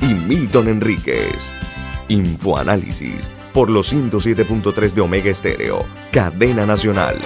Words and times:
y 0.00 0.14
Milton 0.14 0.68
Enríquez. 0.68 1.36
Infoanálisis 2.08 3.30
por 3.52 3.70
los 3.70 3.92
107.3 3.92 4.92
de 4.92 5.00
Omega 5.00 5.30
Estéreo, 5.30 5.84
cadena 6.12 6.64
nacional. 6.66 7.18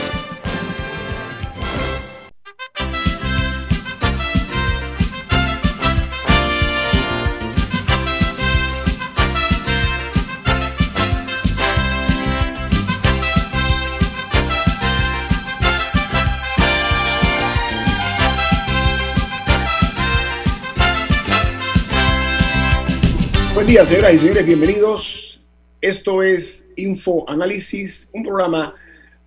Días, 23.73 23.89
señoras 23.89 24.13
y 24.13 24.19
señores, 24.19 24.45
bienvenidos. 24.45 25.41
Esto 25.81 26.23
es 26.23 26.69
Info 26.77 27.25
Análisis, 27.27 28.11
un 28.13 28.23
programa 28.23 28.75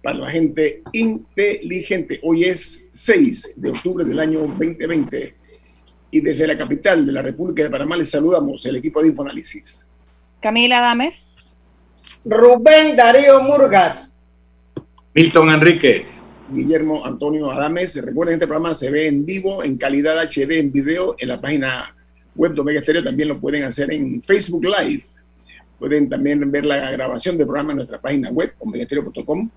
para 0.03 0.19
la 0.19 0.29
gente 0.29 0.83
inteligente. 0.93 2.19
Hoy 2.21 2.43
es 2.43 2.87
6 2.91 3.53
de 3.55 3.71
octubre 3.71 4.05
del 4.05 4.19
año 4.19 4.41
2020 4.41 5.35
y 6.11 6.21
desde 6.21 6.45
la 6.45 6.55
capital 6.55 7.07
de 7.07 7.11
la 7.11 7.23
República 7.23 7.63
de 7.63 7.71
Panamá 7.71 7.97
les 7.97 8.11
saludamos 8.11 8.63
el 8.67 8.75
equipo 8.75 9.01
de 9.01 9.07
Infoanálisis. 9.07 9.89
Camila 10.39 10.79
Dames. 10.79 11.27
Rubén 12.23 12.95
Darío 12.95 13.41
Murgas. 13.41 14.13
Milton 15.15 15.49
Enríquez. 15.49 16.21
Guillermo 16.51 17.03
Antonio 17.03 17.49
Adames. 17.49 17.99
Recuerden, 17.99 18.35
este 18.35 18.45
programa 18.45 18.75
se 18.75 18.91
ve 18.91 19.07
en 19.07 19.25
vivo, 19.25 19.63
en 19.63 19.75
calidad 19.77 20.23
HD, 20.23 20.59
en 20.59 20.71
video, 20.71 21.15
en 21.17 21.29
la 21.29 21.41
página 21.41 21.94
web 22.35 22.53
de 22.53 22.61
Omega 22.61 22.81
Stereo, 22.81 23.03
también 23.03 23.29
lo 23.29 23.39
pueden 23.39 23.63
hacer 23.63 23.91
en 23.91 24.21
Facebook 24.21 24.63
Live. 24.65 25.05
Pueden 25.79 26.09
también 26.09 26.49
ver 26.51 26.65
la 26.65 26.91
grabación 26.91 27.37
del 27.37 27.47
programa 27.47 27.71
en 27.71 27.77
nuestra 27.77 27.99
página 27.99 28.29
web, 28.29 28.53
omegastereo.com. 28.59 29.49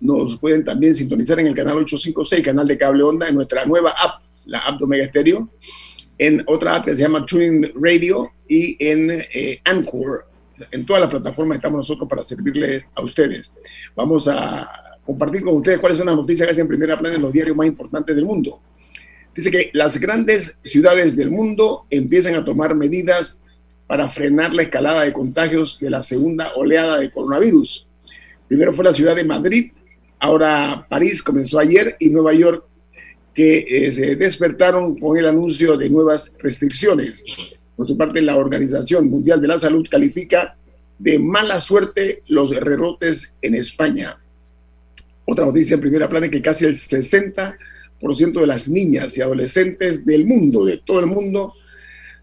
Nos 0.00 0.38
pueden 0.38 0.64
también 0.64 0.94
sintonizar 0.94 1.38
en 1.40 1.46
el 1.46 1.54
canal 1.54 1.76
856, 1.76 2.42
canal 2.42 2.66
de 2.66 2.78
cable 2.78 3.02
onda, 3.02 3.28
en 3.28 3.34
nuestra 3.34 3.64
nueva 3.66 3.90
app, 3.90 4.22
la 4.46 4.58
app 4.58 4.78
de 4.78 4.84
Omega 4.84 5.06
Stereo, 5.06 5.48
en 6.18 6.42
otra 6.46 6.76
app 6.76 6.86
que 6.86 6.96
se 6.96 7.02
llama 7.02 7.24
Tuning 7.24 7.72
Radio 7.80 8.30
y 8.48 8.76
en 8.84 9.10
eh, 9.10 9.60
Anchor. 9.64 10.26
En 10.70 10.86
todas 10.86 11.00
las 11.00 11.10
plataformas 11.10 11.56
estamos 11.56 11.78
nosotros 11.78 12.08
para 12.08 12.22
servirles 12.22 12.86
a 12.94 13.02
ustedes. 13.02 13.52
Vamos 13.94 14.28
a 14.28 14.70
compartir 15.04 15.42
con 15.42 15.56
ustedes 15.56 15.78
cuáles 15.78 15.98
son 15.98 16.06
las 16.06 16.16
noticias 16.16 16.46
que 16.46 16.52
hacen 16.52 16.68
primera 16.68 16.98
plana 16.98 17.16
en 17.16 17.22
los 17.22 17.32
diarios 17.32 17.56
más 17.56 17.66
importantes 17.66 18.14
del 18.14 18.24
mundo. 18.24 18.60
Dice 19.34 19.50
que 19.50 19.70
las 19.72 19.98
grandes 19.98 20.56
ciudades 20.62 21.16
del 21.16 21.30
mundo 21.30 21.84
empiezan 21.90 22.34
a 22.34 22.44
tomar 22.44 22.74
medidas 22.74 23.40
para 23.86 24.08
frenar 24.08 24.52
la 24.52 24.62
escalada 24.62 25.02
de 25.02 25.12
contagios 25.12 25.78
de 25.80 25.90
la 25.90 26.02
segunda 26.02 26.52
oleada 26.54 26.98
de 26.98 27.10
coronavirus. 27.10 27.88
Primero 28.48 28.72
fue 28.72 28.84
la 28.84 28.92
ciudad 28.92 29.16
de 29.16 29.24
Madrid, 29.24 29.72
ahora 30.18 30.86
París 30.88 31.22
comenzó 31.22 31.58
ayer 31.58 31.96
y 31.98 32.10
Nueva 32.10 32.32
York 32.34 32.64
que 33.34 33.64
eh, 33.68 33.92
se 33.92 34.16
despertaron 34.16 34.98
con 34.98 35.16
el 35.16 35.26
anuncio 35.26 35.76
de 35.76 35.88
nuevas 35.88 36.34
restricciones. 36.38 37.24
Por 37.76 37.86
su 37.86 37.96
parte, 37.96 38.20
la 38.20 38.36
Organización 38.36 39.08
Mundial 39.08 39.40
de 39.40 39.48
la 39.48 39.58
Salud 39.58 39.86
califica 39.90 40.56
de 40.98 41.18
mala 41.18 41.60
suerte 41.60 42.22
los 42.28 42.54
rebrotes 42.54 43.34
en 43.40 43.54
España. 43.54 44.18
Otra 45.24 45.46
noticia 45.46 45.74
en 45.74 45.80
primera 45.80 46.08
plana 46.08 46.26
es 46.26 46.32
que 46.32 46.42
casi 46.42 46.66
el 46.66 46.76
60 46.76 47.56
de 48.02 48.46
las 48.46 48.68
niñas 48.68 49.16
y 49.16 49.22
adolescentes 49.22 50.04
del 50.04 50.26
mundo, 50.26 50.64
de 50.64 50.78
todo 50.78 51.00
el 51.00 51.06
mundo, 51.06 51.54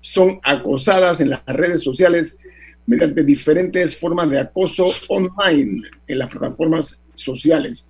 son 0.01 0.39
acosadas 0.43 1.21
en 1.21 1.29
las 1.29 1.45
redes 1.45 1.81
sociales 1.81 2.37
mediante 2.85 3.23
diferentes 3.23 3.97
formas 3.97 4.29
de 4.29 4.39
acoso 4.39 4.91
online 5.07 5.81
en 6.07 6.17
las 6.17 6.29
plataformas 6.29 7.03
sociales. 7.13 7.87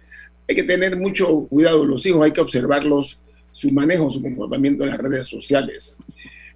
Hay 0.48 0.56
que 0.56 0.64
tener 0.64 0.98
mucho 0.98 1.48
cuidado, 1.50 1.86
los 1.86 2.06
hijos 2.06 2.24
hay 2.24 2.32
que 2.32 2.42
observarlos, 2.42 3.20
su 3.52 3.72
manejo, 3.72 4.10
su 4.12 4.22
comportamiento 4.22 4.84
en 4.84 4.92
las 4.92 5.00
redes 5.00 5.28
sociales. 5.28 5.98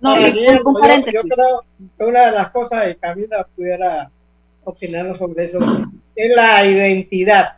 No, 0.02 0.16
eh, 0.18 0.34
yo, 0.36 0.64
creo 0.74 1.64
que 1.98 2.04
una 2.04 2.26
de 2.26 2.32
las 2.32 2.52
cosas 2.52 2.86
que 2.86 2.96
Camila 2.96 3.48
pudiera 3.56 4.12
opinar 4.64 5.18
sobre 5.18 5.46
eso 5.46 5.60
es 6.16 6.36
la 6.36 6.66
identidad 6.66 7.58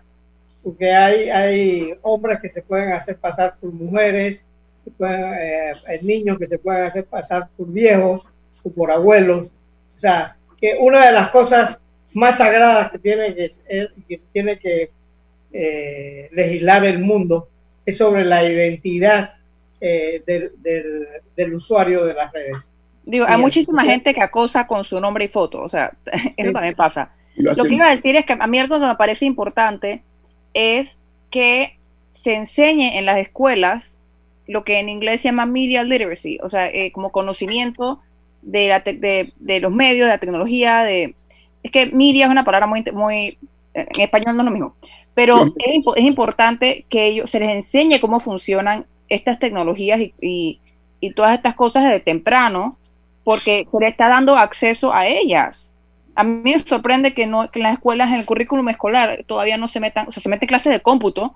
porque 0.65 0.91
hay, 0.91 1.29
hay 1.29 1.93
hombres 2.01 2.39
que 2.41 2.49
se 2.49 2.63
pueden 2.63 2.91
hacer 2.91 3.17
pasar 3.17 3.55
por 3.61 3.71
mujeres, 3.71 4.43
se 4.73 4.89
pueden, 4.89 5.23
eh, 5.39 5.99
niños 6.01 6.39
que 6.39 6.47
se 6.47 6.57
pueden 6.57 6.85
hacer 6.85 7.05
pasar 7.05 7.49
por 7.55 7.71
viejos 7.71 8.23
o 8.63 8.71
por 8.71 8.89
abuelos. 8.89 9.51
O 9.95 9.99
sea, 9.99 10.35
que 10.59 10.75
una 10.79 11.05
de 11.05 11.11
las 11.11 11.29
cosas 11.29 11.77
más 12.13 12.39
sagradas 12.39 12.91
que 12.91 12.97
tiene 12.97 13.35
que, 13.35 13.51
que, 14.07 14.21
tiene 14.33 14.57
que 14.57 14.89
eh, 15.53 16.29
legislar 16.31 16.83
el 16.83 16.97
mundo 16.97 17.47
es 17.85 17.97
sobre 17.97 18.25
la 18.25 18.43
identidad 18.43 19.35
eh, 19.79 20.23
del, 20.25 20.51
del, 21.35 21.53
usuario 21.53 22.05
de 22.05 22.15
las 22.15 22.33
redes. 22.33 22.71
Digo, 23.03 23.27
hay 23.29 23.37
muchísima 23.37 23.83
gente 23.83 24.15
que 24.15 24.21
acosa 24.23 24.65
con 24.65 24.83
su 24.83 24.99
nombre 24.99 25.25
y 25.25 25.27
foto, 25.27 25.61
o 25.61 25.69
sea, 25.69 25.91
eso 26.37 26.51
también 26.51 26.73
pasa. 26.73 27.11
Lo, 27.35 27.53
lo, 27.53 27.63
que 27.65 27.75
iba 27.75 27.85
a 27.85 27.95
decir 27.95 28.15
es 28.15 28.25
que 28.25 28.33
a 28.33 28.47
mí 28.47 28.57
algo 28.57 28.79
que 28.79 28.87
me 28.87 28.95
parece 28.95 29.25
importante 29.25 30.01
es 30.55 30.99
que 31.29 31.77
se 32.23 32.33
enseñe 32.33 32.97
en 32.97 33.05
las 33.05 33.19
escuelas 33.19 33.97
lo 34.47 34.63
que 34.63 34.79
en 34.79 34.89
inglés 34.89 35.21
se 35.21 35.27
llama 35.27 35.45
media 35.45 35.83
literacy, 35.83 36.39
o 36.41 36.49
sea, 36.49 36.67
eh, 36.67 36.91
como 36.91 37.11
conocimiento 37.11 37.99
de, 38.41 38.67
la 38.67 38.79
de, 38.79 39.59
los 39.59 39.71
medios, 39.71 40.05
de 40.05 40.13
la 40.13 40.17
tecnología, 40.17 40.83
de... 40.83 41.15
Es 41.61 41.71
que 41.71 41.87
media 41.87 42.25
es 42.25 42.31
una 42.31 42.43
palabra 42.43 42.67
muy... 42.67 42.83
muy 42.93 43.37
en 43.73 44.01
español 44.01 44.37
no 44.37 44.43
es 44.43 44.45
lo 44.45 44.51
mismo, 44.51 44.75
pero 45.13 45.43
es, 45.43 45.51
es, 45.95 46.05
importante 46.05 46.85
que 46.89 47.07
ellos, 47.07 47.29
se 47.29 47.41
les 47.41 47.49
enseñe 47.49 47.99
cómo 47.99 48.21
funcionan 48.21 48.85
estas 49.09 49.37
tecnologías 49.37 49.99
y, 49.99 50.61
y, 51.01 51.13
todas 51.13 51.35
estas 51.35 51.55
cosas 51.55 51.83
desde 51.83 51.99
temprano, 51.99 52.77
porque 53.25 53.67
se 53.69 53.79
les 53.79 53.91
está 53.91 54.07
dando 54.07 54.37
acceso 54.37 54.93
a 54.93 55.07
ellas 55.07 55.74
a 56.15 56.23
mí 56.23 56.53
me 56.53 56.59
sorprende 56.59 57.13
que, 57.13 57.27
no, 57.27 57.49
en 57.53 57.63
las 57.63 57.73
escuelas, 57.73 58.09
en 58.09 58.15
el 58.15 58.25
currículum 58.25 58.69
escolar, 58.69 59.23
todavía 59.27 59.57
no 59.57 59.67
se 59.67 59.79
metan, 59.79 60.07
o 60.07 60.11
sea, 60.11 60.23
se 60.23 60.29
mete 60.29 60.47
clases 60.47 60.71
de 60.71 60.81
cómputo, 60.81 61.35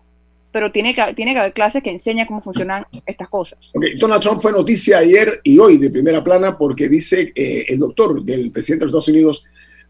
pero 0.51 0.71
tiene 0.71 0.95
que, 0.95 1.13
tiene 1.15 1.33
que 1.33 1.39
haber 1.39 1.53
clases 1.53 1.83
que 1.83 1.91
enseñan 1.91 2.25
cómo 2.25 2.41
funcionan 2.41 2.85
estas 3.05 3.29
cosas. 3.29 3.59
Donald 3.97 4.21
Trump 4.21 4.41
fue 4.41 4.51
noticia 4.51 4.99
ayer 4.99 5.41
y 5.43 5.59
hoy 5.59 5.77
de 5.77 5.91
primera 5.91 6.23
plana 6.23 6.57
porque 6.57 6.89
dice 6.89 7.31
eh, 7.35 7.65
el 7.67 7.79
doctor 7.79 8.23
del 8.23 8.51
presidente 8.51 8.85
de 8.85 8.91
los 8.91 9.03
Estados 9.03 9.15
Unidos 9.15 9.43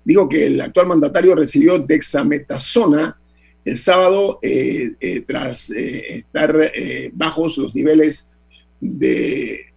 dijo 0.03 0.27
que 0.27 0.47
el 0.47 0.59
actual 0.59 0.87
mandatario 0.87 1.35
recibió 1.35 1.79
dexametasona 1.79 3.17
el 3.63 3.77
sábado 3.77 4.39
eh, 4.41 4.91
eh, 4.99 5.21
tras 5.21 5.69
estar 5.69 6.71
bajos 7.13 7.57
los 7.57 7.75
niveles 7.75 8.31
de 8.81 9.68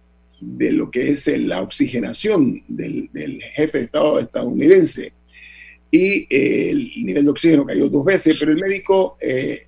de 0.45 0.71
lo 0.71 0.91
que 0.91 1.09
es 1.09 1.27
la 1.27 1.61
oxigenación 1.61 2.63
del, 2.67 3.09
jefe 3.55 3.77
de 3.77 3.83
Estado 3.85 4.19
estadounidense. 4.19 5.13
Y 5.89 6.27
eh, 6.29 6.71
el 6.71 6.91
nivel 7.05 7.25
de 7.25 7.31
oxígeno 7.31 7.65
cayó 7.65 7.87
dos 7.87 8.05
veces, 8.05 8.35
pero 8.39 8.51
el 8.51 8.59
médico 8.59 9.15
eh, 9.21 9.67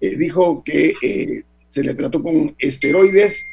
eh, 0.00 0.16
dijo 0.16 0.62
que 0.62 0.92
se 1.68 1.84
le 1.84 1.94
trató 1.94 2.22
con 2.22 2.54
esteroides 2.58 3.44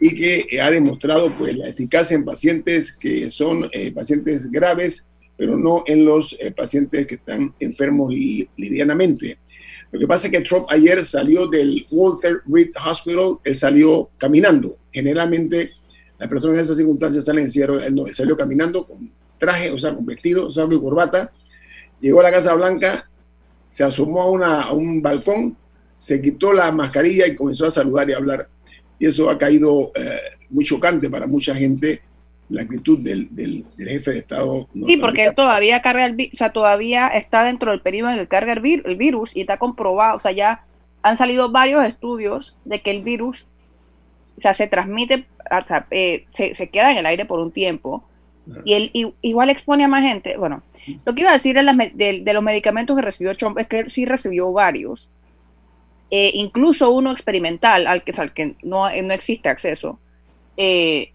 y 0.00 0.14
que 0.14 0.60
ha 0.60 0.70
demostrado 0.70 1.32
pues, 1.38 1.56
la 1.56 1.68
eficacia 1.68 2.14
en 2.14 2.24
pacientes 2.24 2.92
que 2.92 3.30
son 3.30 3.70
pacientes 3.94 4.50
graves, 4.50 5.08
pero 5.36 5.56
no 5.56 5.84
en 5.86 6.04
los 6.04 6.36
pacientes 6.56 7.06
que 7.06 7.14
están 7.14 7.54
enfermos 7.60 8.12
livianamente. 8.56 9.38
Lo 9.92 10.00
que 10.00 10.06
pasa 10.06 10.26
es 10.26 10.32
que 10.32 10.40
Trump 10.40 10.66
ayer 10.68 11.06
salió 11.06 11.46
del 11.46 11.86
Walter 11.90 12.42
Reed 12.46 12.70
Hospital, 12.84 13.38
él 13.44 13.54
salió 13.54 14.10
caminando. 14.18 14.76
Generalmente 14.92 15.70
las 16.18 16.28
personas 16.28 16.58
en 16.58 16.64
esas 16.64 16.76
circunstancias 16.76 17.24
salen 17.24 17.44
en 17.44 17.50
cierre, 17.50 17.86
él 17.86 17.94
no, 17.94 18.04
salió 18.12 18.36
caminando 18.36 18.86
con 18.86 19.10
traje, 19.38 19.70
o 19.70 19.78
sea, 19.78 19.94
con 19.94 20.06
vestido, 20.06 20.50
saco 20.50 20.72
y 20.72 20.80
corbata, 20.80 21.30
llegó 22.00 22.20
a 22.20 22.24
la 22.24 22.30
Casa 22.30 22.54
Blanca, 22.54 23.08
se 23.68 23.84
asomó 23.84 24.22
a, 24.22 24.30
una, 24.30 24.62
a 24.62 24.72
un 24.72 25.02
balcón, 25.02 25.56
se 25.98 26.20
quitó 26.20 26.52
la 26.52 26.72
mascarilla 26.72 27.26
y 27.26 27.34
comenzó 27.34 27.66
a 27.66 27.70
saludar 27.70 28.08
y 28.08 28.14
hablar. 28.14 28.48
Y 28.98 29.06
eso 29.06 29.28
ha 29.28 29.36
caído 29.36 29.92
eh, 29.94 30.20
muy 30.50 30.64
chocante 30.64 31.10
para 31.10 31.26
mucha 31.26 31.54
gente 31.54 32.02
la 32.48 32.62
actitud 32.62 32.98
del, 32.98 33.28
del, 33.34 33.64
jefe 33.76 34.12
de 34.12 34.18
Estado. 34.18 34.68
Sí, 34.72 34.96
porque 34.98 35.24
él 35.24 35.34
todavía 35.34 35.82
carga 35.82 36.06
el 36.06 36.30
o 36.32 36.36
sea, 36.36 36.52
todavía 36.52 37.08
está 37.08 37.44
dentro 37.44 37.72
del 37.72 37.80
periodo 37.80 38.10
en 38.10 38.14
el 38.14 38.20
que 38.20 38.28
carga 38.28 38.52
el, 38.52 38.60
virus 38.60 39.34
y 39.34 39.40
está 39.40 39.58
comprobado, 39.58 40.16
o 40.16 40.20
sea, 40.20 40.32
ya 40.32 40.64
han 41.02 41.16
salido 41.16 41.50
varios 41.50 41.84
estudios 41.84 42.56
de 42.64 42.82
que 42.82 42.90
el 42.90 43.02
virus, 43.02 43.46
o 44.36 44.40
sea, 44.40 44.54
se 44.54 44.66
transmite, 44.66 45.26
eh, 45.90 46.26
se, 46.30 46.54
se, 46.54 46.68
queda 46.68 46.92
en 46.92 46.98
el 46.98 47.06
aire 47.06 47.24
por 47.24 47.40
un 47.40 47.52
tiempo 47.52 48.04
y 48.64 48.74
él 48.74 49.14
igual 49.22 49.50
expone 49.50 49.84
a 49.84 49.88
más 49.88 50.02
gente. 50.02 50.36
Bueno, 50.36 50.62
lo 51.04 51.14
que 51.14 51.22
iba 51.22 51.30
a 51.30 51.34
decir 51.34 51.56
de, 51.56 52.20
de, 52.22 52.32
los 52.32 52.42
medicamentos 52.42 52.94
que 52.94 53.02
recibió 53.02 53.36
Trump 53.36 53.58
es 53.58 53.66
que 53.66 53.80
él 53.80 53.90
sí 53.90 54.04
recibió 54.04 54.52
varios, 54.52 55.08
eh, 56.10 56.30
incluso 56.34 56.90
uno 56.90 57.10
experimental 57.10 57.86
al 57.86 58.04
que, 58.04 58.12
al 58.20 58.32
que 58.32 58.54
no, 58.62 58.88
no 58.90 59.14
existe 59.14 59.48
acceso. 59.48 59.98
Eh, 60.56 61.12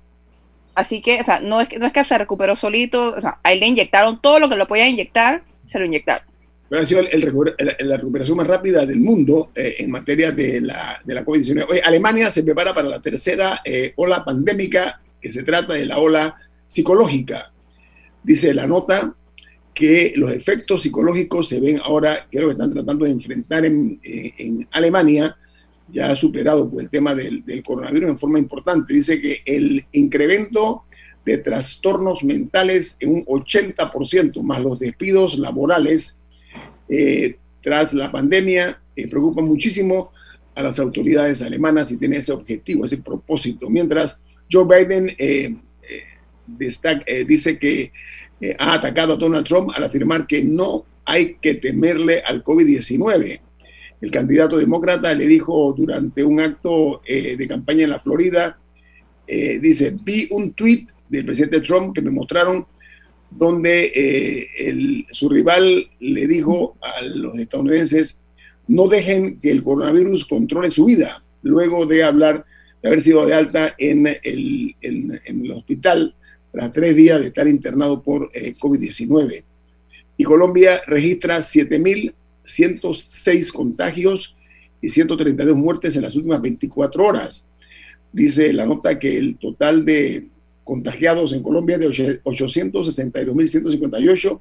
Así 0.74 1.02
que, 1.02 1.20
o 1.20 1.24
sea, 1.24 1.42
no 1.42 1.60
es 1.60 1.68
que, 1.68 1.80
no 1.80 1.88
es 1.88 1.94
que 1.94 2.04
se 2.04 2.18
recuperó 2.18 2.56
solito, 2.56 3.16
o 3.16 3.22
sea, 3.22 3.40
ahí 3.44 3.60
le 3.60 3.68
inyectaron 3.68 4.22
todo 4.22 4.40
lo 4.40 4.48
que 4.48 4.56
lo 4.56 4.68
podía 4.68 4.88
inyectar, 4.88 5.44
se 5.66 5.80
lo 5.80 5.86
inyectaron. 5.86 6.26
Ha 6.72 6.86
sido 6.86 7.02
la 7.02 7.98
recuperación 7.98 8.38
más 8.38 8.48
rápida 8.48 8.86
del 8.86 9.02
mundo 9.02 9.52
eh, 9.56 9.76
en 9.80 9.92
materia 9.92 10.32
de 10.32 10.62
la, 10.62 11.02
de 11.04 11.14
la 11.14 11.26
COVID-19. 11.26 11.82
Alemania 11.84 12.30
se 12.32 12.44
prepara 12.44 12.74
para 12.74 12.88
la 12.88 13.02
tercera 13.02 13.62
eh, 13.66 13.92
ola 13.98 14.24
pandémica, 14.24 15.02
que 15.22 15.32
se 15.32 15.44
trata 15.44 15.74
de 15.74 15.86
la 15.86 15.98
ola 15.98 16.36
psicológica. 16.68 17.52
Dice 18.24 18.54
la 18.54 18.68
nota 18.68 19.16
que 19.74 20.14
los 20.16 20.32
efectos 20.32 20.84
psicológicos 20.84 21.50
se 21.50 21.60
ven 21.60 21.80
ahora, 21.84 22.28
que 22.32 22.38
es 22.38 22.42
lo 22.42 22.48
que 22.48 22.54
están 22.54 22.72
tratando 22.72 23.06
de 23.06 23.12
enfrentar 23.12 23.66
en, 23.66 24.00
eh, 24.04 24.32
en 24.38 24.68
Alemania, 24.72 25.36
ya 25.92 26.12
ha 26.12 26.16
superado 26.16 26.70
pues, 26.70 26.86
el 26.86 26.90
tema 26.90 27.14
del, 27.14 27.44
coronavirus 27.66 28.12
en 28.12 28.18
forma 28.18 28.40
importante. 28.40 28.94
Dice 28.94 29.22
que 29.22 29.42
el 29.46 29.86
incremento 29.92 30.84
de 31.26 31.38
trastornos 31.38 32.24
mentales 32.24 32.98
en 33.00 33.16
un 33.16 33.26
80%, 33.26 34.42
más 34.42 34.62
los 34.62 34.80
despidos 34.80 35.38
laborales 35.38 36.21
eh, 36.94 37.38
tras 37.62 37.94
la 37.94 38.12
pandemia, 38.12 38.82
eh, 38.98 39.08
preocupan 39.08 39.46
muchísimo 39.46 40.12
a 40.54 40.62
las 40.62 40.78
autoridades 40.78 41.42
alemanas 41.42 41.90
y 41.90 41.98
tiene 41.98 42.18
ese 42.18 42.34
objetivo, 42.34 42.84
ese 42.84 42.98
propósito. 42.98 43.70
Mientras 43.70 44.22
Joe 44.52 44.66
Biden 44.66 45.16
eh, 45.18 45.56
dice 47.26 47.58
que 47.58 47.94
ha 48.60 48.74
atacado 48.74 49.14
a 49.14 49.16
Donald 49.16 49.48
Trump 49.48 49.72
al 49.74 49.86
afirmar 49.86 50.28
que 50.28 50.44
no 50.44 50.86
hay 51.06 51.36
que 51.36 51.56
temerle 51.56 52.22
al 52.26 52.44
COVID-19 52.44 53.40
el 54.02 54.12
candidato 54.12 54.58
demócrata 54.58 55.14
le 55.14 55.28
dijo 55.28 55.74
durante 55.78 56.24
un 56.26 56.42
acto 56.42 57.02
de 57.08 57.48
campaña 57.48 57.84
en 57.84 57.92
la 57.92 58.00
Florida, 58.00 58.60
dice, 59.28 59.96
vi 60.04 60.28
un 60.32 60.54
tuit 60.54 60.90
del 61.08 61.24
presidente 61.24 61.62
Trump 61.62 61.96
que 61.96 62.02
me 62.02 62.10
mostraron 62.10 62.66
donde 63.32 63.92
eh, 63.96 65.06
su 65.10 65.30
rival 65.30 65.90
le 66.00 66.28
dijo 66.28 66.78
a 66.82 67.02
los 67.02 67.38
estadounidenses, 67.38 68.22
no 68.68 68.88
dejen 68.88 69.40
que 69.40 69.52
el 69.52 69.64
coronavirus 69.64 70.26
controle 70.26 70.70
su 70.70 70.86
vida, 70.86 71.24
luego 71.42 71.86
de 71.86 72.04
hablar, 72.04 72.46
de 72.82 72.90
haber 72.90 73.02
sido 73.02 73.26
de 73.26 73.34
alta 73.34 73.74
en 73.78 74.08
el, 74.24 75.52
hospital 75.54 76.16
tras 76.52 76.74
tres 76.74 76.96
días 76.96 77.20
de 77.20 77.28
estar 77.28 77.48
internado 77.48 78.04
por 78.04 78.32
COVID-19. 78.32 79.44
Y 80.18 80.24
Colombia 80.24 80.82
registra 80.86 81.38
7.000 81.40 82.14
106 82.44 83.52
contagios 83.52 84.36
y 84.82 84.90
132 84.90 85.56
muertes 85.56 85.96
en 85.96 86.04
las 86.04 86.16
últimas 86.16 86.42
24 86.42 87.06
horas. 87.06 87.50
Dice 88.12 88.52
la 88.54 88.66
nota 88.66 89.00
que 89.00 89.18
el 89.18 89.38
total 89.38 89.86
de 89.86 90.28
contagiados 90.72 91.34
en 91.34 91.44
Colombia 91.44 91.78
de 91.78 91.90
862.158 91.90 94.40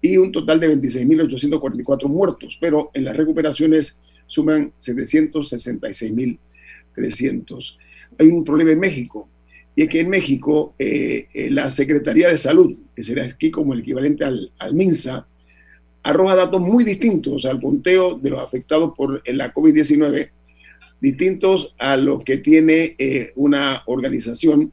y 0.00 0.16
un 0.16 0.32
total 0.32 0.60
de 0.60 0.74
26.844 0.74 2.08
muertos, 2.08 2.56
pero 2.58 2.90
en 2.94 3.04
las 3.04 3.14
recuperaciones 3.14 3.98
suman 4.26 4.72
766.300. 4.80 7.76
Hay 8.18 8.28
un 8.28 8.44
problema 8.44 8.70
en 8.70 8.80
México, 8.80 9.28
y 9.76 9.82
es 9.82 9.90
que 9.90 10.00
en 10.00 10.08
México 10.08 10.74
eh, 10.78 11.26
eh, 11.34 11.50
la 11.50 11.70
Secretaría 11.70 12.30
de 12.30 12.38
Salud, 12.38 12.74
que 12.96 13.02
será 13.02 13.26
aquí 13.26 13.50
como 13.50 13.74
el 13.74 13.80
equivalente 13.80 14.24
al, 14.24 14.50
al 14.58 14.72
MINSA, 14.72 15.28
arroja 16.02 16.34
datos 16.34 16.62
muy 16.62 16.82
distintos 16.82 17.44
al 17.44 17.60
conteo 17.60 18.18
de 18.18 18.30
los 18.30 18.40
afectados 18.40 18.94
por 18.96 19.22
la 19.30 19.52
COVID-19, 19.52 20.30
distintos 20.98 21.74
a 21.78 21.98
los 21.98 22.24
que 22.24 22.38
tiene 22.38 22.96
eh, 22.98 23.34
una 23.36 23.82
organización 23.84 24.72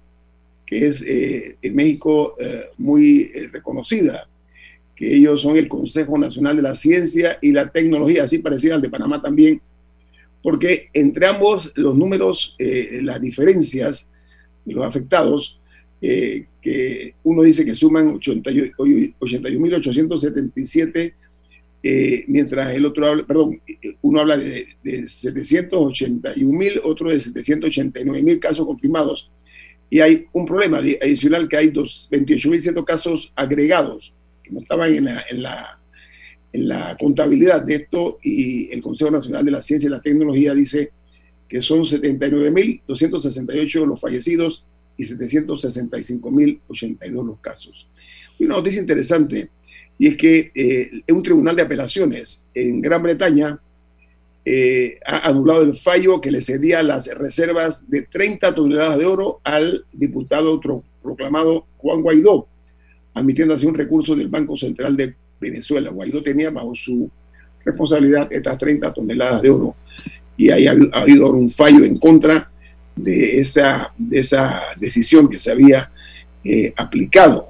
que 0.75 0.87
es 0.87 1.01
eh, 1.03 1.55
en 1.61 1.73
México 1.73 2.35
eh, 2.37 2.65
muy 2.77 3.31
reconocida, 3.49 4.27
que 4.93 5.15
ellos 5.15 5.41
son 5.41 5.55
el 5.55 5.69
Consejo 5.69 6.17
Nacional 6.17 6.57
de 6.57 6.63
la 6.63 6.75
Ciencia 6.75 7.37
y 7.41 7.53
la 7.53 7.71
Tecnología, 7.71 8.23
así 8.23 8.39
parecida 8.39 8.75
al 8.75 8.81
de 8.81 8.89
Panamá 8.89 9.21
también, 9.21 9.61
porque 10.43 10.89
entre 10.93 11.27
ambos 11.27 11.71
los 11.75 11.95
números, 11.95 12.57
las 13.01 13.21
diferencias 13.21 14.09
de 14.65 14.73
los 14.73 14.85
afectados, 14.85 15.57
que 16.01 17.15
uno 17.23 17.41
dice 17.41 17.63
que 17.65 17.73
suman 17.73 18.19
81.877 18.19 21.13
eh, 21.87 22.25
mientras 22.27 22.73
el 22.73 22.83
otro 22.83 23.05
habla, 23.05 23.27
perdón, 23.27 23.61
uno 24.01 24.19
habla 24.19 24.37
de, 24.37 24.69
de 24.83 25.07
781 25.07 26.51
mil, 26.51 26.81
otro 26.83 27.11
de 27.11 27.19
789 27.19 28.23
mil 28.23 28.39
casos 28.39 28.65
confirmados. 28.65 29.29
Y 29.89 29.99
hay 29.99 30.25
un 30.33 30.45
problema 30.45 30.79
adicional 30.79 31.47
que 31.47 31.57
hay 31.57 31.67
28.100 31.67 32.83
casos 32.83 33.31
agregados 33.35 34.13
que 34.43 34.51
no 34.51 34.61
estaban 34.61 34.93
en 34.93 35.05
la, 35.05 35.25
en, 35.29 35.43
la, 35.43 35.79
en 36.53 36.67
la 36.67 36.97
contabilidad 36.99 37.63
de 37.63 37.75
esto 37.75 38.17
y 38.23 38.71
el 38.71 38.81
Consejo 38.81 39.11
Nacional 39.11 39.45
de 39.45 39.51
la 39.51 39.61
Ciencia 39.61 39.87
y 39.87 39.91
la 39.91 40.01
Tecnología 40.01 40.53
dice 40.53 40.91
que 41.47 41.61
son 41.61 41.81
79.268 41.81 43.85
los 43.85 43.99
fallecidos 43.99 44.65
y 44.97 45.03
765.082 45.03 47.25
los 47.25 47.39
casos. 47.39 47.87
Y 48.39 48.45
una 48.45 48.55
noticia 48.55 48.81
interesante 48.81 49.51
y 49.97 50.07
es 50.07 50.17
que 50.17 50.51
eh, 50.53 50.91
un 51.09 51.23
tribunal 51.23 51.55
de 51.55 51.61
apelaciones 51.61 52.43
en 52.53 52.81
Gran 52.81 53.01
Bretaña 53.01 53.57
eh, 54.47 54.99
ha 55.03 55.27
anulado 55.27 55.63
el 55.63 55.75
fallo 55.75 56.21
que 56.21 56.29
le 56.29 56.39
cedía 56.39 56.83
las 56.83 57.07
reservas 57.07 57.89
de 57.89 58.03
30 58.03 58.53
toneladas 58.53 58.99
de 58.99 59.05
oro 59.05 59.41
al 59.43 59.85
diputado 59.91 60.61
proclamado 61.01 61.65
Juan 61.77 62.03
Guaidó, 62.03 62.47
admitiendo 63.15 63.55
así 63.55 63.65
un 63.65 63.73
recurso 63.73 64.15
del 64.15 64.27
Banco 64.27 64.55
Central 64.55 64.95
de 64.95 65.15
Venezuela. 65.39 65.89
Guaidó 65.89 66.21
tenía 66.21 66.51
bajo 66.51 66.75
su 66.75 67.09
responsabilidad 67.65 68.27
estas 68.31 68.57
30 68.59 68.93
toneladas 68.93 69.41
de 69.41 69.49
oro 69.49 69.75
y 70.37 70.51
ahí 70.51 70.67
ha, 70.67 70.75
habido 70.93 71.31
un 71.31 71.49
fallo 71.49 71.83
en 71.83 71.97
contra 71.97 72.51
de 72.95 73.39
esa, 73.39 73.93
de 73.97 74.19
esa 74.19 74.61
decisión 74.77 75.27
que 75.27 75.39
se 75.39 75.51
había 75.51 75.91
eh, 76.43 76.71
aplicado. 76.77 77.49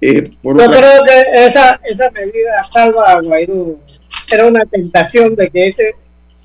Eh, 0.00 0.30
Yo 0.44 0.54
creo 0.54 1.02
que 1.04 1.46
esa, 1.46 1.80
esa 1.84 2.10
medida 2.12 2.62
salva 2.64 3.10
a 3.10 3.20
Guaidó. 3.20 3.80
Era 4.32 4.46
una 4.46 4.64
tentación 4.64 5.34
de 5.34 5.50
que 5.50 5.66
ese, 5.66 5.94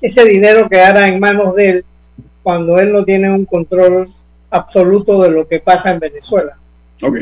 ese 0.00 0.24
dinero 0.24 0.68
quedara 0.68 1.08
en 1.08 1.20
manos 1.20 1.54
de 1.54 1.68
él 1.68 1.84
cuando 2.42 2.78
él 2.78 2.92
no 2.92 3.04
tiene 3.04 3.30
un 3.30 3.44
control 3.44 4.08
absoluto 4.50 5.22
de 5.22 5.30
lo 5.30 5.46
que 5.46 5.60
pasa 5.60 5.90
en 5.90 6.00
Venezuela. 6.00 6.56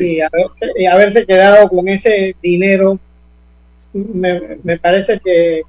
Y, 0.00 0.20
haberse 0.87 1.25
quedado 1.25 1.68
con 1.68 1.87
ese 1.88 2.35
dinero 2.42 2.99
me, 3.92 4.78
parece 4.78 5.20
que, 5.20 5.62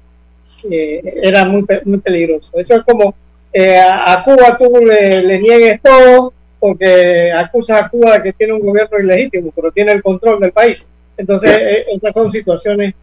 era 1.22 1.44
muy, 1.44 1.64
muy 1.84 1.98
peligroso. 1.98 2.50
Eso 2.54 2.76
es 2.76 2.82
como 2.82 3.14
eh, 3.52 3.78
a, 3.78 4.22
Cuba 4.24 4.58
tú 4.58 4.84
le, 4.84 5.22
le 5.22 5.38
niegues 5.40 5.80
todo 5.80 6.32
porque 6.58 7.32
acusa 7.32 7.78
a 7.78 7.88
Cuba 7.88 8.18
de 8.18 8.22
que 8.22 8.32
tiene 8.34 8.52
un 8.52 8.60
gobierno 8.60 8.98
ilegítimo, 8.98 9.50
pero 9.54 9.72
tiene 9.72 9.92
el 9.92 10.02
control 10.02 10.38
del 10.40 10.52
país. 10.52 10.86
Entonces, 11.16 11.50
eh, 11.58 11.86
estas 11.92 12.12
son 12.12 12.30
situaciones 12.30 12.94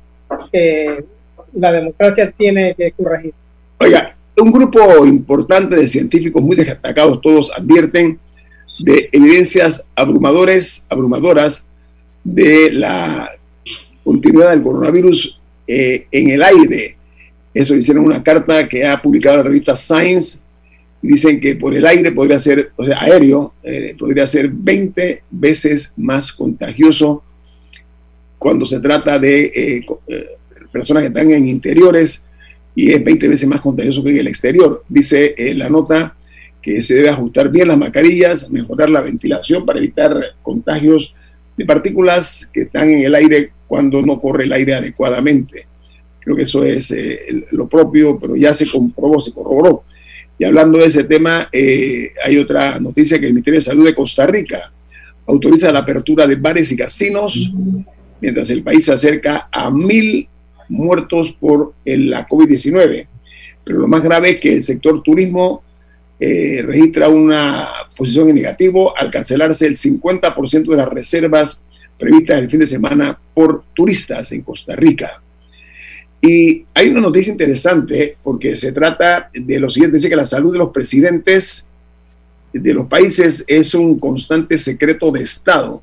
que 0.51 1.03
la 1.53 1.71
democracia 1.71 2.31
tiene 2.31 2.75
que 2.75 2.91
corregir. 2.91 3.33
Oiga, 3.79 4.15
un 4.37 4.51
grupo 4.51 5.05
importante 5.05 5.75
de 5.75 5.87
científicos 5.87 6.41
muy 6.41 6.55
destacados, 6.55 7.21
todos 7.21 7.51
advierten 7.55 8.19
de 8.79 9.09
evidencias 9.11 9.87
abrumadores, 9.95 10.85
abrumadoras 10.89 11.67
de 12.23 12.71
la 12.73 13.31
continuidad 14.03 14.51
del 14.51 14.63
coronavirus 14.63 15.39
eh, 15.67 16.07
en 16.11 16.29
el 16.29 16.43
aire. 16.43 16.97
Eso 17.53 17.75
hicieron 17.75 18.05
una 18.05 18.23
carta 18.23 18.67
que 18.67 18.85
ha 18.85 19.01
publicado 19.01 19.37
la 19.37 19.43
revista 19.43 19.75
Science 19.75 20.39
dicen 21.01 21.39
que 21.39 21.55
por 21.55 21.73
el 21.73 21.85
aire 21.85 22.11
podría 22.11 22.39
ser, 22.39 22.71
o 22.75 22.85
sea, 22.85 22.99
aéreo, 22.99 23.53
eh, 23.63 23.95
podría 23.97 24.25
ser 24.27 24.49
20 24.49 25.23
veces 25.29 25.93
más 25.95 26.31
contagioso 26.31 27.23
cuando 28.37 28.65
se 28.65 28.79
trata 28.79 29.19
de 29.19 29.45
eh, 29.45 29.85
personas 30.71 31.03
que 31.03 31.07
están 31.07 31.31
en 31.31 31.47
interiores 31.47 32.25
y 32.77 32.91
es 32.91 33.03
20 33.03 33.27
veces 33.27 33.49
más 33.49 33.59
contagioso 33.59 34.03
que 34.03 34.11
en 34.11 34.17
el 34.19 34.27
exterior. 34.27 34.83
Dice 34.87 35.33
la 35.55 35.67
nota 35.67 36.15
que 36.61 36.83
se 36.83 36.93
debe 36.93 37.09
ajustar 37.09 37.49
bien 37.49 37.69
las 37.69 37.77
mascarillas, 37.77 38.51
mejorar 38.51 38.87
la 38.91 39.01
ventilación 39.01 39.65
para 39.65 39.79
evitar 39.79 40.15
contagios 40.43 41.11
de 41.57 41.65
partículas 41.65 42.51
que 42.53 42.61
están 42.61 42.87
en 42.87 43.03
el 43.03 43.15
aire 43.15 43.51
cuando 43.65 44.03
no 44.03 44.21
corre 44.21 44.43
el 44.43 44.53
aire 44.53 44.75
adecuadamente. 44.75 45.65
Creo 46.19 46.35
que 46.35 46.43
eso 46.43 46.63
es 46.63 46.91
eh, 46.91 47.47
lo 47.49 47.67
propio, 47.67 48.19
pero 48.19 48.35
ya 48.35 48.53
se 48.53 48.69
comprobó, 48.69 49.19
se 49.19 49.33
corroboró. 49.33 49.83
Y 50.37 50.45
hablando 50.45 50.77
de 50.77 50.85
ese 50.85 51.05
tema, 51.05 51.49
eh, 51.51 52.11
hay 52.23 52.37
otra 52.37 52.79
noticia 52.79 53.19
que 53.19 53.25
el 53.25 53.33
Ministerio 53.33 53.59
de 53.59 53.65
Salud 53.65 53.87
de 53.87 53.95
Costa 53.95 54.27
Rica 54.27 54.71
autoriza 55.25 55.71
la 55.71 55.79
apertura 55.79 56.27
de 56.27 56.35
bares 56.35 56.71
y 56.71 56.77
casinos, 56.77 57.51
mientras 58.21 58.51
el 58.51 58.61
país 58.61 58.85
se 58.85 58.93
acerca 58.93 59.49
a 59.51 59.71
mil 59.71 60.29
muertos 60.69 61.31
por 61.33 61.73
la 61.85 62.27
COVID-19. 62.27 63.07
Pero 63.63 63.79
lo 63.79 63.87
más 63.87 64.03
grave 64.03 64.31
es 64.31 64.39
que 64.39 64.53
el 64.53 64.63
sector 64.63 65.01
turismo 65.03 65.63
eh, 66.19 66.63
registra 66.63 67.09
una 67.09 67.67
posición 67.95 68.29
en 68.29 68.35
negativo 68.35 68.97
al 68.97 69.11
cancelarse 69.11 69.67
el 69.67 69.75
50% 69.75 70.65
de 70.65 70.77
las 70.77 70.89
reservas 70.89 71.63
previstas 71.97 72.39
el 72.41 72.49
fin 72.49 72.59
de 72.59 72.67
semana 72.67 73.19
por 73.33 73.63
turistas 73.73 74.31
en 74.31 74.41
Costa 74.41 74.75
Rica. 74.75 75.21
Y 76.21 76.65
hay 76.73 76.89
una 76.89 77.01
noticia 77.01 77.31
interesante 77.31 78.17
porque 78.23 78.55
se 78.55 78.71
trata 78.71 79.29
de 79.33 79.59
lo 79.59 79.69
siguiente, 79.69 79.97
dice 79.97 80.09
que 80.09 80.15
la 80.15 80.25
salud 80.25 80.51
de 80.51 80.59
los 80.59 80.71
presidentes 80.71 81.69
de 82.53 82.73
los 82.73 82.87
países 82.87 83.43
es 83.47 83.73
un 83.75 83.99
constante 83.99 84.57
secreto 84.57 85.11
de 85.11 85.21
Estado. 85.21 85.81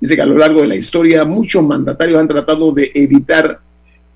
Dice 0.00 0.16
que 0.16 0.22
a 0.22 0.26
lo 0.26 0.38
largo 0.38 0.62
de 0.62 0.68
la 0.68 0.76
historia 0.76 1.24
muchos 1.24 1.62
mandatarios 1.62 2.20
han 2.20 2.28
tratado 2.28 2.72
de 2.72 2.90
evitar 2.94 3.60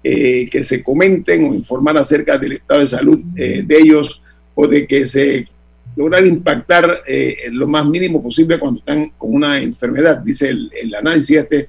eh, 0.05 0.49
que 0.51 0.63
se 0.63 0.83
comenten 0.83 1.49
o 1.49 1.55
informar 1.55 1.97
acerca 1.97 2.39
del 2.39 2.53
estado 2.53 2.81
de 2.81 2.87
salud 2.87 3.21
eh, 3.37 3.63
de 3.65 3.77
ellos 3.79 4.21
o 4.55 4.69
de 4.69 4.87
que 4.87 5.07
se 5.07 5.49
lograr 5.97 6.27
impactar 6.27 7.03
eh, 7.07 7.37
lo 7.51 7.67
más 7.67 7.87
mínimo 7.87 8.23
posible 8.23 8.59
cuando 8.59 8.81
están 8.81 9.11
con 9.17 9.35
una 9.35 9.61
enfermedad, 9.61 10.19
dice 10.19 10.51
el, 10.51 10.71
el 10.81 10.95
análisis 10.95 11.39
este. 11.39 11.69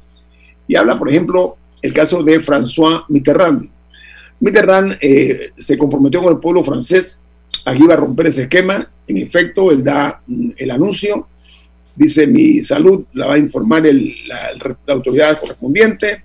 Y 0.67 0.75
habla, 0.75 0.97
por 0.97 1.09
ejemplo, 1.09 1.57
el 1.81 1.93
caso 1.93 2.23
de 2.23 2.39
François 2.41 3.05
Mitterrand, 3.07 3.69
Mitterrand 4.39 4.97
eh, 5.01 5.51
se 5.55 5.77
comprometió 5.77 6.21
con 6.21 6.33
el 6.33 6.39
pueblo 6.39 6.63
francés 6.63 7.19
a 7.65 7.73
que 7.73 7.79
iba 7.83 7.93
a 7.93 7.97
romper 7.97 8.27
ese 8.27 8.43
esquema. 8.43 8.89
En 9.07 9.17
efecto, 9.17 9.71
él 9.71 9.83
da 9.83 10.21
mm, 10.27 10.49
el 10.57 10.71
anuncio, 10.71 11.27
dice 11.95 12.27
mi 12.27 12.59
salud 12.59 13.05
la 13.13 13.27
va 13.27 13.33
a 13.35 13.37
informar 13.37 13.83
la, 13.83 14.93
autoridad 14.93 15.39
correspondiente. 15.39 16.23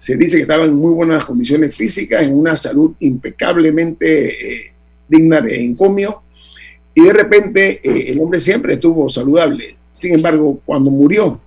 Se 0.00 0.16
dice 0.16 0.38
que 0.38 0.42
estaba 0.42 0.64
en 0.64 0.74
muy 0.74 0.94
buenas 0.94 1.26
condiciones 1.26 1.76
físicas, 1.76 2.22
en 2.22 2.34
una 2.34 2.56
salud 2.56 2.92
impecablemente 3.00 4.28
eh, 4.30 4.72
digna 5.06 5.42
de 5.42 5.62
encomio. 5.62 6.22
Y 6.94 7.02
de 7.02 7.12
repente 7.12 7.82
eh, 7.84 8.10
el 8.10 8.18
hombre 8.18 8.40
siempre 8.40 8.72
estuvo 8.72 9.10
saludable. 9.10 9.76
Sin 9.92 10.14
embargo, 10.14 10.58
cuando 10.64 10.90
murió, 10.90 11.38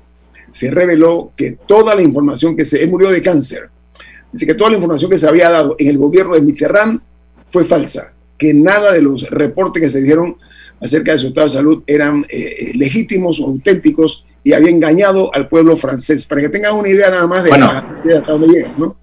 se 0.51 0.69
reveló 0.69 1.31
que 1.35 1.53
toda 1.67 1.95
la 1.95 2.03
información 2.03 2.55
que 2.55 2.63
se... 2.63 2.83
Él 2.83 2.91
murió 2.91 3.09
de 3.09 3.23
cáncer 3.23 3.71
Dice 4.31 4.45
que 4.45 4.53
toda 4.53 4.69
la 4.69 4.75
información 4.75 5.09
que 5.09 5.17
se 5.17 5.27
había 5.27 5.49
dado 5.49 5.75
en 5.79 5.87
el 5.87 5.97
gobierno 5.97 6.35
de 6.35 6.41
Mitterrand 6.41 7.01
fue 7.47 7.63
falsa, 7.63 8.13
que 8.37 8.53
nada 8.53 8.91
de 8.91 9.01
los 9.01 9.27
reportes 9.31 9.81
que 9.81 9.89
se 9.89 10.03
dieron 10.03 10.37
acerca 10.79 11.13
de 11.13 11.17
su 11.17 11.27
estado 11.27 11.47
de 11.47 11.53
salud 11.53 11.83
eran 11.87 12.23
eh, 12.29 12.71
legítimos 12.75 13.39
o 13.39 13.45
auténticos 13.45 14.25
y 14.43 14.53
había 14.53 14.69
engañado 14.69 15.33
al 15.33 15.47
pueblo 15.47 15.77
francés. 15.77 16.25
Para 16.25 16.41
que 16.41 16.49
tengan 16.49 16.75
una 16.75 16.89
idea 16.89 17.09
nada 17.09 17.27
más 17.27 17.43
de, 17.43 17.51
hasta 17.51 18.31
dónde 18.31 18.47
llega, 18.47 18.69
¿no? 18.77 18.95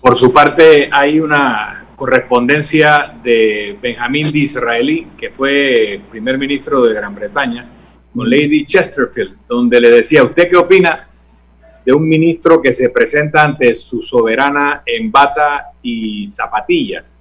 Por 0.00 0.16
su 0.16 0.32
parte, 0.32 0.88
hay 0.90 1.20
una 1.20 1.86
correspondencia 1.94 3.14
de 3.22 3.76
Benjamín 3.80 4.32
Disraeli, 4.32 5.08
que 5.18 5.30
fue 5.30 6.00
primer 6.10 6.38
ministro 6.38 6.82
de 6.84 6.94
Gran 6.94 7.14
Bretaña, 7.14 7.68
con 8.14 8.28
Lady 8.28 8.64
Chesterfield, 8.64 9.36
donde 9.46 9.80
le 9.80 9.90
decía, 9.90 10.24
¿usted 10.24 10.48
qué 10.48 10.56
opina 10.56 11.10
de 11.84 11.92
un 11.92 12.08
ministro 12.08 12.60
que 12.60 12.72
se 12.72 12.90
presenta 12.90 13.44
ante 13.44 13.74
su 13.74 14.02
soberana 14.02 14.82
en 14.84 15.10
bata 15.10 15.72
y 15.82 16.26
zapatillas. 16.26 17.18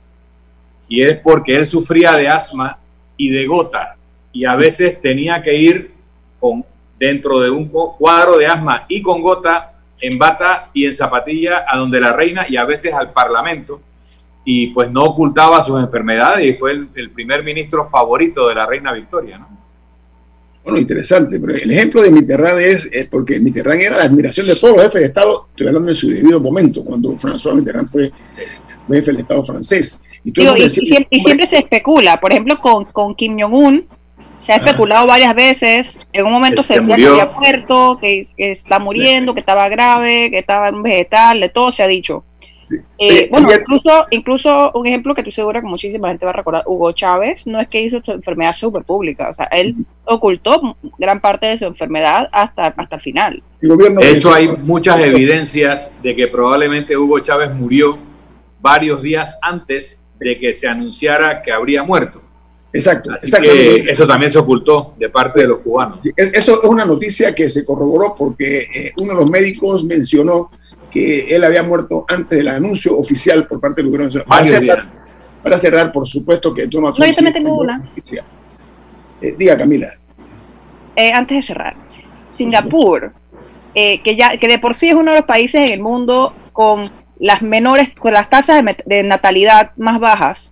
Y 0.88 1.02
es 1.02 1.22
porque 1.22 1.54
él 1.54 1.66
sufría 1.66 2.14
de 2.14 2.28
asma 2.28 2.78
y 3.16 3.30
de 3.30 3.46
gota 3.46 3.96
y 4.32 4.46
a 4.46 4.56
veces 4.56 5.00
tenía 5.02 5.42
que 5.42 5.56
ir 5.56 5.92
con, 6.40 6.66
dentro 7.00 7.40
de 7.40 7.50
un 7.50 7.70
cuadro 7.70 8.38
de 8.38 8.46
asma 8.46 8.86
y 8.90 9.02
con 9.02 9.22
gota 9.22 9.74
en 10.02 10.18
bata 10.18 10.70
y 10.74 10.86
en 10.86 10.94
zapatilla 10.94 11.66
a 11.68 11.78
donde 11.78 12.00
la 12.00 12.12
reina 12.12 12.46
y 12.48 12.58
a 12.58 12.66
veces 12.66 12.94
al 12.94 13.12
parlamento 13.12 13.82
y 14.46 14.68
pues 14.68 14.92
no 14.92 15.04
ocultaba 15.04 15.62
sus 15.62 15.80
enfermedades 15.80 16.46
y 16.46 16.58
fue 16.58 16.72
el, 16.72 16.88
el 16.96 17.12
primer 17.12 17.44
ministro 17.44 17.86
favorito 17.86 18.48
de 18.48 18.56
la 18.56 18.66
reina 18.66 18.94
Victoria, 18.94 19.38
¿no? 19.38 19.60
Bueno, 20.64 20.80
interesante, 20.80 21.40
pero 21.40 21.56
el 21.56 21.72
ejemplo 21.72 22.02
de 22.02 22.12
Mitterrand 22.12 22.60
es, 22.60 22.92
porque 23.10 23.40
Mitterrand 23.40 23.82
era 23.82 23.98
la 23.98 24.04
admiración 24.04 24.46
de 24.46 24.56
todos 24.56 24.76
los 24.76 24.84
jefes 24.84 25.02
de 25.02 25.08
Estado, 25.08 25.48
estoy 25.50 25.68
hablando 25.68 25.90
en 25.90 25.96
su 25.96 26.10
debido 26.10 26.40
momento, 26.40 26.84
cuando 26.84 27.18
François 27.18 27.56
Mitterrand 27.56 27.88
fue, 27.88 28.12
jefe 28.88 29.12
del 29.12 29.18
Estado 29.18 29.44
francés. 29.46 30.04
Y, 30.24 30.32
siempre, 30.32 31.48
se 31.48 31.58
especula, 31.58 32.20
por 32.20 32.32
ejemplo, 32.32 32.60
con, 32.60 32.86
con 32.86 33.16
Kim 33.16 33.40
Jong-un, 33.40 33.86
se 34.50 34.54
ha 34.54 34.58
especulado 34.58 35.06
varias 35.06 35.36
veces, 35.36 36.08
en 36.12 36.26
un 36.26 36.32
momento 36.32 36.64
se, 36.64 36.80
decía 36.80 36.96
que 36.96 37.06
había 37.06 37.26
muerto, 37.28 38.00
que, 38.02 38.30
que 38.36 38.54
está 38.54 38.80
muriendo, 38.80 39.36
que 39.36 39.42
estaba 39.42 39.70
grave, 39.70 40.32
que 40.32 40.40
estaba 40.40 40.70
en 40.70 40.76
un 40.76 40.82
vegetal, 40.82 41.40
de 41.40 41.50
todo 41.50 41.72
se 41.72 41.84
ha 41.84 41.88
dicho. 41.88 42.24
Eh, 42.98 43.28
bueno, 43.30 43.48
incluso, 43.54 44.06
incluso 44.10 44.72
un 44.74 44.88
ejemplo 44.88 45.14
que 45.14 45.22
estoy 45.22 45.34
segura 45.34 45.62
que 45.62 45.68
muchísima 45.68 46.08
gente 46.08 46.26
va 46.26 46.32
a 46.32 46.34
recordar, 46.34 46.64
Hugo 46.66 46.92
Chávez 46.94 47.46
no 47.46 47.60
es 47.60 47.68
que 47.68 47.80
hizo 47.80 48.02
su 48.04 48.12
enfermedad 48.12 48.54
súper 48.54 48.84
pública, 48.86 49.30
o 49.30 49.34
sea, 49.36 49.46
él 49.52 49.76
ocultó 50.06 50.76
gran 50.98 51.22
parte 51.22 51.46
de 51.46 51.60
su 51.60 51.66
enfermedad 51.66 52.28
hasta, 52.32 52.74
hasta 52.76 52.96
el 52.96 53.02
final. 53.04 53.44
hecho, 54.02 54.34
hay 54.34 54.48
muchas 54.48 55.00
evidencias 55.00 55.94
de 56.02 56.16
que 56.16 56.28
probablemente 56.28 56.98
Hugo 56.98 57.20
Chávez 57.20 57.54
murió 57.54 58.00
varios 58.60 59.04
días 59.04 59.38
antes 59.44 60.04
de 60.20 60.40
que 60.40 60.56
se 60.56 60.68
anunciara 60.68 61.44
que 61.44 61.52
habría 61.52 61.84
muerto. 61.84 62.24
Exacto, 62.72 63.12
eso 63.22 64.06
también 64.06 64.30
se 64.30 64.38
ocultó 64.38 64.94
de 64.98 65.10
parte 65.10 65.42
de 65.42 65.48
los 65.48 65.60
cubanos. 65.60 66.00
Eso 66.16 66.62
es 66.62 66.70
una 66.70 66.86
noticia 66.86 67.34
que 67.34 67.50
se 67.50 67.66
corroboró 67.66 68.16
porque 68.18 68.68
eh, 68.74 68.92
uno 68.98 69.14
de 69.14 69.20
los 69.20 69.30
médicos 69.30 69.84
mencionó 69.84 70.50
que 70.92 71.22
él 71.28 71.44
había 71.44 71.64
muerto 71.64 72.06
antes 72.08 72.38
del 72.38 72.48
anuncio 72.48 72.98
oficial 72.98 73.48
por 73.48 73.60
parte 73.60 73.82
del 73.82 73.92
gobierno 73.92 74.24
Para 74.24 74.46
cerrar, 74.46 74.88
para 75.44 75.58
cerrar, 75.58 75.92
por 75.92 76.08
supuesto 76.08 76.54
que 76.54 76.68
Donald 76.68 76.96
Trump... 76.96 77.08
No, 77.08 77.12
yo 77.12 77.16
también 77.16 77.34
tengo 77.34 77.60
una. 77.60 77.90
Eh, 79.22 79.36
diga, 79.38 79.58
Camila. 79.58 79.94
Eh, 80.96 81.12
antes 81.12 81.38
de 81.38 81.44
cerrar, 81.44 81.76
Singapur, 82.38 83.14
eh, 83.76 84.02
que 84.02 84.16
ya 84.16 84.38
que 84.38 84.48
de 84.48 84.60
por 84.60 84.76
sí 84.76 84.90
es 84.90 84.96
uno 84.96 85.12
de 85.12 85.18
los 85.18 85.26
países 85.26 85.62
en 85.62 85.74
el 85.74 85.80
mundo 85.80 86.34
con 86.54 86.90
las 87.20 87.42
menores, 87.42 87.92
con 87.98 88.14
las 88.14 88.30
tasas 88.30 88.64
de, 88.86 89.04
natalidad 89.04 89.72
más 89.78 90.00
bajas, 90.00 90.52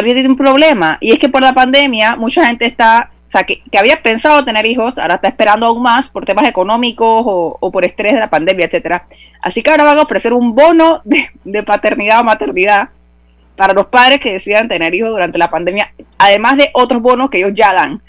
había 0.00 0.14
tenido 0.14 0.30
un 0.30 0.36
problema 0.36 0.98
y 1.00 1.12
es 1.12 1.18
que 1.18 1.28
por 1.28 1.42
la 1.42 1.52
pandemia 1.52 2.16
mucha 2.16 2.46
gente 2.46 2.66
está 2.66 3.10
o 3.30 3.32
sea, 3.32 3.44
que, 3.44 3.62
había 3.78 4.02
pensado 4.02 4.44
tener 4.44 4.66
hijos, 4.66 4.98
ahora 4.98 5.14
está 5.14 5.28
esperando 5.28 5.64
aún 5.64 5.80
más 5.80 6.10
por 6.10 6.24
temas 6.24 6.48
económicos 6.48 7.22
o, 7.24 7.70
por 7.70 7.84
estrés 7.84 8.12
de 8.12 8.18
la 8.18 8.28
pandemia, 8.28 8.66
etcétera. 8.66 9.04
Así 9.40 9.62
que 9.62 9.70
ahora 9.70 9.84
van 9.84 10.00
a 10.00 10.02
ofrecer 10.02 10.32
un 10.32 10.52
bono 10.52 11.00
de, 11.04 11.62
paternidad 11.62 12.22
o 12.22 12.24
maternidad 12.24 12.88
para 13.54 13.72
los 13.72 13.86
padres 13.86 14.18
que 14.18 14.32
decidan 14.32 14.66
tener 14.66 14.92
hijos 14.96 15.10
durante 15.10 15.38
la 15.38 15.48
pandemia, 15.48 15.92
además 16.18 16.56
de 16.56 16.70
otros 16.72 17.00
bonos 17.00 17.30
que 17.30 17.38
ellos 17.38 17.52
ya 17.54 17.72
dan 17.72 18.02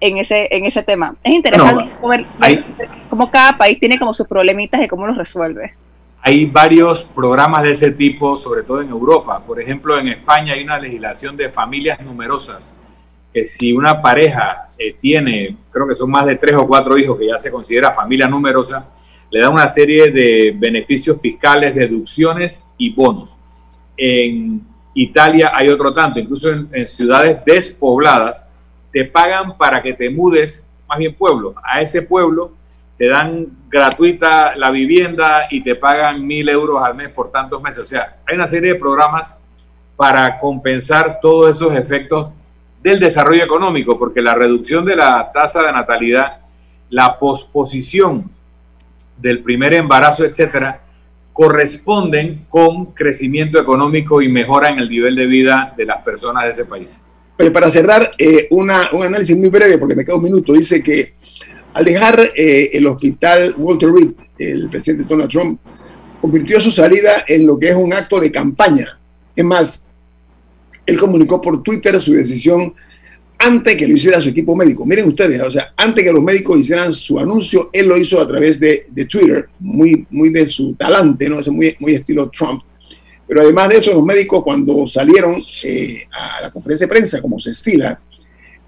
en 0.00 0.18
ese, 0.18 0.48
en 0.50 0.64
ese 0.64 0.82
tema. 0.82 1.14
Es 1.22 1.32
interesante 1.32 1.88
ver, 2.08 2.64
cómo 3.08 3.30
cada 3.30 3.56
país 3.56 3.78
tiene 3.78 4.00
como 4.00 4.12
sus 4.12 4.26
problemitas 4.26 4.82
y 4.82 4.88
cómo 4.88 5.06
los 5.06 5.16
resuelve. 5.16 5.70
Hay 6.22 6.44
varios 6.46 7.04
programas 7.04 7.62
de 7.62 7.70
ese 7.70 7.92
tipo, 7.92 8.36
sobre 8.36 8.62
todo 8.62 8.82
en 8.82 8.90
Europa. 8.90 9.42
Por 9.44 9.60
ejemplo, 9.60 9.98
en 9.98 10.08
España 10.08 10.52
hay 10.52 10.62
una 10.62 10.78
legislación 10.78 11.36
de 11.36 11.50
familias 11.50 12.00
numerosas 12.00 12.74
que 13.32 13.44
si 13.44 13.72
una 13.72 14.00
pareja 14.00 14.70
eh, 14.76 14.96
tiene, 15.00 15.56
creo 15.70 15.86
que 15.86 15.94
son 15.94 16.10
más 16.10 16.26
de 16.26 16.36
tres 16.36 16.56
o 16.56 16.66
cuatro 16.66 16.98
hijos, 16.98 17.18
que 17.18 17.28
ya 17.28 17.38
se 17.38 17.50
considera 17.50 17.92
familia 17.92 18.26
numerosa, 18.26 18.88
le 19.30 19.40
da 19.40 19.48
una 19.48 19.68
serie 19.68 20.10
de 20.10 20.52
beneficios 20.56 21.20
fiscales, 21.20 21.74
deducciones 21.74 22.70
y 22.76 22.90
bonos. 22.90 23.36
En 23.96 24.60
Italia 24.94 25.52
hay 25.54 25.68
otro 25.68 25.94
tanto, 25.94 26.18
incluso 26.18 26.50
en, 26.50 26.86
ciudades 26.86 27.38
despobladas, 27.44 28.46
te 28.92 29.04
pagan 29.04 29.56
para 29.56 29.80
que 29.80 29.94
te 29.94 30.10
mudes, 30.10 30.68
más 30.88 30.98
bien 30.98 31.14
pueblo, 31.14 31.54
a 31.62 31.80
ese 31.80 32.02
pueblo 32.02 32.52
te 33.00 33.08
dan 33.08 33.46
gratuita 33.70 34.54
la 34.56 34.70
vivienda 34.70 35.46
y 35.50 35.64
te 35.64 35.74
pagan 35.74 36.26
mil 36.26 36.46
euros 36.50 36.82
al 36.82 36.94
mes 36.94 37.08
por 37.08 37.32
tantos 37.32 37.62
meses. 37.62 37.78
O 37.78 37.86
sea, 37.86 38.18
hay 38.26 38.36
una 38.36 38.46
serie 38.46 38.74
de 38.74 38.78
programas 38.78 39.40
para 39.96 40.38
compensar 40.38 41.18
todos 41.18 41.56
esos 41.56 41.74
efectos 41.74 42.30
del 42.82 43.00
desarrollo 43.00 43.42
económico, 43.42 43.98
porque 43.98 44.20
la 44.20 44.34
reducción 44.34 44.84
de 44.84 44.96
la 44.96 45.30
tasa 45.32 45.62
de 45.62 45.72
natalidad, 45.72 46.40
la 46.90 47.18
posposición 47.18 48.30
del 49.16 49.42
primer 49.42 49.72
embarazo, 49.72 50.26
etcétera, 50.26 50.82
corresponden 51.32 52.44
con 52.50 52.92
crecimiento 52.92 53.58
económico 53.58 54.20
y 54.20 54.28
mejora 54.28 54.68
en 54.68 54.78
el 54.78 54.90
nivel 54.90 55.16
de 55.16 55.24
vida 55.24 55.72
de 55.74 55.86
las 55.86 56.02
personas 56.02 56.44
de 56.44 56.50
ese 56.50 56.66
país. 56.66 57.00
para 57.50 57.70
cerrar, 57.70 58.10
eh, 58.18 58.46
una, 58.50 58.90
un 58.92 59.04
análisis 59.04 59.34
muy 59.38 59.48
breve, 59.48 59.78
porque 59.78 59.96
me 59.96 60.04
queda 60.04 60.16
un 60.16 60.22
minuto, 60.22 60.52
dice 60.52 60.82
que 60.82 61.14
al 61.72 61.84
dejar 61.84 62.32
eh, 62.36 62.70
el 62.72 62.86
hospital 62.86 63.54
Walter 63.56 63.90
Reed, 63.92 64.12
el 64.38 64.68
presidente 64.68 65.04
Donald 65.08 65.30
Trump 65.30 65.60
convirtió 66.20 66.60
su 66.60 66.70
salida 66.70 67.24
en 67.26 67.46
lo 67.46 67.58
que 67.58 67.68
es 67.68 67.76
un 67.76 67.92
acto 67.92 68.20
de 68.20 68.30
campaña. 68.30 68.86
Es 69.34 69.44
más, 69.44 69.86
él 70.84 70.98
comunicó 70.98 71.40
por 71.40 71.62
Twitter 71.62 72.00
su 72.00 72.12
decisión 72.12 72.74
antes 73.38 73.74
que 73.74 73.88
lo 73.88 73.94
hiciera 73.94 74.20
su 74.20 74.28
equipo 74.28 74.54
médico. 74.54 74.84
Miren 74.84 75.08
ustedes, 75.08 75.40
o 75.40 75.50
sea, 75.50 75.72
antes 75.76 76.04
que 76.04 76.12
los 76.12 76.22
médicos 76.22 76.58
hicieran 76.58 76.92
su 76.92 77.18
anuncio, 77.18 77.70
él 77.72 77.86
lo 77.88 77.96
hizo 77.96 78.20
a 78.20 78.28
través 78.28 78.60
de, 78.60 78.84
Twitter, 79.08 79.48
muy, 79.58 80.06
muy 80.10 80.30
de 80.30 80.46
su 80.46 80.74
talante, 80.74 81.28
¿no? 81.28 81.38
Es 81.38 81.48
muy, 81.48 81.74
muy 81.78 81.94
estilo 81.94 82.28
Trump. 82.28 82.62
Pero 83.26 83.40
además 83.40 83.70
de 83.70 83.76
eso, 83.76 83.94
los 83.94 84.04
médicos 84.04 84.42
cuando 84.42 84.86
salieron 84.86 85.42
eh, 85.62 86.04
a 86.10 86.42
la 86.42 86.50
conferencia 86.50 86.86
de 86.86 86.92
prensa, 86.92 87.22
como 87.22 87.38
se 87.38 87.50
estila, 87.50 87.98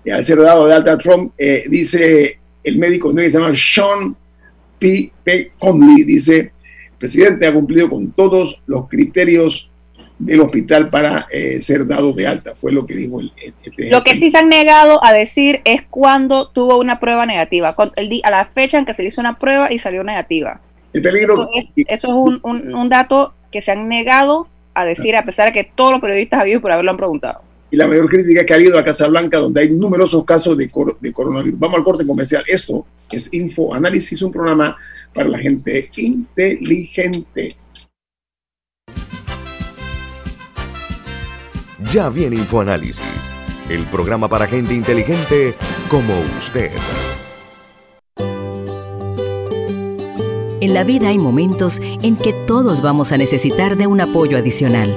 eh, 0.05 0.13
al 0.13 0.25
ser 0.25 0.39
dado 0.39 0.67
de 0.67 0.75
alta 0.75 0.93
a 0.93 0.99
Trump, 0.99 1.35
eh, 1.37 1.65
dice 1.69 2.39
el 2.65 2.79
médico 2.79 3.15
que 3.15 3.31
se 3.31 3.39
llama 3.39 3.55
Sean 3.57 4.17
P. 4.79 5.13
P. 5.23 5.53
Conley, 5.59 6.05
dice, 6.05 6.39
el 6.39 6.99
presidente 6.99 7.47
ha 7.47 7.53
cumplido 7.53 7.89
con 7.89 8.13
todos 8.13 8.61
los 8.67 8.89
criterios 8.89 9.69
del 10.19 10.41
hospital 10.41 10.89
para 10.89 11.27
eh, 11.31 11.61
ser 11.61 11.87
dado 11.87 12.13
de 12.13 12.27
alta, 12.27 12.55
fue 12.55 12.73
lo 12.73 12.87
que 12.87 12.95
dijo 12.95 13.21
el, 13.21 13.33
este 13.37 13.91
Lo 13.91 14.05
que 14.05 14.15
sí 14.15 14.31
se 14.31 14.39
han 14.39 14.49
negado 14.49 15.05
a 15.05 15.13
decir 15.13 15.61
es 15.65 15.83
cuando 15.91 16.49
tuvo 16.49 16.79
una 16.79 17.01
prueba 17.01 17.27
negativa, 17.27 17.75
el, 17.97 18.21
a 18.25 18.31
la 18.31 18.45
fecha 18.47 18.79
en 18.79 18.85
que 18.85 18.95
se 18.95 19.05
hizo 19.05 19.21
una 19.21 19.39
prueba 19.39 19.73
y 19.73 19.79
salió 19.79 20.05
negativa. 20.05 20.61
El 20.93 21.03
peligro... 21.03 21.49
Eso 21.77 22.09
es, 22.09 22.41
un, 22.43 22.89
dato 22.89 23.35
que 23.51 23.63
se 23.63 23.73
han 23.73 23.89
negado 23.89 24.47
a 24.75 24.85
decir, 24.85 25.17
a 25.17 25.25
pesar 25.25 25.47
de 25.47 25.53
que 25.53 25.71
todos 25.75 25.93
los 25.93 26.01
periodistas 26.01 26.41
habido 26.41 26.61
por 26.61 26.71
haberlo 26.71 26.93
han 26.93 26.97
preguntado. 26.97 27.43
Y 27.73 27.77
la 27.77 27.89
mayor 27.89 28.07
crítica 28.11 28.45
que 28.45 28.53
ha 28.53 28.57
habido 28.57 28.79
a 28.79 28.85
Casablanca, 28.85 29.39
donde 29.39 29.63
hay 29.63 29.71
numerosos 29.71 30.25
casos 30.27 30.59
de, 30.59 30.71
de 31.01 31.13
coronavirus. 31.13 31.59
Vamos 31.59 31.79
al 31.79 31.85
corte 31.85 32.07
comercial. 32.07 32.45
Esto 32.47 32.85
es 33.11 33.33
Info 33.33 33.75
Análisis, 33.75 34.21
un 34.21 34.31
programa 34.31 34.77
para 35.15 35.31
la 35.31 35.39
gente 35.39 35.91
inteligente. 35.97 37.57
Ya 41.91 42.11
viene 42.11 42.37
InfoAnálisis, 42.37 43.01
el 43.71 43.85
programa 43.87 44.29
para 44.29 44.47
gente 44.47 44.75
inteligente 44.75 45.55
como 45.89 46.13
usted. 46.39 46.71
En 50.61 50.75
la 50.75 50.85
vida 50.85 51.09
hay 51.09 51.19
momentos 51.19 51.81
en 52.03 52.17
que 52.17 52.35
todos 52.47 52.83
vamos 52.83 53.13
a 53.13 53.17
necesitar 53.17 53.77
de 53.77 53.87
un 53.87 54.01
apoyo 54.03 54.37
adicional. 54.37 54.97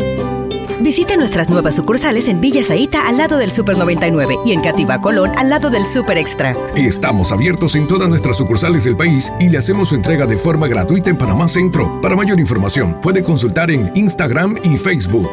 Visite 0.81 1.15
nuestras 1.15 1.47
nuevas 1.47 1.75
sucursales 1.75 2.27
en 2.27 2.41
Villa 2.41 2.63
Zaita 2.63 3.07
al 3.07 3.17
lado 3.17 3.37
del 3.37 3.51
Super 3.51 3.77
99 3.77 4.39
y 4.43 4.51
en 4.51 4.61
Cativa 4.61 4.99
Colón 4.99 5.31
al 5.37 5.49
lado 5.49 5.69
del 5.69 5.85
Super 5.85 6.17
Extra. 6.17 6.55
Estamos 6.75 7.31
abiertos 7.31 7.75
en 7.75 7.87
todas 7.87 8.09
nuestras 8.09 8.37
sucursales 8.37 8.85
del 8.85 8.97
país 8.97 9.31
y 9.39 9.49
le 9.49 9.59
hacemos 9.59 9.89
su 9.89 9.95
entrega 9.95 10.25
de 10.25 10.37
forma 10.37 10.67
gratuita 10.67 11.11
en 11.11 11.17
Panamá 11.19 11.47
Centro. 11.47 12.01
Para 12.01 12.15
mayor 12.15 12.39
información, 12.39 12.99
puede 12.99 13.21
consultar 13.21 13.69
en 13.69 13.91
Instagram 13.93 14.57
y 14.63 14.75
Facebook. 14.77 15.29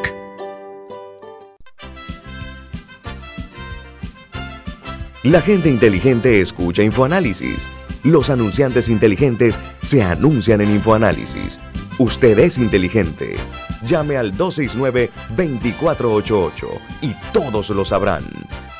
La 5.23 5.41
gente 5.41 5.71
inteligente 5.71 6.43
escucha 6.43 6.83
InfoAnálisis. 6.83 7.71
Los 8.05 8.29
anunciantes 8.29 8.91
inteligentes 8.91 9.59
se 9.81 10.03
anuncian 10.03 10.61
en 10.61 10.73
InfoAnálisis. 10.73 11.59
Usted 11.99 12.39
es 12.39 12.57
inteligente. 12.59 13.37
Llame 13.83 14.17
al 14.17 14.33
269-2488 14.35 16.67
y 17.03 17.13
todos 17.33 17.71
lo 17.71 17.85
sabrán. 17.85 18.23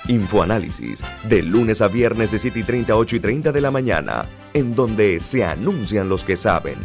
Infoanálisis, 0.07 1.03
de 1.25 1.43
lunes 1.43 1.83
a 1.83 1.89
viernes 1.89 2.31
de 2.31 2.39
7 2.39 2.61
y 2.61 2.63
30, 2.63 2.97
8 2.97 3.17
y 3.17 3.21
30 3.21 3.51
de 3.51 3.61
la 3.61 3.73
mañana, 3.73 4.29
en 4.55 4.77
donde 4.77 5.19
se 5.19 5.45
anuncian 5.45 6.09
los 6.09 6.23
que 6.23 6.37
saben. 6.37 6.79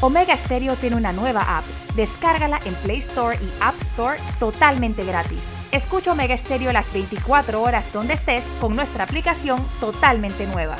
Omega 0.00 0.36
Stereo 0.36 0.76
tiene 0.76 0.94
una 0.94 1.12
nueva 1.12 1.58
app. 1.58 1.64
Descárgala 1.96 2.60
en 2.64 2.74
Play 2.74 3.00
Store 3.00 3.36
y 3.42 3.50
App 3.60 3.74
Store 3.82 4.20
totalmente 4.38 5.04
gratis. 5.04 5.59
Escucha 5.72 6.12
Omega 6.12 6.36
Stereo 6.36 6.72
las 6.72 6.92
24 6.92 7.62
horas 7.62 7.92
donde 7.92 8.14
estés 8.14 8.42
con 8.60 8.74
nuestra 8.74 9.04
aplicación 9.04 9.64
totalmente 9.78 10.46
nueva. 10.48 10.76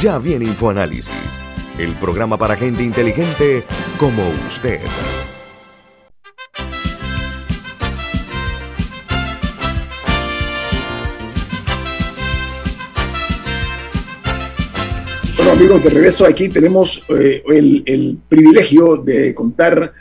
Ya 0.00 0.18
viene 0.18 0.46
InfoAnálisis, 0.46 1.12
el 1.78 1.94
programa 1.96 2.38
para 2.38 2.56
gente 2.56 2.82
inteligente 2.82 3.64
como 3.98 4.22
usted. 4.48 4.80
Amigos, 15.52 15.84
de 15.84 15.90
regreso 15.90 16.24
aquí 16.24 16.48
tenemos 16.48 17.02
eh, 17.10 17.42
el, 17.46 18.18
privilegio 18.26 18.96
de 18.96 19.34
contar 19.34 19.92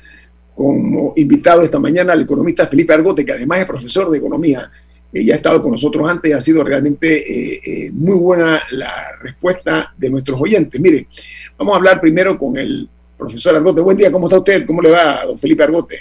como 0.56 1.14
invitado 1.18 1.62
esta 1.62 1.78
mañana 1.78 2.14
al 2.14 2.22
economista 2.22 2.68
Felipe 2.68 2.94
Argote, 2.94 3.26
que 3.26 3.34
además 3.34 3.60
es 3.60 3.66
profesor 3.66 4.10
de 4.10 4.18
economía. 4.18 4.72
ya 5.12 5.34
ha 5.34 5.36
estado 5.36 5.62
con 5.62 5.74
nosotros 5.74 6.10
antes 6.10 6.32
y 6.32 6.34
ha 6.34 6.40
sido 6.40 6.64
realmente 6.64 7.18
eh, 7.18 7.62
eh, 7.66 7.92
muy 7.92 8.16
buena 8.16 8.62
la 8.72 9.18
respuesta 9.22 9.94
de 9.98 10.10
nuestros 10.10 10.40
oyentes. 10.40 10.80
Mire, 10.80 11.08
vamos 11.58 11.74
a 11.74 11.78
hablar 11.78 12.00
primero 12.00 12.40
con 12.40 12.56
el 12.56 12.88
profesor 13.18 13.54
Argote. 13.54 13.82
Buen 13.82 13.98
día, 13.98 14.10
¿cómo 14.10 14.28
está 14.28 14.38
usted? 14.38 14.66
¿Cómo 14.66 14.82
le 14.82 14.92
va, 14.92 15.26
don 15.26 15.38
Felipe 15.38 15.64
Argote? 15.64 15.98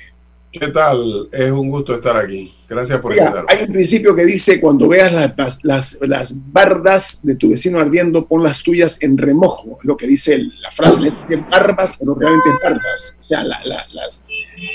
¿Qué 0.53 0.67
tal? 0.69 1.29
Es 1.33 1.51
un 1.53 1.71
gusto 1.71 1.95
estar 1.95 2.17
aquí. 2.17 2.53
Gracias 2.69 2.99
por 3.01 3.13
invitarme. 3.13 3.45
Hay 3.49 3.65
un 3.65 3.73
principio 3.73 4.17
que 4.17 4.25
dice, 4.25 4.61
cuando 4.61 4.89
veas 4.89 5.13
las, 5.13 5.61
las, 5.63 5.99
las, 6.03 6.35
bardas 6.53 7.21
de 7.23 7.37
tu 7.37 7.51
vecino 7.51 7.79
ardiendo, 7.79 8.27
pon 8.27 8.43
las 8.43 8.61
tuyas 8.63 9.01
en 9.03 9.17
remojo. 9.17 9.79
lo 9.83 9.97
que 9.97 10.09
dice 10.09 10.39
la 10.61 10.71
frase, 10.73 11.01
le 11.03 11.13
dice 11.13 11.45
barbas, 11.49 11.97
pero 11.99 12.17
realmente 12.17 12.51
bardas. 12.63 13.15
O 13.21 13.23
sea, 13.23 13.45
las, 13.45 14.25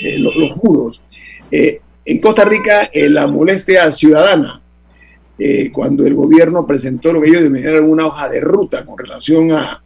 eh, 0.02 0.18
los, 0.18 0.34
muros. 0.62 1.02
Eh, 1.50 1.80
en 2.06 2.20
Costa 2.22 2.44
Rica, 2.46 2.90
eh, 2.92 3.10
la 3.10 3.26
molestia 3.26 3.90
ciudadana, 3.92 4.62
cuando 5.72 6.06
el 6.06 6.14
gobierno 6.14 6.66
presentó 6.66 7.12
lo 7.12 7.20
que 7.20 7.28
ellos 7.28 7.42
denominaron 7.42 7.90
una 7.90 8.06
hoja 8.06 8.30
de 8.30 8.40
ruta 8.40 8.86
con 8.86 8.96
relación 8.96 9.52
a, 9.52 9.82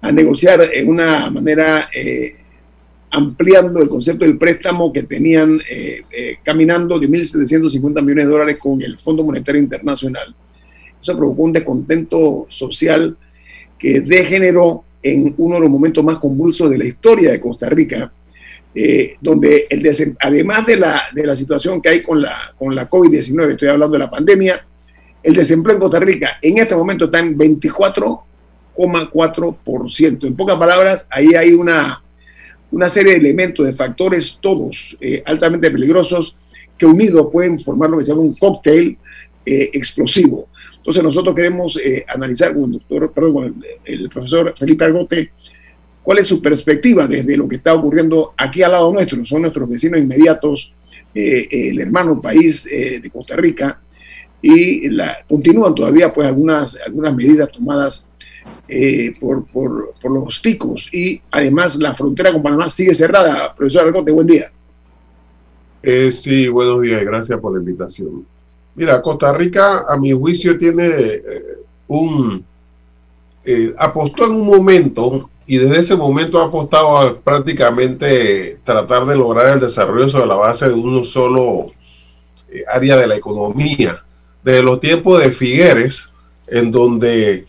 a 0.00 0.12
negociar 0.12 0.62
en 0.72 0.88
una 0.88 1.28
manera 1.28 1.90
ampliando 3.10 3.80
el 3.80 3.88
concepto 3.88 4.24
del 4.24 4.38
préstamo 4.38 4.92
que 4.92 5.02
tenían 5.02 5.60
eh, 5.70 6.02
eh, 6.10 6.36
caminando 6.42 6.98
de 6.98 7.08
1.750 7.08 8.02
millones 8.02 8.26
de 8.26 8.30
dólares 8.30 8.58
con 8.58 8.82
el 8.82 8.98
Fondo 8.98 9.24
Monetario 9.24 9.60
Internacional. 9.60 10.34
Eso 11.00 11.16
provocó 11.16 11.42
un 11.42 11.52
descontento 11.52 12.46
social 12.48 13.16
que 13.78 14.00
degeneró 14.00 14.84
en 15.02 15.34
uno 15.38 15.54
de 15.56 15.62
los 15.62 15.70
momentos 15.70 16.04
más 16.04 16.18
convulsos 16.18 16.70
de 16.70 16.78
la 16.78 16.84
historia 16.84 17.30
de 17.30 17.40
Costa 17.40 17.70
Rica, 17.70 18.12
eh, 18.74 19.16
donde 19.20 19.66
el 19.70 20.16
además 20.20 20.66
de 20.66 20.76
la, 20.76 21.04
de 21.14 21.26
la 21.26 21.36
situación 21.36 21.80
que 21.80 21.88
hay 21.88 22.02
con 22.02 22.20
la, 22.20 22.52
con 22.58 22.74
la 22.74 22.90
COVID-19, 22.90 23.52
estoy 23.52 23.68
hablando 23.68 23.94
de 23.94 24.00
la 24.00 24.10
pandemia, 24.10 24.66
el 25.22 25.34
desempleo 25.34 25.76
en 25.76 25.80
Costa 25.80 26.00
Rica 26.00 26.38
en 26.42 26.58
este 26.58 26.76
momento 26.76 27.06
está 27.06 27.20
en 27.20 27.38
24,4%. 27.38 30.26
En 30.26 30.36
pocas 30.36 30.56
palabras, 30.56 31.08
ahí 31.10 31.34
hay 31.34 31.54
una 31.54 32.02
una 32.70 32.88
serie 32.88 33.12
de 33.12 33.18
elementos, 33.18 33.66
de 33.66 33.72
factores, 33.72 34.38
todos 34.40 34.96
eh, 35.00 35.22
altamente 35.24 35.70
peligrosos, 35.70 36.36
que 36.76 36.86
unidos 36.86 37.28
pueden 37.32 37.58
formar 37.58 37.90
lo 37.90 37.98
que 37.98 38.04
se 38.04 38.12
llama 38.12 38.22
un 38.22 38.36
cóctel 38.36 38.96
eh, 39.44 39.70
explosivo. 39.72 40.48
Entonces 40.76 41.02
nosotros 41.02 41.34
queremos 41.34 41.78
eh, 41.82 42.04
analizar 42.08 42.54
con 42.54 42.64
el, 42.64 42.72
doctor, 42.72 43.12
perdón, 43.12 43.64
el, 43.84 44.08
profesor 44.08 44.54
Felipe 44.56 44.84
Argote 44.84 45.32
cuál 46.02 46.18
es 46.18 46.26
su 46.26 46.40
perspectiva 46.40 47.06
desde 47.06 47.36
lo 47.36 47.46
que 47.48 47.56
está 47.56 47.74
ocurriendo 47.74 48.32
aquí 48.36 48.62
al 48.62 48.72
lado 48.72 48.92
nuestro. 48.92 49.24
Son 49.26 49.42
nuestros 49.42 49.68
vecinos 49.68 50.00
inmediatos, 50.00 50.72
el 51.14 51.80
hermano 51.80 52.20
país 52.20 52.64
de 52.64 53.10
Costa 53.10 53.36
Rica, 53.36 53.80
y 54.40 54.88
la, 54.88 55.18
continúan 55.28 55.74
todavía 55.74 56.12
pues 56.12 56.28
algunas, 56.28 56.78
algunas 56.86 57.14
medidas 57.14 57.50
tomadas 57.50 58.07
eh, 58.68 59.12
por, 59.20 59.44
los 60.04 60.42
ticos 60.42 60.92
y 60.92 61.20
además 61.30 61.76
la 61.76 61.94
frontera 61.94 62.32
con 62.32 62.42
Panamá 62.42 62.68
sigue 62.70 62.94
cerrada. 62.94 63.54
Profesor 63.54 63.86
Argote, 63.86 64.12
buen 64.12 64.26
día. 64.26 64.50
Eh, 65.82 66.10
sí, 66.12 66.48
buenos 66.48 66.82
días 66.82 67.04
gracias 67.04 67.38
por 67.40 67.52
la 67.52 67.60
invitación. 67.60 68.26
Mira, 68.74 69.00
Costa 69.00 69.32
Rica, 69.32 69.86
a 69.88 69.96
mi 69.96 70.12
juicio, 70.12 70.58
tiene 70.58 70.86
eh, 70.86 71.22
un... 71.86 72.44
Eh, 73.44 73.74
apostó 73.78 74.26
en 74.26 74.32
un 74.32 74.46
momento 74.46 75.30
y 75.46 75.56
desde 75.56 75.80
ese 75.80 75.96
momento 75.96 76.40
ha 76.40 76.46
apostado 76.46 76.98
a 76.98 77.18
prácticamente 77.18 78.58
tratar 78.64 79.06
de 79.06 79.16
lograr 79.16 79.54
el 79.54 79.60
desarrollo 79.60 80.08
sobre 80.08 80.26
la 80.26 80.36
base 80.36 80.68
de 80.68 80.74
un 80.74 81.04
solo 81.04 81.72
área 82.70 82.96
de 82.96 83.06
la 83.06 83.16
economía. 83.16 84.02
Desde 84.42 84.62
los 84.62 84.80
tiempos 84.80 85.22
de 85.22 85.30
Figueres, 85.30 86.12
en 86.46 86.70
donde 86.70 87.46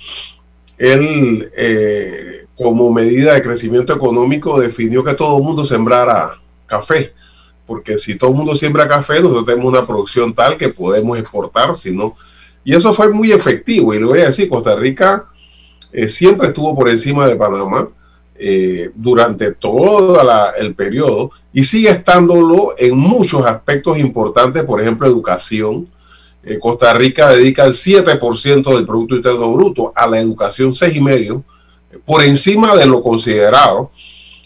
él, 0.80 2.48
como 2.56 2.92
medida 2.92 3.34
de 3.34 3.44
crecimiento 3.44 3.94
económico, 3.94 4.60
definió 4.60 5.04
que 5.04 5.14
todo 5.14 5.38
el 5.38 5.44
mundo 5.44 5.66
sembrara 5.66 6.40
café 6.66 7.14
porque 7.70 8.00
si 8.00 8.16
todo 8.16 8.32
el 8.32 8.36
mundo 8.36 8.56
siembra 8.56 8.88
café, 8.88 9.22
nosotros 9.22 9.46
tenemos 9.46 9.72
una 9.72 9.86
producción 9.86 10.34
tal 10.34 10.58
que 10.58 10.70
podemos 10.70 11.20
exportar, 11.20 11.76
si 11.76 11.96
no. 11.96 12.16
Y 12.64 12.74
eso 12.74 12.92
fue 12.94 13.14
muy 13.14 13.32
efectivo, 13.32 13.94
y 13.94 14.00
le 14.00 14.06
voy 14.06 14.20
a 14.22 14.26
decir, 14.26 14.50
Costa 14.50 14.76
Rica 14.76 15.26
eh, 15.94 16.10
siempre 16.10 16.48
estuvo 16.48 16.76
por 16.76 16.90
encima 16.90 17.28
de 17.28 17.36
Panamá 17.36 17.88
eh, 18.36 18.90
durante 18.96 19.52
todo 19.52 20.20
el 20.58 20.74
periodo 20.74 21.30
y 21.54 21.64
sigue 21.64 21.90
estándolo 21.90 22.74
en 22.76 22.98
muchos 22.98 23.46
aspectos 23.46 24.00
importantes, 24.00 24.64
por 24.64 24.82
ejemplo, 24.82 25.06
educación. 25.06 25.88
Eh, 26.50 26.58
Costa 26.58 26.92
Rica 26.94 27.30
dedica 27.30 27.64
el 27.64 27.74
7% 27.74 28.76
del 28.76 28.86
Producto 28.86 29.16
Interno 29.16 29.54
Bruto 29.54 29.94
a 29.96 30.08
la 30.08 30.20
educación, 30.20 30.72
6,5%, 30.72 31.44
por 32.04 32.24
encima 32.24 32.76
de 32.76 32.88
lo 32.88 33.04
considerado. 33.04 33.92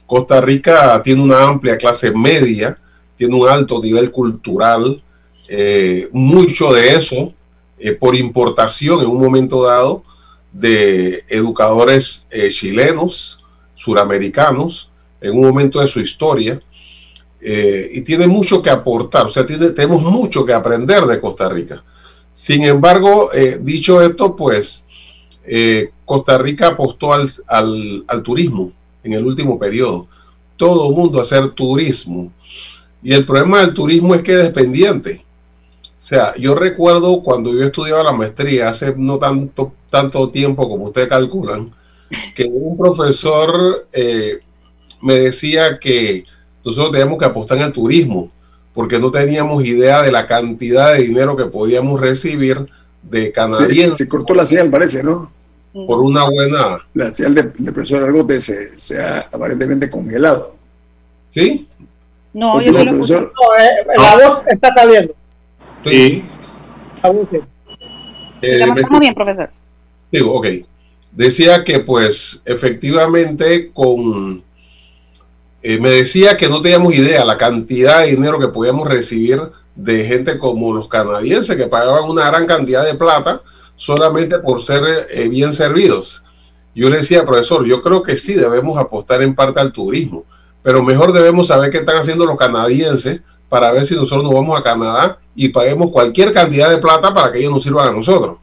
Costa 0.06 0.42
Rica 0.42 1.02
tiene 1.02 1.22
una 1.22 1.48
amplia 1.48 1.78
clase 1.78 2.12
media, 2.12 2.78
tiene 3.18 3.36
un 3.36 3.48
alto 3.48 3.82
nivel 3.82 4.12
cultural, 4.12 5.02
eh, 5.48 6.10
mucho 6.12 6.74
de 6.74 6.90
eso 6.90 7.34
eh, 7.80 7.94
por 7.94 8.16
importación 8.16 9.00
en 9.00 9.08
un 9.08 9.22
momento 9.22 9.64
dado 9.64 10.04
de 10.52 11.24
educadores 11.30 12.28
eh, 12.30 12.50
chilenos, 12.50 13.42
suramericanos, 13.76 14.92
en 15.22 15.38
un 15.38 15.46
momento 15.46 15.80
de 15.80 15.88
su 15.88 16.02
historia, 16.02 16.62
y 17.46 18.00
tiene 18.02 18.26
mucho 18.26 18.62
que 18.62 18.70
aportar, 18.70 19.26
o 19.26 19.30
sea, 19.30 19.46
tenemos 19.46 20.02
mucho 20.02 20.46
que 20.46 20.54
aprender 20.54 21.04
de 21.04 21.20
Costa 21.20 21.50
Rica. 21.50 21.84
Sin 22.34 22.64
embargo, 22.64 23.30
dicho 23.62 24.02
esto, 24.02 24.36
pues 24.36 24.86
Costa 26.06 26.38
Rica 26.38 26.68
apostó 26.70 27.14
al, 27.14 27.30
al, 27.48 28.04
al 28.08 28.24
turismo 28.24 28.72
en 29.04 29.14
el 29.14 29.26
último 29.26 29.60
periodo. 29.60 30.08
Todo 30.58 30.90
el 30.90 30.96
mundo 30.96 31.22
hacer 31.22 31.50
turismo 31.52 32.32
y 33.04 33.14
el 33.14 33.26
problema 33.26 33.60
del 33.60 33.74
turismo 33.74 34.16
es 34.16 34.22
que 34.22 34.32
es 34.34 34.44
dependiente. 34.44 35.24
O 35.86 36.06
sea, 36.06 36.34
yo 36.38 36.56
recuerdo 36.56 37.22
cuando 37.22 37.54
yo 37.54 37.64
estudiaba 37.64 38.04
la 38.04 38.14
maestría, 38.14 38.70
hace 38.70 38.94
no 38.96 39.20
tanto, 39.20 39.74
tanto 39.90 40.30
tiempo 40.30 40.68
como 40.68 40.86
ustedes 40.86 41.10
calculan, 41.10 41.74
que 42.34 42.46
un 42.46 42.78
profesor 42.78 43.88
eh, 43.92 44.40
me 45.02 45.16
decía 45.16 45.80
que 45.80 46.26
nosotros 46.64 46.92
teníamos 46.92 47.20
que 47.20 47.26
apostar 47.26 47.58
el 47.58 47.74
turismo, 47.74 48.32
porque 48.74 49.00
no 49.00 49.12
teníamos 49.12 49.64
idea 49.66 50.02
de 50.02 50.12
la 50.12 50.28
cantidad 50.28 50.94
de 50.94 51.04
dinero 51.04 51.38
que 51.38 51.46
podíamos 51.46 52.00
recibir 52.00 52.68
de 53.04 53.32
canadienses. 53.32 53.98
Se, 53.98 54.10
cortó 54.10 54.34
la 54.34 54.46
señal, 54.46 54.70
parece, 54.70 55.04
¿no? 55.04 55.32
Por 55.74 56.00
una 56.02 56.26
buena... 56.30 56.86
La 56.94 57.14
señal 57.14 57.36
del 57.36 57.54
de 57.58 57.72
profesor 57.72 58.04
Argote 58.04 58.40
se, 58.40 58.80
se 58.80 59.02
ha 59.02 59.20
aparentemente 59.32 59.90
congelado. 59.90 60.56
¿Sí? 61.32 61.68
No, 62.34 62.62
yo 62.62 62.72
no 62.72 62.84
lo 62.84 62.92
escucho. 62.92 63.22
No, 63.22 63.64
eh, 63.64 63.98
la 63.98 64.12
ah. 64.12 64.28
voz 64.28 64.44
está 64.48 64.74
saliendo. 64.74 65.14
Sí. 65.84 66.24
Eh, 68.42 68.60
estamos 68.76 69.00
bien, 69.00 69.14
profesor. 69.14 69.50
Digo, 70.12 70.34
ok. 70.34 70.48
Decía 71.12 71.64
que 71.64 71.80
pues 71.80 72.42
efectivamente 72.46 73.72
con... 73.72 74.44
Eh, 75.64 75.80
me 75.80 75.90
decía 75.90 76.38
que 76.38 76.50
no 76.50 76.62
teníamos 76.62 76.94
idea 76.94 77.26
la 77.26 77.38
cantidad 77.38 78.02
de 78.02 78.12
dinero 78.12 78.40
que 78.40 78.50
podíamos 78.50 78.88
recibir 78.88 79.42
de 79.76 80.06
gente 80.06 80.38
como 80.38 80.74
los 80.74 80.88
canadienses 80.88 81.56
que 81.56 81.68
pagaban 81.68 82.10
una 82.10 82.30
gran 82.30 82.46
cantidad 82.46 82.86
de 82.86 82.96
plata 82.96 83.42
solamente 83.76 84.38
por 84.40 84.62
ser 84.64 85.08
eh, 85.10 85.28
bien 85.30 85.54
servidos. 85.54 86.24
Yo 86.76 86.90
le 86.90 86.98
decía, 86.98 87.26
profesor, 87.26 87.66
yo 87.66 87.82
creo 87.82 88.04
que 88.04 88.18
sí 88.18 88.34
debemos 88.34 88.78
apostar 88.78 89.22
en 89.22 89.34
parte 89.34 89.60
al 89.60 89.72
turismo 89.72 90.26
pero 90.64 90.82
mejor 90.82 91.12
debemos 91.12 91.48
saber 91.48 91.70
qué 91.70 91.80
están 91.80 91.98
haciendo 91.98 92.26
los 92.26 92.38
canadienses 92.38 93.20
para 93.50 93.72
ver 93.72 93.86
si 93.86 93.96
nosotros 93.96 94.24
nos 94.24 94.34
vamos 94.34 94.58
a 94.58 94.64
Canadá 94.64 95.20
y 95.36 95.50
paguemos 95.50 95.92
cualquier 95.92 96.32
cantidad 96.32 96.70
de 96.70 96.78
plata 96.78 97.14
para 97.14 97.32
que 97.32 97.40
ellos 97.40 97.52
nos 97.52 97.64
sirvan 97.64 97.90
a 97.90 97.92
nosotros. 97.92 98.38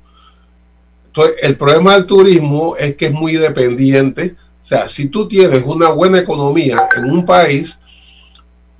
Entonces, 1.07 1.37
el 1.41 1.57
problema 1.57 1.95
del 1.95 2.07
turismo 2.07 2.77
es 2.77 2.95
que 2.95 3.07
es 3.07 3.13
muy 3.13 3.33
dependiente. 3.33 4.37
O 4.63 4.65
sea, 4.65 4.89
si 4.89 5.09
tú 5.09 5.27
tienes 5.27 5.63
una 5.65 5.89
buena 5.89 6.19
economía 6.19 6.89
en 6.97 7.05
un 7.05 7.25
país, 7.25 7.81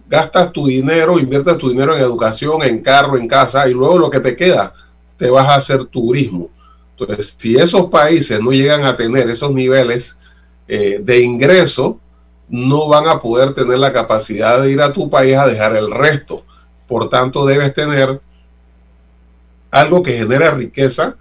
gastas 0.09 0.53
tu 0.53 0.67
dinero, 0.67 1.19
inviertes 1.19 1.57
tu 1.59 1.71
dinero 1.71 1.97
en 1.97 2.03
educación, 2.03 2.63
en 2.63 2.83
carro, 2.83 3.17
en 3.17 3.29
casa, 3.29 3.69
y 3.69 3.73
luego 3.73 3.99
lo 3.99 4.11
que 4.11 4.21
te 4.21 4.37
queda, 4.37 4.75
te 5.17 5.31
vas 5.31 5.49
a 5.49 5.55
hacer 5.55 5.85
turismo. 5.87 6.51
Entonces, 6.99 7.35
si 7.39 7.57
esos 7.57 7.87
países 7.87 8.41
no 8.41 8.51
llegan 8.51 8.85
a 8.85 8.97
tener 8.97 9.31
esos 9.31 9.53
niveles 9.53 10.19
eh, 10.69 10.99
de 11.03 11.23
ingreso, 11.23 11.99
no 12.49 12.89
van 12.89 13.07
a 13.07 13.21
poder 13.21 13.55
tener 13.55 13.79
la 13.79 13.93
capacidad 13.93 14.61
de 14.61 14.73
ir 14.73 14.83
a 14.83 14.93
tu 14.93 15.09
país 15.09 15.37
a 15.37 15.47
dejar 15.47 15.77
el 15.77 15.91
resto. 15.91 16.45
Por 16.89 17.09
tanto, 17.09 17.47
debes 17.47 17.73
tener 17.73 18.21
algo 19.71 20.03
que 20.03 20.19
genere 20.19 20.51
riqueza 20.51 21.15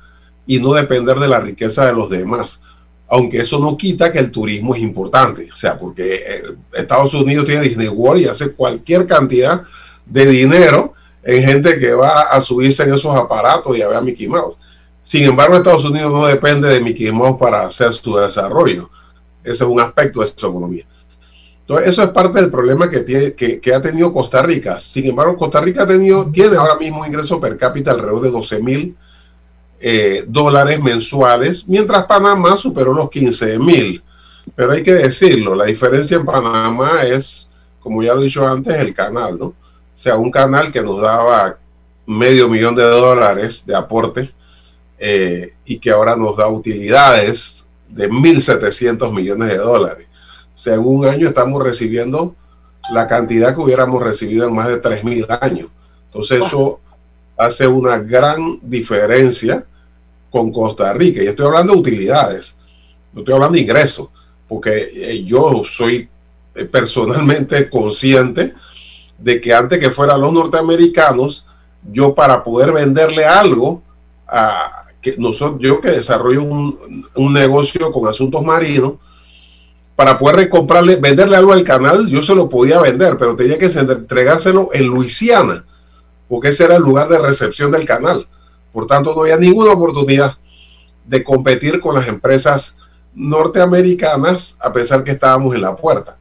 y 0.47 0.59
no 0.59 0.73
depender 0.73 1.17
de 1.17 1.27
la 1.27 1.39
riqueza 1.39 1.85
de 1.85 1.93
los 1.93 2.09
demás. 2.09 2.63
Aunque 3.09 3.39
eso 3.39 3.59
no 3.59 3.75
quita 3.75 4.11
que 4.11 4.19
el 4.19 4.31
turismo 4.31 4.75
es 4.75 4.81
importante. 4.81 5.49
O 5.51 5.55
sea, 5.55 5.77
porque 5.77 6.15
eh, 6.15 6.43
Estados 6.73 7.13
Unidos 7.13 7.45
tiene 7.45 7.61
Disney 7.61 7.87
World 7.87 8.21
y 8.21 8.25
hace 8.25 8.51
cualquier 8.51 9.07
cantidad 9.07 9.63
de 10.05 10.25
dinero 10.25 10.93
en 11.23 11.43
gente 11.43 11.79
que 11.79 11.93
va 11.93 12.21
a 12.21 12.41
subirse 12.41 12.83
en 12.83 12.93
esos 12.93 13.15
aparatos 13.15 13.77
y 13.77 13.81
a 13.81 13.87
ver 13.87 13.97
a 13.97 14.01
Mickey 14.01 14.27
Mouse. 14.27 14.57
Sin 15.01 15.23
embargo, 15.23 15.55
Estados 15.55 15.85
Unidos 15.85 16.11
no 16.11 16.25
depende 16.27 16.69
de 16.69 16.81
Mickey 16.81 17.11
Mouse 17.11 17.37
para 17.39 17.65
hacer 17.65 17.93
su 17.93 18.15
desarrollo. 18.15 18.89
Ese 19.43 19.63
es 19.63 19.69
un 19.69 19.79
aspecto 19.79 20.21
de 20.21 20.27
su 20.35 20.47
economía. 20.47 20.85
Entonces, 21.61 21.89
eso 21.89 22.03
es 22.03 22.09
parte 22.09 22.41
del 22.41 22.49
problema 22.49 22.89
que, 22.89 23.01
tiene, 23.01 23.33
que, 23.33 23.73
ha 23.73 23.81
tenido 23.81 24.11
Costa 24.13 24.41
Rica. 24.41 24.79
Sin 24.79 25.05
embargo, 25.05 25.37
Costa 25.37 25.61
Rica 25.61 25.83
ha 25.83 25.87
tenido, 25.87 26.31
tiene 26.31 26.57
ahora 26.57 26.75
mismo 26.75 27.01
un 27.01 27.07
ingreso 27.07 27.39
per 27.39 27.57
cápita 27.57 27.91
alrededor 27.91 28.21
de 28.21 28.31
12 28.31 28.59
mil 28.59 28.97
eh, 29.79 30.23
dólares 30.27 30.81
mensuales, 30.81 31.67
mientras 31.67 32.05
Panamá 32.05 32.57
superó 32.57 32.93
los 32.93 33.09
15 33.09 33.59
mil. 33.59 34.03
Pero 34.55 34.73
hay 34.73 34.83
que 34.83 34.93
decirlo, 34.93 35.55
la 35.55 35.65
diferencia 35.65 36.17
en 36.17 36.25
Panamá 36.25 37.03
es, 37.03 37.47
como 37.79 38.01
ya 38.01 38.13
lo 38.13 38.21
he 38.21 38.25
dicho 38.25 38.47
antes, 38.47 38.73
el 38.75 38.93
canal, 38.93 39.37
¿no? 39.37 39.45
O 39.45 39.55
sea, 40.01 40.17
un 40.17 40.31
canal 40.31 40.71
que 40.71 40.81
nos 40.81 41.01
daba 41.01 41.57
medio 42.05 42.49
millón 42.49 42.75
de 42.75 42.83
dólares 42.83 43.63
de 43.65 43.75
aporte 43.75 44.31
eh, 44.97 45.53
y 45.65 45.77
que 45.77 45.91
ahora 45.91 46.15
nos 46.15 46.37
da 46.37 46.47
utilidades 46.47 47.65
de 47.87 48.09
1.700 48.09 49.13
millones 49.13 49.49
de 49.49 49.57
dólares 49.57 50.09
en 50.65 50.79
un 50.79 51.05
año 51.05 51.29
estamos 51.29 51.63
recibiendo 51.63 52.35
la 52.91 53.07
cantidad 53.07 53.53
que 53.53 53.61
hubiéramos 53.61 54.03
recibido 54.03 54.47
en 54.47 54.55
más 54.55 54.67
de 54.67 54.81
3.000 54.81 55.37
años. 55.41 55.67
Entonces 56.05 56.41
eso 56.41 56.79
hace 57.39 57.65
una 57.65 57.97
gran 57.97 58.59
diferencia 58.61 59.65
con 60.29 60.51
Costa 60.51 60.91
Rica. 60.91 61.23
Y 61.23 61.27
estoy 61.27 61.45
hablando 61.45 61.71
de 61.73 61.79
utilidades, 61.79 62.57
no 63.13 63.21
estoy 63.21 63.33
hablando 63.33 63.55
de 63.55 63.61
ingresos, 63.61 64.09
porque 64.45 64.91
eh, 64.93 65.23
yo 65.23 65.63
soy 65.63 66.09
eh, 66.53 66.65
personalmente 66.65 67.69
consciente 67.69 68.53
de 69.17 69.39
que 69.39 69.53
antes 69.53 69.79
que 69.79 69.89
fueran 69.89 70.19
los 70.19 70.33
norteamericanos, 70.33 71.45
yo 71.89 72.13
para 72.13 72.43
poder 72.43 72.73
venderle 72.73 73.23
algo 73.23 73.81
a 74.27 74.87
que 75.01 75.15
nosotros, 75.17 75.61
yo 75.61 75.79
que 75.79 75.91
desarrollo 75.91 76.43
un, 76.43 77.07
un 77.15 77.33
negocio 77.33 77.89
con 77.93 78.05
asuntos 78.09 78.43
marinos, 78.43 78.95
para 79.95 80.17
poder 80.17 80.49
comprarle, 80.49 80.97
venderle 80.97 81.37
algo 81.37 81.53
al 81.53 81.63
canal, 81.63 82.05
yo 82.07 82.21
se 82.21 82.35
lo 82.35 82.49
podía 82.49 82.81
vender, 82.81 83.17
pero 83.17 83.37
tenía 83.37 83.57
que 83.57 83.67
entregárselo 83.67 84.71
en 84.73 84.87
Luisiana, 84.87 85.63
porque 86.29 86.49
ese 86.49 86.63
era 86.63 86.77
el 86.77 86.83
lugar 86.83 87.09
de 87.09 87.17
recepción 87.17 87.71
del 87.71 87.85
canal. 87.85 88.25
Por 88.71 88.87
tanto, 88.87 89.13
no 89.13 89.21
había 89.21 89.35
ninguna 89.35 89.73
oportunidad 89.73 90.37
de 91.03 91.23
competir 91.23 91.81
con 91.81 91.95
las 91.95 92.07
empresas 92.07 92.77
norteamericanas, 93.15 94.55
a 94.61 94.71
pesar 94.71 95.03
que 95.03 95.11
estábamos 95.11 95.55
en 95.55 95.61
la 95.61 95.75
puerta. 95.75 96.17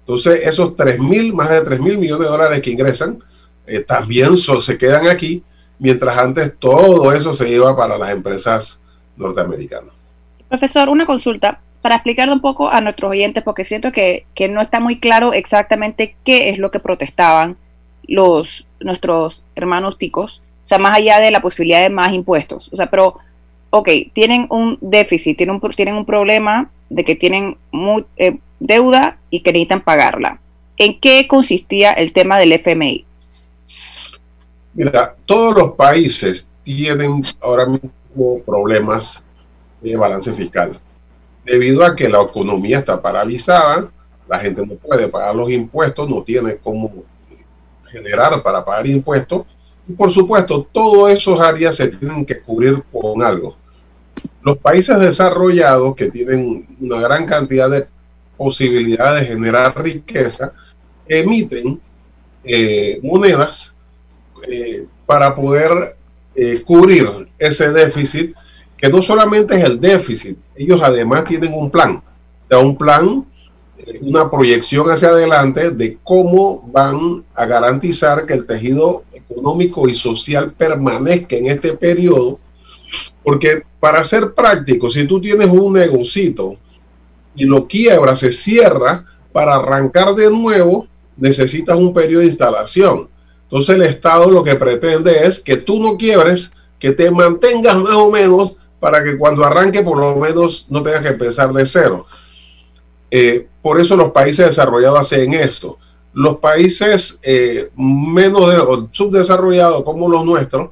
Entonces, 0.00 0.46
esos 0.46 0.76
3 0.76 1.00
mil, 1.00 1.34
más 1.34 1.50
de 1.50 1.62
3 1.62 1.80
mil 1.80 1.98
millones 1.98 2.26
de 2.26 2.32
dólares 2.32 2.60
que 2.60 2.70
ingresan, 2.70 3.18
eh, 3.66 3.80
también 3.80 4.36
se 4.36 4.78
quedan 4.78 5.08
aquí, 5.08 5.42
mientras 5.78 6.16
antes 6.16 6.54
todo 6.58 7.12
eso 7.12 7.34
se 7.34 7.48
iba 7.48 7.74
para 7.76 7.98
las 7.98 8.10
empresas 8.10 8.80
norteamericanas. 9.16 10.14
Profesor, 10.48 10.88
una 10.88 11.06
consulta 11.06 11.60
para 11.82 11.96
explicarle 11.96 12.32
un 12.32 12.40
poco 12.40 12.68
a 12.68 12.80
nuestros 12.80 13.10
oyentes, 13.10 13.42
porque 13.42 13.64
siento 13.64 13.92
que, 13.92 14.26
no 14.50 14.60
está 14.60 14.80
muy 14.80 14.98
claro 14.98 15.32
exactamente 15.32 16.16
qué 16.24 16.50
es 16.50 16.58
lo 16.58 16.70
que 16.70 16.80
protestaban 16.80 17.56
los 18.08 18.66
nuestros 18.80 19.44
hermanos 19.54 19.98
ticos, 19.98 20.40
o 20.64 20.68
sea, 20.68 20.78
más 20.78 20.96
allá 20.96 21.20
de 21.20 21.30
la 21.30 21.40
posibilidad 21.40 21.80
de 21.80 21.90
más 21.90 22.12
impuestos, 22.12 22.68
o 22.72 22.76
sea, 22.76 22.90
pero, 22.90 23.18
ok, 23.70 23.88
tienen 24.12 24.46
un 24.50 24.78
déficit, 24.80 25.36
tienen 25.36 25.60
un, 25.62 25.70
tienen 25.70 25.94
un 25.94 26.04
problema 26.04 26.70
de 26.88 27.04
que 27.04 27.14
tienen 27.14 27.56
eh, 28.16 28.38
deuda 28.60 29.18
y 29.30 29.40
que 29.40 29.52
necesitan 29.52 29.82
pagarla. 29.82 30.40
¿En 30.78 31.00
qué 31.00 31.26
consistía 31.26 31.92
el 31.92 32.12
tema 32.12 32.38
del 32.38 32.52
FMI? 32.52 33.04
Mira, 34.74 35.14
todos 35.24 35.56
los 35.56 35.72
países 35.72 36.46
tienen 36.62 37.22
ahora 37.40 37.66
mismo 37.66 38.40
problemas 38.44 39.24
de 39.80 39.96
balance 39.96 40.32
fiscal. 40.34 40.78
Debido 41.44 41.84
a 41.84 41.96
que 41.96 42.08
la 42.08 42.20
economía 42.20 42.80
está 42.80 43.00
paralizada, 43.00 43.90
la 44.28 44.38
gente 44.38 44.66
no 44.66 44.74
puede 44.74 45.08
pagar 45.08 45.34
los 45.34 45.50
impuestos, 45.50 46.10
no 46.10 46.22
tiene 46.22 46.56
cómo 46.56 46.92
generar 47.90 48.42
para 48.42 48.64
pagar 48.64 48.86
impuestos. 48.86 49.46
Y 49.88 49.92
por 49.92 50.10
supuesto, 50.10 50.66
todos 50.72 51.10
esos 51.10 51.40
áreas 51.40 51.76
se 51.76 51.88
tienen 51.88 52.24
que 52.24 52.40
cubrir 52.40 52.82
con 52.92 53.22
algo. 53.22 53.56
Los 54.42 54.58
países 54.58 54.98
desarrollados 54.98 55.94
que 55.94 56.10
tienen 56.10 56.66
una 56.80 57.00
gran 57.00 57.26
cantidad 57.26 57.70
de 57.70 57.86
posibilidades 58.36 59.22
de 59.22 59.34
generar 59.34 59.82
riqueza, 59.82 60.52
emiten 61.06 61.80
eh, 62.44 63.00
monedas 63.02 63.74
eh, 64.48 64.86
para 65.06 65.34
poder 65.34 65.96
eh, 66.34 66.62
cubrir 66.64 67.28
ese 67.38 67.72
déficit, 67.72 68.36
que 68.76 68.88
no 68.88 69.00
solamente 69.00 69.56
es 69.56 69.64
el 69.64 69.80
déficit, 69.80 70.38
ellos 70.54 70.82
además 70.82 71.24
tienen 71.24 71.54
un 71.54 71.70
plan, 71.70 72.02
o 72.50 72.60
un 72.60 72.76
plan, 72.76 73.24
una 74.00 74.30
proyección 74.30 74.90
hacia 74.90 75.08
adelante 75.08 75.70
de 75.70 75.98
cómo 76.02 76.68
van 76.72 77.24
a 77.34 77.46
garantizar 77.46 78.26
que 78.26 78.34
el 78.34 78.46
tejido 78.46 79.04
económico 79.12 79.88
y 79.88 79.94
social 79.94 80.52
permanezca 80.52 81.36
en 81.36 81.46
este 81.46 81.76
periodo, 81.76 82.38
porque 83.22 83.62
para 83.80 84.02
ser 84.04 84.34
práctico, 84.34 84.90
si 84.90 85.06
tú 85.06 85.20
tienes 85.20 85.48
un 85.48 85.72
negocito 85.72 86.56
y 87.34 87.44
lo 87.44 87.66
quiebra, 87.66 88.16
se 88.16 88.32
cierra, 88.32 89.04
para 89.32 89.56
arrancar 89.56 90.14
de 90.14 90.30
nuevo 90.30 90.86
necesitas 91.16 91.76
un 91.76 91.92
periodo 91.92 92.20
de 92.20 92.28
instalación. 92.28 93.08
Entonces 93.44 93.76
el 93.76 93.82
Estado 93.82 94.30
lo 94.30 94.42
que 94.42 94.56
pretende 94.56 95.26
es 95.26 95.40
que 95.40 95.56
tú 95.56 95.80
no 95.80 95.96
quiebres, 95.96 96.50
que 96.78 96.92
te 96.92 97.10
mantengas 97.10 97.76
más 97.76 97.94
o 97.94 98.10
menos 98.10 98.56
para 98.80 99.02
que 99.02 99.16
cuando 99.16 99.44
arranque 99.44 99.82
por 99.82 99.98
lo 99.98 100.16
menos 100.16 100.66
no 100.68 100.82
tengas 100.82 101.02
que 101.02 101.08
empezar 101.08 101.52
de 101.52 101.64
cero. 101.64 102.06
Eh, 103.10 103.46
por 103.62 103.80
eso 103.80 103.96
los 103.96 104.10
países 104.12 104.46
desarrollados 104.46 105.00
hacen 105.00 105.34
esto. 105.34 105.78
Los 106.12 106.38
países 106.38 107.18
eh, 107.22 107.70
menos 107.76 108.88
subdesarrollados 108.92 109.84
como 109.84 110.08
los 110.08 110.24
nuestros 110.24 110.70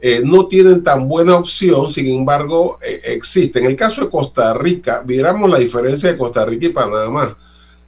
eh, 0.00 0.22
no 0.24 0.46
tienen 0.46 0.82
tan 0.82 1.08
buena 1.08 1.36
opción, 1.36 1.90
sin 1.90 2.06
embargo, 2.06 2.78
existe. 2.80 3.58
En 3.58 3.66
el 3.66 3.76
caso 3.76 4.02
de 4.02 4.10
Costa 4.10 4.54
Rica, 4.54 5.02
miramos 5.04 5.50
la 5.50 5.58
diferencia 5.58 6.10
de 6.10 6.18
Costa 6.18 6.44
Rica 6.44 6.66
y 6.66 6.70
Panamá. 6.70 7.36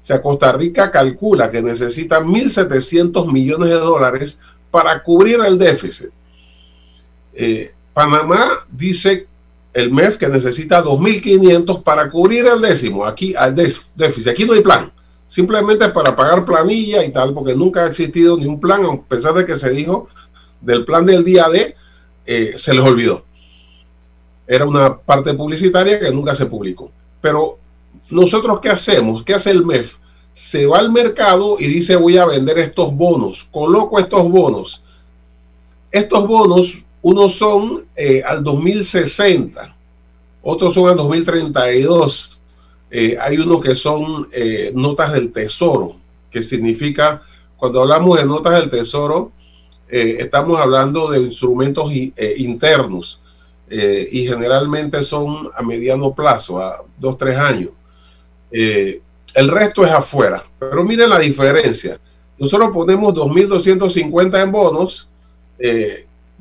O 0.02 0.04
sea, 0.04 0.20
Costa 0.20 0.52
Rica 0.52 0.90
calcula 0.90 1.50
que 1.50 1.62
necesita 1.62 2.20
1.700 2.20 3.32
millones 3.32 3.70
de 3.70 3.76
dólares 3.76 4.38
para 4.70 5.02
cubrir 5.02 5.38
el 5.46 5.56
déficit. 5.56 6.10
Panamá 7.94 8.66
dice 8.70 9.28
el 9.72 9.90
MEF 9.90 10.18
que 10.18 10.28
necesita 10.28 10.82
2.500 10.84 11.82
para 11.82 12.10
cubrir 12.10 12.46
el 12.46 12.60
décimo, 12.60 13.04
aquí 13.04 13.34
al 13.34 13.54
déficit. 13.54 14.28
Aquí 14.28 14.44
no 14.44 14.52
hay 14.52 14.60
plan, 14.60 14.92
simplemente 15.26 15.88
para 15.88 16.14
pagar 16.14 16.44
planilla 16.44 17.04
y 17.04 17.10
tal, 17.10 17.32
porque 17.32 17.54
nunca 17.54 17.84
ha 17.84 17.88
existido 17.88 18.36
ni 18.36 18.46
un 18.46 18.60
plan, 18.60 18.84
a 18.84 19.00
pesar 19.02 19.34
de 19.34 19.46
que 19.46 19.56
se 19.56 19.70
dijo 19.70 20.08
del 20.60 20.84
plan 20.84 21.06
del 21.06 21.24
día 21.24 21.48
de, 21.48 21.74
eh, 22.26 22.54
se 22.56 22.74
les 22.74 22.84
olvidó. 22.84 23.24
Era 24.46 24.66
una 24.66 24.96
parte 24.96 25.32
publicitaria 25.34 25.98
que 25.98 26.10
nunca 26.10 26.34
se 26.34 26.46
publicó. 26.46 26.90
Pero 27.20 27.58
nosotros, 28.10 28.60
¿qué 28.60 28.68
hacemos? 28.68 29.22
¿Qué 29.22 29.34
hace 29.34 29.50
el 29.50 29.64
MEF? 29.64 29.96
Se 30.34 30.66
va 30.66 30.78
al 30.78 30.90
mercado 30.90 31.56
y 31.58 31.66
dice 31.66 31.96
voy 31.96 32.18
a 32.18 32.26
vender 32.26 32.58
estos 32.58 32.94
bonos, 32.94 33.44
coloco 33.50 33.98
estos 33.98 34.30
bonos. 34.30 34.82
Estos 35.90 36.26
bonos 36.26 36.82
unos 37.02 37.34
son 37.34 37.84
eh, 37.96 38.22
al 38.24 38.42
2060, 38.44 39.74
otros 40.40 40.72
son 40.72 40.88
al 40.88 40.96
2032. 40.96 42.40
Eh, 42.90 43.16
hay 43.20 43.38
unos 43.38 43.60
que 43.60 43.74
son 43.74 44.28
eh, 44.32 44.70
notas 44.74 45.12
del 45.12 45.32
tesoro, 45.32 45.96
que 46.30 46.42
significa, 46.42 47.22
cuando 47.56 47.82
hablamos 47.82 48.18
de 48.18 48.24
notas 48.24 48.60
del 48.60 48.70
tesoro, 48.70 49.32
estamos 49.88 50.58
hablando 50.58 51.10
de 51.10 51.20
instrumentos 51.20 51.92
internos 52.38 53.20
y 53.68 54.24
generalmente 54.24 55.02
son 55.02 55.50
a 55.54 55.62
mediano 55.62 56.14
plazo, 56.14 56.58
a 56.62 56.82
dos, 56.98 57.18
tres 57.18 57.36
años. 57.36 57.72
el 58.50 59.48
resto 59.48 59.84
es 59.84 59.90
afuera, 59.92 60.42
pero 60.58 60.82
miren 60.82 61.10
la 61.10 61.18
diferencia. 61.18 62.00
Nosotros 62.38 62.70
ponemos 62.72 63.12
2.250 63.12 64.42
en 64.42 64.50
bonos, 64.50 65.10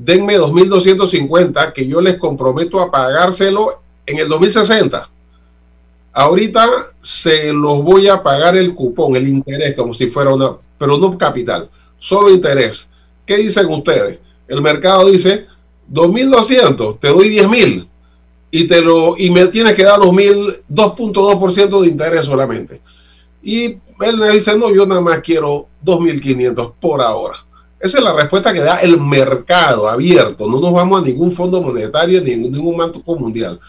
denme 0.04 0.40
2.250 0.40 1.74
que 1.74 1.88
yo 1.88 2.02
les 2.02 2.18
comprometo 2.18 2.80
a 2.82 2.90
pagárselo 2.90 3.82
en 4.06 4.18
el 4.18 4.30
2060. 4.30 5.10
Ahorita 6.14 6.94
se 7.02 7.54
los 7.54 7.84
voy 7.84 8.08
a 8.08 8.22
pagar 8.22 8.58
el 8.58 8.74
cupón, 8.74 9.16
el 9.16 9.28
interés, 9.28 9.76
como 9.76 9.94
si 9.94 10.08
fuera 10.08 10.34
una, 10.34 10.52
pero 10.78 10.98
no 10.98 11.18
capital, 11.18 11.70
solo 12.00 12.32
interés. 12.32 12.90
¿Qué 13.26 13.38
dicen 13.38 13.68
ustedes? 13.68 14.20
El 14.48 14.62
mercado 14.62 15.10
dice 15.10 15.46
2.200, 15.92 17.00
te 17.00 17.10
doy 17.10 17.38
10.000 17.38 17.88
y 18.50 18.68
te 18.68 18.82
lo 18.82 19.16
y 19.18 19.30
me 19.30 19.48
tienes 19.48 19.76
que 19.76 19.84
dar 19.84 20.00
2.000, 20.00 20.62
2.2% 20.70 21.82
de 21.82 21.88
interés 21.88 22.26
solamente. 22.26 22.82
Y 23.44 23.78
él 24.02 24.18
me 24.18 24.32
dice, 24.32 24.58
no, 24.58 24.74
yo 24.74 24.86
nada 24.86 25.00
más 25.00 25.20
quiero 25.20 25.68
2.500 25.86 26.74
por 26.82 27.02
ahora. 27.02 27.38
Esa 27.82 27.98
es 27.98 28.04
la 28.04 28.14
respuesta 28.14 28.54
que 28.54 28.60
da 28.60 28.78
el 28.78 29.00
mercado 29.00 29.90
abierto. 29.90 30.48
No 30.48 30.60
nos 30.60 30.72
vamos 30.72 31.02
a 31.02 31.06
ningún 31.06 31.32
fondo 31.32 31.62
monetario 31.62 32.22
ni 32.22 32.36
ningún 32.36 32.78
banco 32.78 33.16
mundial. 33.18 33.60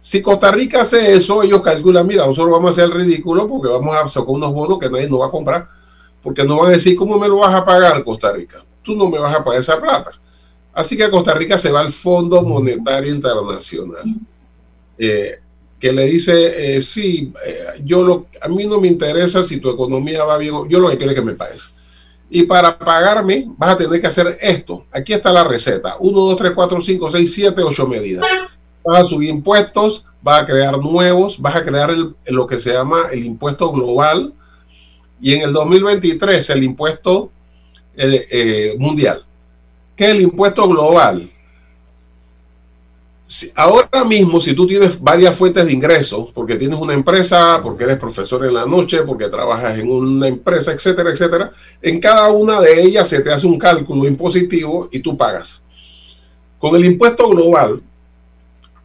Si 0.00 0.20
Costa 0.20 0.52
Rica 0.52 0.82
hace 0.82 1.14
eso, 1.14 1.42
ellos 1.42 1.62
calculan, 1.62 2.06
mira, 2.06 2.26
nosotros 2.26 2.52
vamos 2.52 2.68
a 2.68 2.70
hacer 2.72 2.84
el 2.84 2.92
ridículo 2.92 3.48
porque 3.48 3.68
vamos 3.68 3.96
a 3.96 4.06
sacar 4.06 4.28
unos 4.28 4.52
bonos 4.52 4.78
que 4.78 4.90
nadie 4.90 5.08
nos 5.08 5.22
va 5.22 5.26
a 5.26 5.30
comprar, 5.30 5.66
porque 6.22 6.44
nos 6.44 6.58
van 6.58 6.68
a 6.68 6.72
decir, 6.72 6.94
¿cómo 6.94 7.18
me 7.18 7.26
lo 7.26 7.38
vas 7.38 7.54
a 7.54 7.64
pagar, 7.64 8.04
Costa 8.04 8.30
Rica? 8.30 8.62
Tú 8.82 8.94
no 8.94 9.08
me 9.08 9.18
vas 9.18 9.34
a 9.34 9.42
pagar 9.42 9.60
esa 9.60 9.80
plata. 9.80 10.10
Así 10.74 10.96
que 10.96 11.08
Costa 11.08 11.32
Rica 11.32 11.56
se 11.56 11.72
va 11.72 11.80
al 11.80 11.90
Fondo 11.90 12.42
Monetario 12.42 13.14
Internacional, 13.14 14.04
eh, 14.98 15.38
que 15.80 15.92
le 15.92 16.04
dice, 16.04 16.76
eh, 16.76 16.82
sí, 16.82 17.32
eh, 17.44 17.80
yo 17.82 18.02
lo, 18.04 18.26
a 18.42 18.48
mí 18.48 18.66
no 18.66 18.80
me 18.80 18.88
interesa 18.88 19.42
si 19.42 19.56
tu 19.56 19.70
economía 19.70 20.22
va 20.24 20.36
bien, 20.36 20.68
yo 20.68 20.80
lo 20.80 20.90
que 20.90 20.98
quiero 20.98 21.12
es 21.12 21.18
que 21.18 21.24
me 21.24 21.34
pagues. 21.34 21.74
Y 22.30 22.44
para 22.44 22.78
pagarme 22.78 23.44
vas 23.56 23.70
a 23.70 23.78
tener 23.78 24.00
que 24.00 24.06
hacer 24.06 24.38
esto. 24.40 24.86
Aquí 24.90 25.12
está 25.12 25.32
la 25.32 25.44
receta. 25.44 25.96
1, 25.98 26.18
2, 26.18 26.36
3, 26.36 26.52
4, 26.54 26.80
5, 26.80 27.10
6, 27.10 27.34
7, 27.34 27.62
8 27.62 27.86
medidas. 27.86 28.24
Vas 28.84 29.00
a 29.00 29.04
subir 29.04 29.30
impuestos, 29.30 30.04
vas 30.22 30.42
a 30.42 30.46
crear 30.46 30.76
nuevos, 30.78 31.40
vas 31.40 31.56
a 31.56 31.64
crear 31.64 31.94
lo 32.26 32.46
que 32.46 32.58
se 32.58 32.72
llama 32.72 33.08
el 33.12 33.24
impuesto 33.24 33.70
global 33.70 34.32
y 35.20 35.34
en 35.34 35.42
el 35.42 35.52
2023 35.52 36.50
el 36.50 36.64
impuesto 36.64 37.30
eh, 37.96 38.26
eh, 38.30 38.74
mundial. 38.78 39.24
¿Qué 39.96 40.04
es 40.06 40.10
el 40.10 40.22
impuesto 40.22 40.68
global? 40.68 41.30
Ahora 43.54 44.04
mismo, 44.04 44.40
si 44.40 44.54
tú 44.54 44.66
tienes 44.66 45.00
varias 45.00 45.36
fuentes 45.36 45.64
de 45.64 45.72
ingresos, 45.72 46.28
porque 46.34 46.56
tienes 46.56 46.78
una 46.78 46.92
empresa, 46.92 47.60
porque 47.62 47.84
eres 47.84 47.98
profesor 47.98 48.44
en 48.44 48.54
la 48.54 48.66
noche, 48.66 49.02
porque 49.02 49.28
trabajas 49.28 49.78
en 49.78 49.90
una 49.90 50.28
empresa, 50.28 50.72
etcétera, 50.72 51.10
etcétera, 51.10 51.50
en 51.80 52.00
cada 52.00 52.30
una 52.30 52.60
de 52.60 52.82
ellas 52.82 53.08
se 53.08 53.20
te 53.20 53.32
hace 53.32 53.46
un 53.46 53.58
cálculo 53.58 54.06
impositivo 54.06 54.88
y 54.92 55.00
tú 55.00 55.16
pagas. 55.16 55.62
Con 56.58 56.76
el 56.76 56.84
impuesto 56.84 57.28
global, 57.28 57.82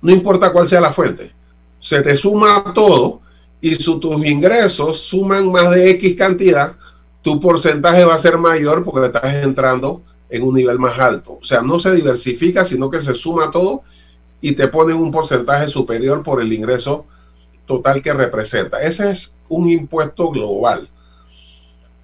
no 0.02 0.12
importa 0.12 0.52
cuál 0.54 0.67
sea 0.67 0.82
la 0.82 0.93
fuente, 0.93 1.32
se 1.80 2.02
te 2.02 2.15
suma 2.15 2.71
todo 2.73 3.21
y 3.62 3.75
si 3.75 3.99
tus 3.99 4.25
ingresos 4.25 5.02
suman 5.02 5.52
más 5.52 5.71
de 5.71 5.91
X 5.91 6.15
cantidad, 6.15 6.73
tu 7.21 7.39
porcentaje 7.41 8.06
va 8.06 8.15
a 8.15 8.19
ser 8.19 8.38
mayor 8.38 8.86
porque 8.86 9.08
estás 9.08 9.43
entrando 9.43 10.02
en 10.30 10.43
un 10.43 10.56
nivel 10.56 10.80
más 10.80 10.97
alto. 10.97 11.39
O 11.41 11.43
sea, 11.43 11.62
no 11.62 11.78
se 11.80 11.93
diversifica, 11.93 12.63
sino 12.63 12.89
que 12.89 13.02
se 13.02 13.13
suma 13.13 13.52
todo 13.52 13.84
y 14.41 14.54
te 14.54 14.67
ponen 14.67 14.97
un 14.97 15.12
porcentaje 15.12 15.67
superior 15.67 16.23
por 16.23 16.41
el 16.41 16.52
ingreso 16.54 17.06
total 17.65 18.02
que 18.02 18.13
representa. 18.13 18.82
Ese 18.82 19.12
es 19.12 19.34
un 19.47 19.69
impuesto 19.69 20.30
global, 20.30 20.89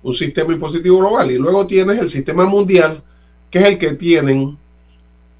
un 0.03 0.13
sistema 0.13 0.53
impositivo 0.53 0.99
global. 0.99 1.31
Y 1.31 1.37
luego 1.37 1.65
tienes 1.65 1.99
el 1.99 2.09
sistema 2.09 2.45
mundial, 2.45 3.01
que 3.49 3.59
es 3.59 3.65
el 3.65 3.77
que 3.77 3.93
tienen 3.93 4.57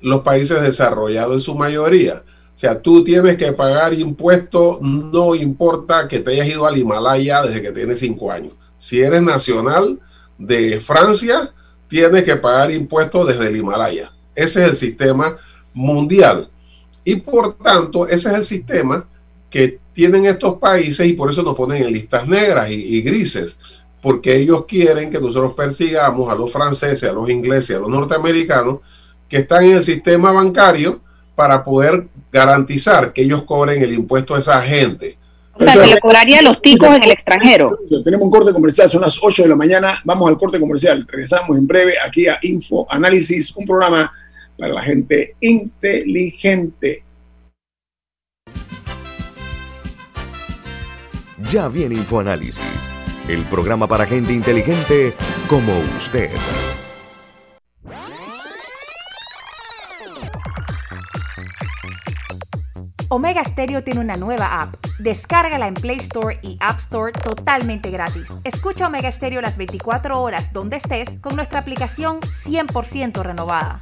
los 0.02 0.22
países 0.22 0.62
desarrollados 0.62 1.36
en 1.36 1.42
su 1.42 1.56
mayoría. 1.56 2.24
O 2.56 2.58
sea, 2.58 2.82
tú 2.82 3.04
tienes 3.04 3.38
que 3.38 3.52
pagar 3.52 3.94
impuestos, 3.94 4.80
no 4.82 5.36
importa 5.36 6.08
que 6.08 6.20
te 6.20 6.32
hayas 6.32 6.48
ido 6.48 6.66
al 6.66 6.78
Himalaya 6.78 7.44
desde 7.44 7.62
que 7.62 7.72
tienes 7.72 8.00
cinco 8.00 8.32
años. 8.32 8.54
Si 8.78 9.02
eres 9.02 9.22
nacional, 9.22 10.00
de 10.38 10.80
Francia 10.80 11.54
tiene 11.88 12.24
que 12.24 12.36
pagar 12.36 12.72
impuestos 12.72 13.28
desde 13.28 13.48
el 13.48 13.58
Himalaya. 13.58 14.12
Ese 14.34 14.64
es 14.64 14.70
el 14.72 14.76
sistema 14.76 15.38
mundial. 15.74 16.50
Y 17.06 17.18
por 17.18 17.58
tanto, 17.58 18.08
ese 18.08 18.30
es 18.30 18.36
el 18.36 18.46
sistema 18.46 19.08
que 19.50 19.80
tienen 19.94 20.26
estos 20.26 20.58
países 20.58 21.08
y 21.08 21.14
por 21.14 21.32
eso 21.32 21.44
nos 21.44 21.56
ponen 21.56 21.84
en 21.84 21.94
listas 21.94 22.28
negras 22.28 22.70
y, 22.70 23.02
grises, 23.02 23.56
porque 24.02 24.36
ellos 24.36 24.66
quieren 24.66 25.12
que 25.12 25.22
nosotros 25.22 25.54
persigamos 25.54 26.30
a 26.30 26.36
los 26.36 26.52
franceses, 26.52 27.10
a 27.10 27.14
los 27.14 27.30
ingleses, 27.30 27.78
a 27.78 27.80
los 27.80 27.90
norteamericanos 27.90 28.80
que 29.30 29.38
están 29.38 29.64
en 29.64 29.78
el 29.78 29.84
sistema 29.84 30.32
bancario 30.32 31.00
para 31.36 31.64
poder 31.64 32.08
garantizar 32.32 33.14
que 33.14 33.22
ellos 33.22 33.44
cobren 33.44 33.82
el 33.82 33.94
impuesto 33.94 34.36
a 34.36 34.40
esa 34.40 34.62
gente. 34.64 35.18
O 35.54 35.64
sea, 35.64 35.74
que 35.74 35.88
le 35.88 36.00
cobraría 36.00 36.40
a 36.40 36.42
los 36.42 36.62
ticos 36.62 36.90
en 36.90 37.04
el 37.04 37.12
extranjero. 37.12 37.80
Tenemos 38.04 38.26
un 38.26 38.32
corte 38.32 38.52
comercial, 38.52 38.90
son 38.90 39.02
las 39.02 39.18
8 39.22 39.44
de 39.44 39.50
la 39.50 39.56
mañana. 39.56 40.02
Vamos 40.04 40.28
al 40.28 40.38
corte 40.38 40.60
comercial. 40.60 41.06
Regresamos 41.08 41.58
en 41.58 41.66
breve 41.66 41.94
aquí 42.06 42.28
a 42.28 42.38
Info 42.42 42.86
Análisis, 42.90 43.56
un 43.56 43.66
programa 43.66 44.12
para 44.58 44.74
la 44.74 44.82
gente 44.82 45.36
inteligente. 45.40 47.04
Ya 51.52 51.68
viene 51.68 51.96
InfoAnálisis, 51.96 52.90
el 53.28 53.44
programa 53.46 53.88
para 53.88 54.06
gente 54.06 54.34
inteligente 54.34 55.14
como 55.50 55.78
usted. 55.98 56.30
Omega 63.10 63.44
Stereo 63.46 63.84
tiene 63.84 64.00
una 64.00 64.16
nueva 64.16 64.62
app. 64.62 64.76
Descárgala 65.00 65.68
en 65.68 65.76
Play 65.76 65.98
Store 66.00 66.40
y 66.42 66.58
App 66.60 66.80
Store 66.80 67.12
totalmente 67.12 67.92
gratis. 67.92 68.26
Escucha 68.44 68.88
Omega 68.88 69.12
Stereo 69.12 69.42
las 69.42 69.56
24 69.58 70.22
horas 70.22 70.52
donde 70.52 70.78
estés 70.78 71.10
con 71.22 71.36
nuestra 71.36 71.60
aplicación 71.60 72.20
100% 72.46 73.22
renovada. 73.22 73.82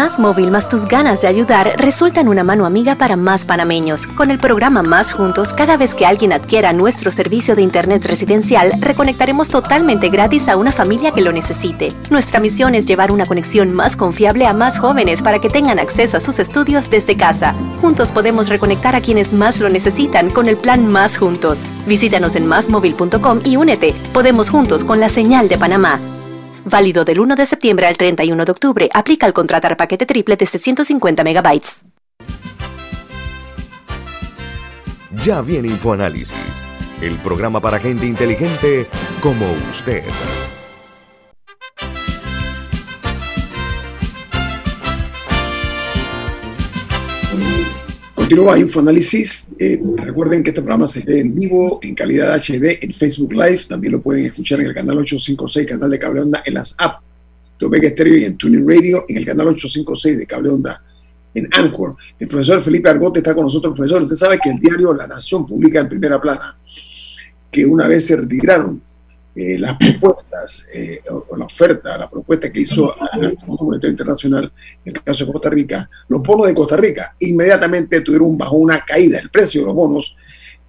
Más 0.00 0.18
móvil 0.18 0.50
más 0.50 0.66
tus 0.66 0.86
ganas 0.86 1.20
de 1.20 1.28
ayudar 1.28 1.74
resultan 1.76 2.26
una 2.26 2.42
mano 2.42 2.64
amiga 2.64 2.94
para 2.94 3.16
más 3.16 3.44
panameños. 3.44 4.06
Con 4.06 4.30
el 4.30 4.38
programa 4.38 4.82
Más 4.82 5.12
Juntos, 5.12 5.52
cada 5.52 5.76
vez 5.76 5.94
que 5.94 6.06
alguien 6.06 6.32
adquiera 6.32 6.72
nuestro 6.72 7.10
servicio 7.10 7.54
de 7.54 7.60
Internet 7.60 8.06
residencial, 8.06 8.72
reconectaremos 8.80 9.50
totalmente 9.50 10.08
gratis 10.08 10.48
a 10.48 10.56
una 10.56 10.72
familia 10.72 11.12
que 11.12 11.20
lo 11.20 11.32
necesite. 11.32 11.92
Nuestra 12.08 12.40
misión 12.40 12.74
es 12.74 12.86
llevar 12.86 13.12
una 13.12 13.26
conexión 13.26 13.74
más 13.74 13.94
confiable 13.94 14.46
a 14.46 14.54
más 14.54 14.78
jóvenes 14.78 15.20
para 15.20 15.38
que 15.38 15.50
tengan 15.50 15.78
acceso 15.78 16.16
a 16.16 16.20
sus 16.20 16.38
estudios 16.38 16.88
desde 16.88 17.18
casa. 17.18 17.54
Juntos 17.82 18.10
podemos 18.10 18.48
reconectar 18.48 18.96
a 18.96 19.02
quienes 19.02 19.34
más 19.34 19.60
lo 19.60 19.68
necesitan 19.68 20.30
con 20.30 20.48
el 20.48 20.56
plan 20.56 20.90
Más 20.90 21.18
Juntos. 21.18 21.66
Visítanos 21.84 22.36
en 22.36 22.46
másmóvil.com 22.46 23.40
y 23.44 23.56
únete. 23.56 23.94
Podemos 24.14 24.48
juntos 24.48 24.82
con 24.82 24.98
la 24.98 25.10
señal 25.10 25.50
de 25.50 25.58
Panamá. 25.58 26.00
Válido 26.70 27.04
del 27.04 27.18
1 27.18 27.34
de 27.34 27.46
septiembre 27.46 27.86
al 27.86 27.96
31 27.96 28.44
de 28.44 28.52
octubre. 28.52 28.88
Aplica 28.94 29.26
al 29.26 29.32
contratar 29.32 29.76
paquete 29.76 30.06
triple 30.06 30.36
de 30.36 30.46
150 30.46 31.24
megabytes. 31.24 31.82
Ya 35.24 35.40
viene 35.40 35.68
InfoAnálisis, 35.68 36.62
el 37.02 37.18
programa 37.18 37.60
para 37.60 37.80
gente 37.80 38.06
inteligente 38.06 38.86
como 39.20 39.44
usted. 39.68 40.04
Continúa 48.30 48.60
Infoanálisis. 48.60 49.56
Eh, 49.58 49.82
recuerden 49.96 50.44
que 50.44 50.50
este 50.50 50.62
programa 50.62 50.86
se 50.86 51.00
ve 51.00 51.18
en 51.18 51.34
vivo, 51.34 51.80
en 51.82 51.96
calidad 51.96 52.32
HD, 52.36 52.78
en 52.80 52.92
Facebook 52.92 53.32
Live. 53.32 53.62
También 53.68 53.94
lo 53.94 54.00
pueden 54.00 54.26
escuchar 54.26 54.60
en 54.60 54.66
el 54.66 54.74
canal 54.74 54.98
856, 54.98 55.66
canal 55.66 55.90
de 55.90 55.98
Cable 55.98 56.20
Onda, 56.20 56.40
en 56.46 56.54
las 56.54 56.76
apps 56.78 57.02
de 57.58 57.66
Omega 57.66 57.88
y 57.88 58.24
en 58.24 58.36
Tuning 58.36 58.68
Radio, 58.68 59.04
en 59.08 59.16
el 59.16 59.26
canal 59.26 59.48
856 59.48 60.18
de 60.18 60.26
Cable 60.28 60.50
Onda, 60.50 60.80
en 61.34 61.48
Anchor. 61.50 61.96
El 62.20 62.28
profesor 62.28 62.62
Felipe 62.62 62.88
Argote 62.88 63.18
está 63.18 63.34
con 63.34 63.46
nosotros. 63.46 63.74
Profesor, 63.74 64.00
usted 64.04 64.14
sabe 64.14 64.38
que 64.40 64.50
el 64.50 64.60
diario 64.60 64.94
La 64.94 65.08
Nación 65.08 65.44
publica 65.44 65.80
en 65.80 65.88
primera 65.88 66.20
plana 66.20 66.56
que 67.50 67.66
una 67.66 67.88
vez 67.88 68.06
se 68.06 68.14
retiraron 68.14 68.80
eh, 69.34 69.58
las 69.58 69.76
propuestas 69.76 70.66
eh, 70.74 71.00
o, 71.08 71.36
la 71.36 71.44
oferta, 71.44 71.96
la 71.96 72.10
propuesta 72.10 72.50
que 72.50 72.60
hizo 72.60 72.94
el 73.20 73.38
Fondo 73.38 73.64
Monetario 73.64 73.90
Internacional 73.90 74.52
en 74.84 74.96
el 74.96 75.02
caso 75.02 75.24
de 75.24 75.32
Costa 75.32 75.50
Rica, 75.50 75.88
los 76.08 76.20
bonos 76.20 76.48
de 76.48 76.54
Costa 76.54 76.76
Rica 76.76 77.14
inmediatamente 77.20 78.00
tuvieron 78.00 78.36
bajo 78.36 78.56
una 78.56 78.80
caída. 78.80 79.20
El 79.20 79.30
precio 79.30 79.60
de 79.60 79.66
los 79.68 79.74
bonos 79.74 80.16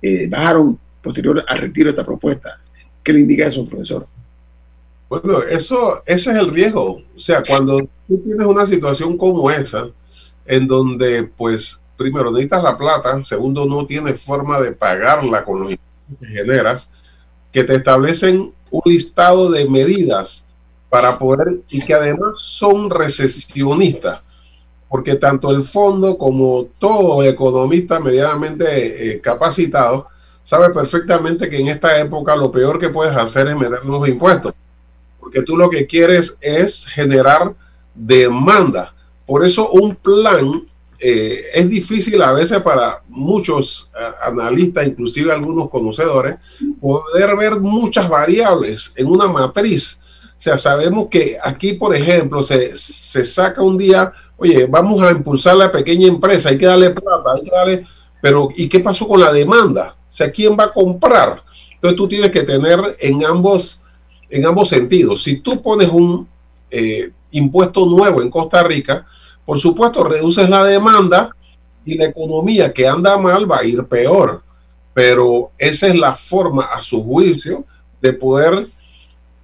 eh, 0.02 0.28
bajaron 0.30 0.80
posterior 1.02 1.44
al 1.48 1.58
retiro 1.58 1.86
de 1.86 1.92
esta 1.92 2.06
propuesta. 2.06 2.60
¿Qué 3.04 3.12
le 3.14 3.22
indica 3.22 3.48
eso, 3.48 3.66
profesor? 3.66 4.08
Bueno, 5.10 5.42
eso, 5.42 6.04
ese 6.06 6.30
es 6.30 6.38
el 6.38 6.52
riesgo. 6.52 7.02
O 7.16 7.20
sea, 7.20 7.44
cuando 7.44 7.80
tú 8.08 8.20
tienes 8.20 8.46
una 8.46 8.66
situación 8.66 9.18
como 9.18 9.50
esa, 9.50 9.88
en 10.46 10.68
donde, 10.68 11.24
pues, 11.24 11.84
primero 11.98 12.32
necesitas 12.32 12.64
la 12.64 12.78
plata, 12.78 13.24
segundo, 13.24 13.66
no 13.66 13.86
tienes 13.86 14.22
forma 14.22 14.60
de 14.62 14.72
pagarla 14.72 15.44
con 15.44 15.62
los 15.62 15.72
impuestos 15.72 16.20
que 16.20 16.28
generas, 16.28 16.90
que 17.52 17.64
te 17.64 17.76
establecen 17.76 18.54
un 18.70 18.82
listado 18.86 19.52
de 19.52 19.70
medidas 19.70 20.46
para 20.90 21.18
poder 21.18 21.62
y 21.70 21.82
que 21.82 21.94
además 21.94 22.40
son 22.40 22.90
recesionistas, 22.90 24.22
porque 24.90 25.16
tanto 25.16 25.52
el 25.52 25.64
fondo 25.64 26.18
como 26.18 26.68
todo 26.80 27.24
economista 27.24 28.00
medianamente 28.00 29.14
eh, 29.14 29.22
capacitado 29.22 30.08
sabe 30.44 30.74
perfectamente 30.74 31.50
que 31.50 31.60
en 31.60 31.68
esta 31.70 31.98
época 32.00 32.36
lo 32.36 32.52
peor 32.52 32.80
que 32.80 32.90
puedes 32.90 33.16
hacer 33.16 33.48
es 33.48 33.56
meter 33.56 33.86
nuevos 33.86 34.10
impuestos, 34.10 34.54
porque 35.20 35.44
tú 35.44 35.56
lo 35.56 35.70
que 35.70 35.88
quieres 35.88 36.36
es 36.42 36.86
generar 36.86 37.54
demanda. 37.94 38.94
Por 39.26 39.46
eso 39.46 39.70
un 39.70 39.96
plan 39.96 40.68
eh, 41.04 41.46
es 41.56 41.68
difícil 41.68 42.22
a 42.22 42.32
veces 42.32 42.62
para 42.62 43.02
muchos 43.10 43.90
eh, 44.00 44.04
analistas, 44.22 44.86
inclusive 44.86 45.32
algunos 45.32 45.68
conocedores, 45.72 46.36
poder 46.80 47.36
ver 47.36 47.60
muchas 47.60 48.08
variables 48.08 48.94
en 48.96 49.08
una 49.08 49.28
matriz. 49.28 50.00
O 50.38 50.42
sea, 50.42 50.60
sabemos 50.60 51.08
que 51.10 51.40
aquí, 51.44 51.74
por 51.74 51.96
ejemplo, 51.96 52.44
se, 52.44 52.76
se 52.76 53.26
saca 53.26 53.64
un 53.64 53.80
día, 53.80 54.14
oye, 54.38 54.68
vamos 54.68 55.02
a 55.02 55.10
impulsar 55.10 55.56
la 55.56 55.72
pequeña 55.72 56.08
empresa, 56.08 56.50
hay 56.50 56.60
que 56.60 56.68
darle 56.68 56.92
plata, 56.92 57.32
hay 57.36 57.44
que 57.44 57.52
darle, 57.52 57.88
pero 58.22 58.50
¿y 58.56 58.70
qué 58.70 58.80
pasó 58.80 59.08
con 59.08 59.22
la 59.22 59.34
demanda? 59.34 59.96
O 60.08 60.14
sea, 60.14 60.32
¿quién 60.32 60.56
va 60.60 60.66
a 60.66 60.74
comprar? 60.74 61.42
Entonces 61.74 61.98
tú 61.98 62.08
tienes 62.08 62.30
que 62.30 62.44
tener 62.44 62.80
en 63.00 63.26
ambos, 63.26 63.82
en 64.30 64.46
ambos 64.46 64.70
sentidos. 64.70 65.24
Si 65.24 65.38
tú 65.38 65.64
pones 65.64 65.90
un 65.90 66.28
eh, 66.70 67.12
impuesto 67.32 67.88
nuevo 67.88 68.22
en 68.22 68.30
Costa 68.30 68.62
Rica, 68.62 69.08
por 69.46 69.60
supuesto, 69.60 70.04
reduces 70.04 70.50
la 70.50 70.64
demanda 70.64 71.36
y 71.86 71.96
la 71.96 72.06
economía 72.06 72.72
que 72.72 72.88
anda 72.88 73.18
mal 73.18 73.50
va 73.50 73.60
a 73.60 73.64
ir 73.64 73.84
peor. 73.86 74.44
Pero 74.94 75.52
esa 75.58 75.88
es 75.88 75.96
la 75.96 76.16
forma, 76.16 76.66
a 76.66 76.82
su 76.82 77.04
juicio, 77.04 77.66
de 78.02 78.14
poder 78.14 78.68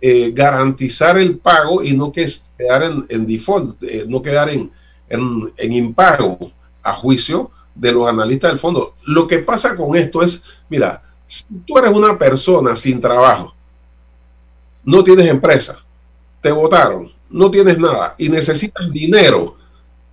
eh, 0.01 0.31
garantizar 0.31 1.17
el 1.17 1.37
pago 1.37 1.83
y 1.83 1.95
no 1.95 2.11
que 2.11 2.29
quedar 2.57 2.83
en, 3.09 3.25
default, 3.25 3.81
eh, 3.83 4.05
no 4.07 4.21
quedar 4.21 4.49
en, 4.49 4.71
en, 5.09 5.73
impago 5.73 6.51
a 6.83 6.93
juicio 6.93 7.51
de 7.73 7.91
los 7.91 8.07
analistas 8.07 8.51
del 8.51 8.59
fondo. 8.59 8.95
Lo 9.05 9.27
que 9.27 9.39
pasa 9.39 9.75
con 9.75 9.95
esto 9.95 10.21
es, 10.21 10.43
mira, 10.69 11.01
si 11.25 11.43
tú 11.65 11.77
eres 11.77 11.91
una 11.91 12.17
persona 12.17 12.75
sin 12.75 13.01
trabajo, 13.01 13.53
no 14.83 15.03
tienes 15.03 15.27
empresa, 15.27 15.77
te 16.41 16.51
votaron, 16.51 17.11
no 17.29 17.51
tienes 17.51 17.77
nada 17.77 18.15
y 18.17 18.29
necesitas 18.29 18.91
dinero 18.91 19.56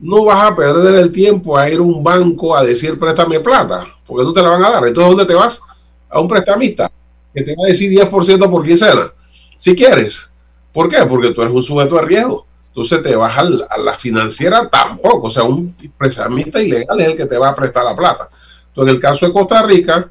no 0.04 0.26
vas 0.26 0.50
a 0.50 0.54
perder 0.54 0.96
el 0.96 1.10
tiempo 1.10 1.56
a 1.56 1.68
ir 1.70 1.78
a 1.78 1.82
un 1.82 2.04
banco 2.04 2.54
a 2.54 2.62
decir 2.62 2.98
préstame 2.98 3.40
plata, 3.40 3.86
porque 4.06 4.22
no 4.22 4.34
te 4.34 4.42
la 4.42 4.50
van 4.50 4.62
a 4.62 4.70
dar. 4.70 4.86
Entonces, 4.86 5.08
¿dónde 5.08 5.24
te 5.24 5.34
vas? 5.34 5.62
A 6.10 6.20
un 6.20 6.28
prestamista 6.28 6.92
que 7.32 7.42
te 7.42 7.54
va 7.56 7.64
a 7.64 7.68
decir 7.68 7.90
10% 7.90 8.50
por 8.50 8.64
quincena, 8.66 9.10
si 9.56 9.74
quieres. 9.74 10.30
¿Por 10.74 10.90
qué? 10.90 10.98
Porque 11.08 11.32
tú 11.32 11.40
eres 11.40 11.54
un 11.54 11.62
sujeto 11.62 11.94
de 11.94 12.02
riesgo. 12.02 12.46
Entonces 12.68 13.02
te 13.02 13.16
vas 13.16 13.34
a 13.38 13.78
la 13.78 13.94
financiera 13.94 14.68
tampoco. 14.68 15.28
O 15.28 15.30
sea, 15.30 15.44
un 15.44 15.74
prestamista 15.96 16.60
ilegal 16.60 17.00
es 17.00 17.06
el 17.06 17.16
que 17.16 17.24
te 17.24 17.38
va 17.38 17.48
a 17.48 17.54
prestar 17.54 17.84
la 17.84 17.96
plata. 17.96 18.28
Entonces, 18.68 18.90
en 18.90 18.96
el 18.96 19.00
caso 19.00 19.26
de 19.26 19.32
Costa 19.32 19.62
Rica, 19.62 20.10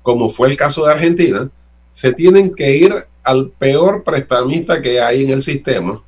como 0.00 0.30
fue 0.30 0.50
el 0.50 0.56
caso 0.56 0.84
de 0.86 0.92
Argentina, 0.92 1.50
se 1.90 2.12
tienen 2.12 2.54
que 2.54 2.76
ir 2.76 2.94
al 3.24 3.50
peor 3.50 4.04
prestamista 4.04 4.80
que 4.80 5.00
hay 5.00 5.24
en 5.24 5.30
el 5.30 5.42
sistema, 5.42 6.00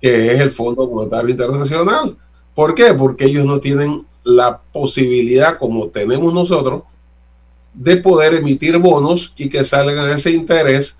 que 0.00 0.32
es 0.32 0.40
el 0.40 0.50
Fondo 0.50 0.88
Monetario 0.88 1.30
Internacional. 1.30 2.16
¿Por 2.56 2.74
qué? 2.74 2.94
Porque 2.94 3.26
ellos 3.26 3.44
no 3.44 3.60
tienen 3.60 4.06
la 4.24 4.58
posibilidad, 4.72 5.58
como 5.58 5.88
tenemos 5.88 6.32
nosotros, 6.32 6.84
de 7.74 7.98
poder 7.98 8.32
emitir 8.32 8.78
bonos 8.78 9.34
y 9.36 9.50
que 9.50 9.62
salgan 9.62 10.10
ese 10.10 10.30
interés. 10.30 10.96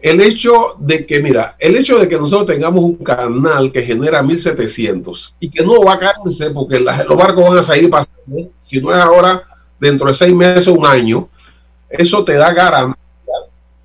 El 0.00 0.20
hecho 0.20 0.74
de 0.80 1.06
que, 1.06 1.20
mira, 1.20 1.54
el 1.60 1.76
hecho 1.76 1.98
de 2.00 2.08
que 2.08 2.18
nosotros 2.18 2.46
tengamos 2.46 2.82
un 2.82 2.96
canal 2.96 3.70
que 3.70 3.82
genera 3.82 4.24
1700 4.24 5.36
y 5.38 5.50
que 5.50 5.64
no 5.64 5.84
va 5.84 5.94
a 5.94 5.98
caerse 6.00 6.50
porque 6.50 6.80
los 6.80 7.16
barcos 7.16 7.48
van 7.48 7.58
a 7.58 7.62
seguir 7.62 7.88
pasando, 7.88 8.50
si 8.60 8.80
no 8.80 8.92
es 8.92 9.00
ahora, 9.00 9.44
dentro 9.78 10.08
de 10.08 10.14
seis 10.14 10.34
meses, 10.34 10.66
un 10.66 10.84
año, 10.84 11.28
eso 11.88 12.24
te 12.24 12.34
da 12.34 12.52
garantía 12.52 12.96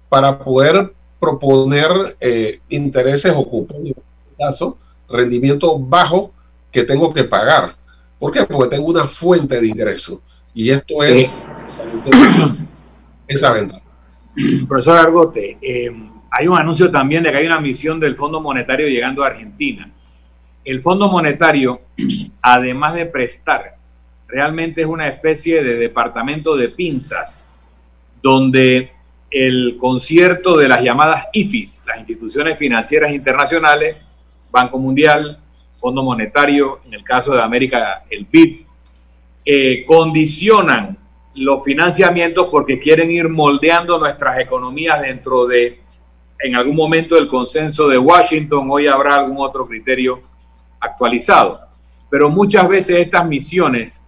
para 0.09 0.39
poder 0.39 0.91
proponer 1.19 2.17
eh, 2.19 2.59
intereses 2.69 3.31
o 3.35 3.67
en 3.69 3.87
este 3.87 4.01
caso, 4.39 4.79
rendimiento 5.07 5.77
bajo 5.77 6.31
que 6.71 6.83
tengo 6.83 7.13
que 7.13 7.23
pagar. 7.23 7.75
¿Por 8.17 8.31
qué? 8.31 8.45
Porque 8.45 8.75
tengo 8.75 8.89
una 8.89 9.05
fuente 9.07 9.59
de 9.59 9.67
ingreso. 9.67 10.21
Y 10.53 10.69
esto 10.69 11.03
es 11.03 11.33
esa 13.27 13.51
ventaja. 13.51 13.81
Profesor 14.67 14.97
Argote, 14.97 15.57
eh, 15.61 15.91
hay 16.29 16.47
un 16.47 16.57
anuncio 16.57 16.89
también 16.89 17.23
de 17.23 17.31
que 17.31 17.37
hay 17.37 17.45
una 17.45 17.59
misión 17.59 17.99
del 17.99 18.15
Fondo 18.15 18.39
Monetario 18.39 18.87
llegando 18.87 19.23
a 19.23 19.27
Argentina. 19.27 19.91
El 20.63 20.81
Fondo 20.81 21.09
Monetario, 21.09 21.81
además 22.41 22.93
de 22.93 23.05
prestar, 23.05 23.75
realmente 24.27 24.81
es 24.81 24.87
una 24.87 25.07
especie 25.07 25.63
de 25.63 25.75
departamento 25.75 26.55
de 26.55 26.69
pinzas, 26.69 27.45
donde 28.21 28.91
el 29.29 29.77
concierto 29.79 30.57
de 30.57 30.67
las 30.67 30.83
llamadas 30.83 31.25
IFIs, 31.33 31.83
las 31.87 31.99
instituciones 31.99 32.57
financieras 32.59 33.11
internacionales, 33.13 33.97
Banco 34.51 34.77
Mundial, 34.77 35.39
Fondo 35.81 36.03
Monetario, 36.03 36.79
en 36.85 36.93
el 36.93 37.03
caso 37.03 37.33
de 37.33 37.41
América, 37.41 38.03
el 38.07 38.25
BID, 38.25 38.61
eh, 39.43 39.83
condicionan 39.87 40.95
los 41.33 41.63
financiamientos 41.63 42.49
porque 42.51 42.79
quieren 42.79 43.09
ir 43.09 43.27
moldeando 43.27 43.97
nuestras 43.97 44.39
economías 44.39 45.01
dentro 45.01 45.47
de, 45.47 45.81
en 46.39 46.55
algún 46.55 46.75
momento, 46.75 47.17
el 47.17 47.27
consenso 47.27 47.87
de 47.87 47.97
Washington. 47.97 48.67
Hoy 48.69 48.85
habrá 48.85 49.15
algún 49.15 49.37
otro 49.39 49.67
criterio 49.67 50.19
actualizado. 50.79 51.59
Pero 52.11 52.29
muchas 52.29 52.69
veces 52.69 52.97
estas 52.97 53.25
misiones 53.25 54.05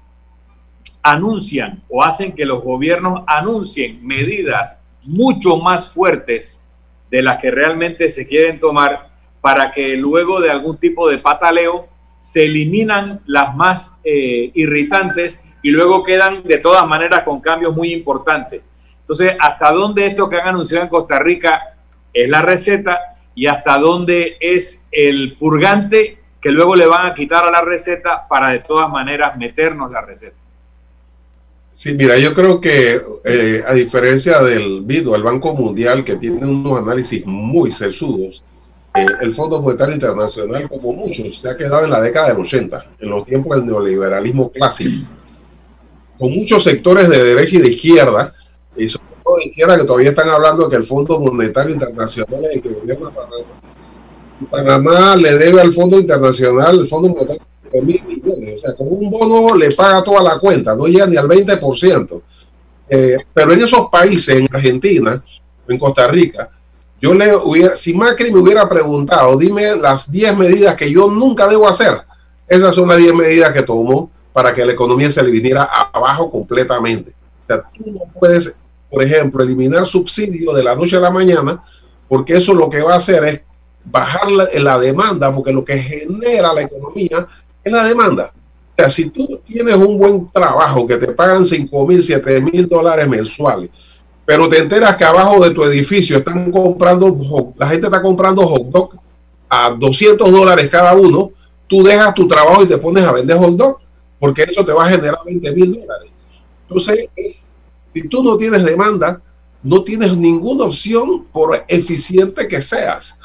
anuncian 1.02 1.82
o 1.90 2.04
hacen 2.04 2.34
que 2.34 2.46
los 2.46 2.62
gobiernos 2.62 3.24
anuncien 3.26 4.06
medidas 4.06 4.80
mucho 5.02 5.58
más 5.58 5.92
fuertes 5.92 6.64
de 7.10 7.24
las 7.24 7.40
que 7.40 7.50
realmente 7.50 8.10
se 8.10 8.28
quieren 8.28 8.60
tomar 8.60 9.13
para 9.44 9.74
que 9.74 9.98
luego 9.98 10.40
de 10.40 10.50
algún 10.50 10.78
tipo 10.78 11.10
de 11.10 11.18
pataleo 11.18 11.90
se 12.18 12.44
eliminan 12.44 13.20
las 13.26 13.54
más 13.54 14.00
eh, 14.02 14.52
irritantes 14.54 15.44
y 15.62 15.70
luego 15.70 16.02
quedan 16.02 16.44
de 16.44 16.60
todas 16.60 16.88
maneras 16.88 17.24
con 17.24 17.42
cambios 17.42 17.76
muy 17.76 17.92
importantes. 17.92 18.62
Entonces, 19.02 19.36
¿hasta 19.38 19.74
dónde 19.74 20.06
esto 20.06 20.30
que 20.30 20.38
han 20.38 20.48
anunciado 20.48 20.86
en 20.86 20.90
Costa 20.90 21.20
Rica 21.20 21.76
es 22.14 22.30
la 22.30 22.42
receta 22.42 23.18
y 23.36 23.48
hasta 23.48 23.78
dónde 23.78 24.38
es 24.40 24.88
el 24.90 25.36
purgante 25.38 26.20
que 26.42 26.50
luego 26.50 26.74
le 26.74 26.88
van 26.88 27.08
a 27.08 27.14
quitar 27.14 27.46
a 27.46 27.52
la 27.52 27.64
receta 27.64 28.26
para 28.30 28.52
de 28.52 28.60
todas 28.60 28.90
maneras 28.90 29.36
meternos 29.36 29.92
la 29.92 30.04
receta? 30.04 30.38
Sí, 31.74 31.94
mira, 31.96 32.18
yo 32.18 32.34
creo 32.34 32.62
que 32.62 33.02
eh, 33.26 33.62
a 33.68 33.74
diferencia 33.74 34.42
del 34.42 34.84
BID 34.84 35.14
el 35.14 35.24
Banco 35.24 35.54
Mundial, 35.54 36.06
que 36.06 36.16
tiene 36.16 36.46
unos 36.46 36.82
análisis 36.82 37.26
muy 37.26 37.74
sesudos, 37.74 38.42
eh, 38.96 39.06
el 39.22 39.34
Fondo 39.34 39.62
Monetario 39.62 39.96
Internacional, 39.96 40.70
como 40.70 40.94
muchos, 40.94 41.40
se 41.40 41.50
ha 41.50 41.58
quedado 41.58 41.86
en 41.86 41.92
la 41.92 42.02
década 42.02 42.30
del 42.30 42.38
80, 42.38 42.86
en 43.00 43.10
los 43.10 43.26
tiempos 43.26 43.56
del 43.56 43.66
neoliberalismo 43.66 44.52
clásico, 44.52 45.08
con 46.18 46.32
muchos 46.32 46.64
sectores 46.64 47.10
de 47.10 47.24
derecha 47.24 47.56
y 47.56 47.62
de 47.62 47.70
izquierda, 47.70 48.34
y 48.78 48.88
sobre 48.88 49.06
todo 49.24 49.38
de 49.38 49.46
izquierda 49.46 49.78
que 49.78 49.86
todavía 49.86 50.10
están 50.10 50.30
hablando 50.30 50.70
que 50.70 50.76
el 50.76 50.84
Fondo 50.84 51.20
Monetario 51.20 51.74
Internacional 51.74 52.46
es 52.46 52.52
el 52.52 52.62
que 52.62 52.70
gobierna 52.70 53.10
Panamá. 53.10 53.46
Panamá 54.50 55.16
le 55.16 55.38
debe 55.38 55.62
al 55.62 55.72
Fondo 55.72 56.00
Internacional, 56.00 56.80
el 56.80 56.88
Fondo 56.88 57.10
Monetario 57.10 57.54
mil 57.82 58.04
millones. 58.04 58.56
O 58.56 58.60
sea, 58.60 58.76
con 58.76 58.88
un 58.90 59.10
bono 59.10 59.56
le 59.56 59.72
paga 59.72 60.04
toda 60.04 60.22
la 60.22 60.40
cuenta, 60.40 60.76
no 60.76 60.86
llega 60.86 61.08
ni 61.08 61.18
al 61.18 61.28
20%. 61.28 62.22
Eh, 62.90 63.18
pero 63.34 63.54
en 63.54 63.62
esos 63.62 63.90
países, 63.90 64.36
en 64.36 64.48
Argentina, 64.52 65.24
en 65.68 65.80
Costa 65.80 66.08
Rica, 66.08 66.50
yo 67.04 67.14
le 67.14 67.36
hubiera, 67.36 67.76
si 67.76 67.94
Macri 67.94 68.32
me 68.32 68.40
hubiera 68.40 68.68
preguntado, 68.70 69.36
dime 69.38 69.76
las 69.76 70.10
10 70.10 70.38
medidas 70.38 70.74
que 70.76 70.90
yo 70.90 71.12
nunca 71.12 71.50
debo 71.50 71.68
hacer, 71.68 72.02
esas 72.48 72.74
son 72.74 72.88
las 72.88 72.98
10 72.98 73.14
medidas 73.14 73.52
que 73.52 73.62
tomó 73.62 74.10
para 74.32 74.54
que 74.54 74.66
la 74.66 74.72
economía 74.72 75.12
se 75.12 75.22
le 75.22 75.30
viniera 75.30 75.64
abajo 75.64 76.32
completamente. 76.32 77.12
O 77.12 77.46
sea, 77.46 77.64
tú 77.76 77.92
no 77.92 78.04
puedes, 78.18 78.56
por 78.90 79.04
ejemplo, 79.04 79.44
eliminar 79.44 79.86
subsidios 79.86 80.56
de 80.56 80.64
la 80.64 80.78
noche 80.78 80.96
a 80.96 81.02
la 81.02 81.12
mañana, 81.12 81.62
porque 82.08 82.38
eso 82.38 82.54
lo 82.54 82.70
que 82.70 82.82
va 82.82 82.94
a 82.94 82.98
hacer 83.00 83.26
es 83.26 83.42
bajar 83.84 84.32
la, 84.32 84.48
la 84.54 84.80
demanda, 84.80 85.36
porque 85.36 85.52
lo 85.52 85.66
que 85.66 85.80
genera 85.80 86.54
la 86.54 86.62
economía 86.62 87.28
es 87.62 87.74
la 87.74 87.84
demanda. 87.84 88.32
O 88.34 88.76
sea, 88.78 88.90
si 88.90 89.10
tú 89.10 89.42
tienes 89.46 89.76
un 89.76 89.98
buen 89.98 90.32
trabajo 90.32 90.88
que 90.88 90.96
te 90.96 91.08
pagan 91.12 91.44
5 91.44 91.86
mil, 91.86 92.02
7 92.02 92.40
mil 92.40 92.66
dólares 92.70 93.10
mensuales, 93.10 93.72
pero 94.26 94.50
te 94.50 94.60
enteras 94.60 94.96
que 94.96 95.04
abajo 95.04 95.44
de 95.44 95.52
tu 95.52 95.64
edificio 95.64 96.18
están 96.18 96.52
comprando, 96.52 97.54
la 97.58 97.68
gente 97.68 97.88
está 97.88 98.02
comprando 98.02 98.48
hot 98.48 98.64
dog 98.70 98.92
a 99.50 99.70
200 99.72 100.32
dólares 100.32 100.70
cada 100.70 100.94
uno, 100.96 101.32
tú 101.68 101.84
dejas 101.84 102.14
tu 102.14 102.28
trabajo 102.28 102.64
y 102.64 102.68
te 102.68 102.78
pones 102.78 103.04
a 103.04 103.12
vender 103.12 103.38
hot 103.38 103.56
dog, 103.56 103.78
porque 104.20 104.44
eso 104.44 104.64
te 104.64 104.72
va 104.72 104.86
a 104.86 104.90
generar 104.90 105.20
20 105.26 105.52
mil 105.52 105.74
dólares. 105.74 106.10
Entonces, 106.68 107.10
si 107.94 108.08
tú 108.08 108.24
no 108.24 108.38
tienes 108.38 108.64
demanda, 108.64 109.22
no 109.62 109.84
tienes 109.84 110.16
ninguna 110.18 110.66
opción 110.66 111.26
por 111.26 111.64
eficiente 111.68 112.48
que 112.48 112.62
seas. 112.62 113.16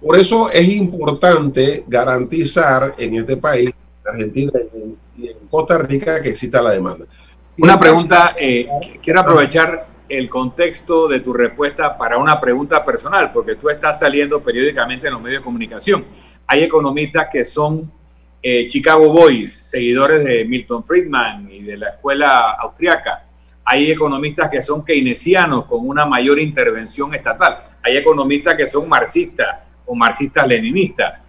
Por 0.00 0.18
eso 0.18 0.50
es 0.50 0.66
importante 0.68 1.84
garantizar 1.86 2.94
en 2.96 3.16
este 3.16 3.36
país, 3.36 3.70
en 4.04 4.12
Argentina 4.12 4.52
y 5.18 5.28
en 5.28 5.36
Costa 5.50 5.78
Rica, 5.78 6.22
que 6.22 6.30
exista 6.30 6.62
la 6.62 6.72
demanda. 6.72 7.04
Una 7.58 7.78
pregunta, 7.78 8.34
eh, 8.40 8.66
quiero 9.02 9.20
aprovechar 9.20 9.89
el 10.10 10.28
contexto 10.28 11.06
de 11.06 11.20
tu 11.20 11.32
respuesta 11.32 11.96
para 11.96 12.18
una 12.18 12.40
pregunta 12.40 12.84
personal, 12.84 13.30
porque 13.32 13.54
tú 13.54 13.70
estás 13.70 14.00
saliendo 14.00 14.42
periódicamente 14.42 15.06
en 15.06 15.12
los 15.12 15.22
medios 15.22 15.40
de 15.40 15.44
comunicación. 15.44 16.04
Hay 16.48 16.64
economistas 16.64 17.28
que 17.32 17.44
son 17.44 17.90
eh, 18.42 18.66
Chicago 18.68 19.12
Boys, 19.12 19.52
seguidores 19.52 20.24
de 20.24 20.44
Milton 20.44 20.84
Friedman 20.84 21.48
y 21.50 21.62
de 21.62 21.76
la 21.76 21.90
escuela 21.90 22.56
austriaca. 22.58 23.24
Hay 23.64 23.92
economistas 23.92 24.50
que 24.50 24.60
son 24.60 24.84
keynesianos 24.84 25.66
con 25.66 25.86
una 25.86 26.04
mayor 26.04 26.40
intervención 26.40 27.14
estatal. 27.14 27.58
Hay 27.80 27.96
economistas 27.96 28.56
que 28.56 28.66
son 28.66 28.88
marxistas 28.88 29.60
o 29.86 29.94
marxistas-leninistas. 29.94 31.22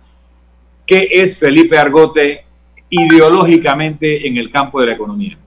¿Qué 0.88 1.08
es 1.12 1.38
Felipe 1.38 1.78
Argote 1.78 2.46
ideológicamente 2.90 4.28
en 4.28 4.38
el 4.38 4.50
campo 4.50 4.82
de 4.82 4.88
la 4.88 4.94
economía? 4.94 5.38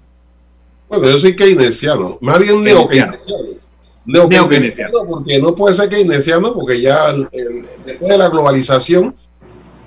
Bueno, 0.98 1.10
yo 1.10 1.18
soy 1.18 1.34
keynesiano, 1.34 2.18
más 2.20 2.38
bien 2.38 2.62
neo-keynesiano. 2.62 3.44
Neo-keynesiano, 4.06 4.98
porque 5.08 5.40
no 5.40 5.54
puede 5.54 5.74
ser 5.74 5.88
keynesiano 5.88 6.54
porque 6.54 6.80
ya 6.80 7.12
después 7.84 8.10
de 8.10 8.18
la 8.18 8.28
globalización 8.28 9.14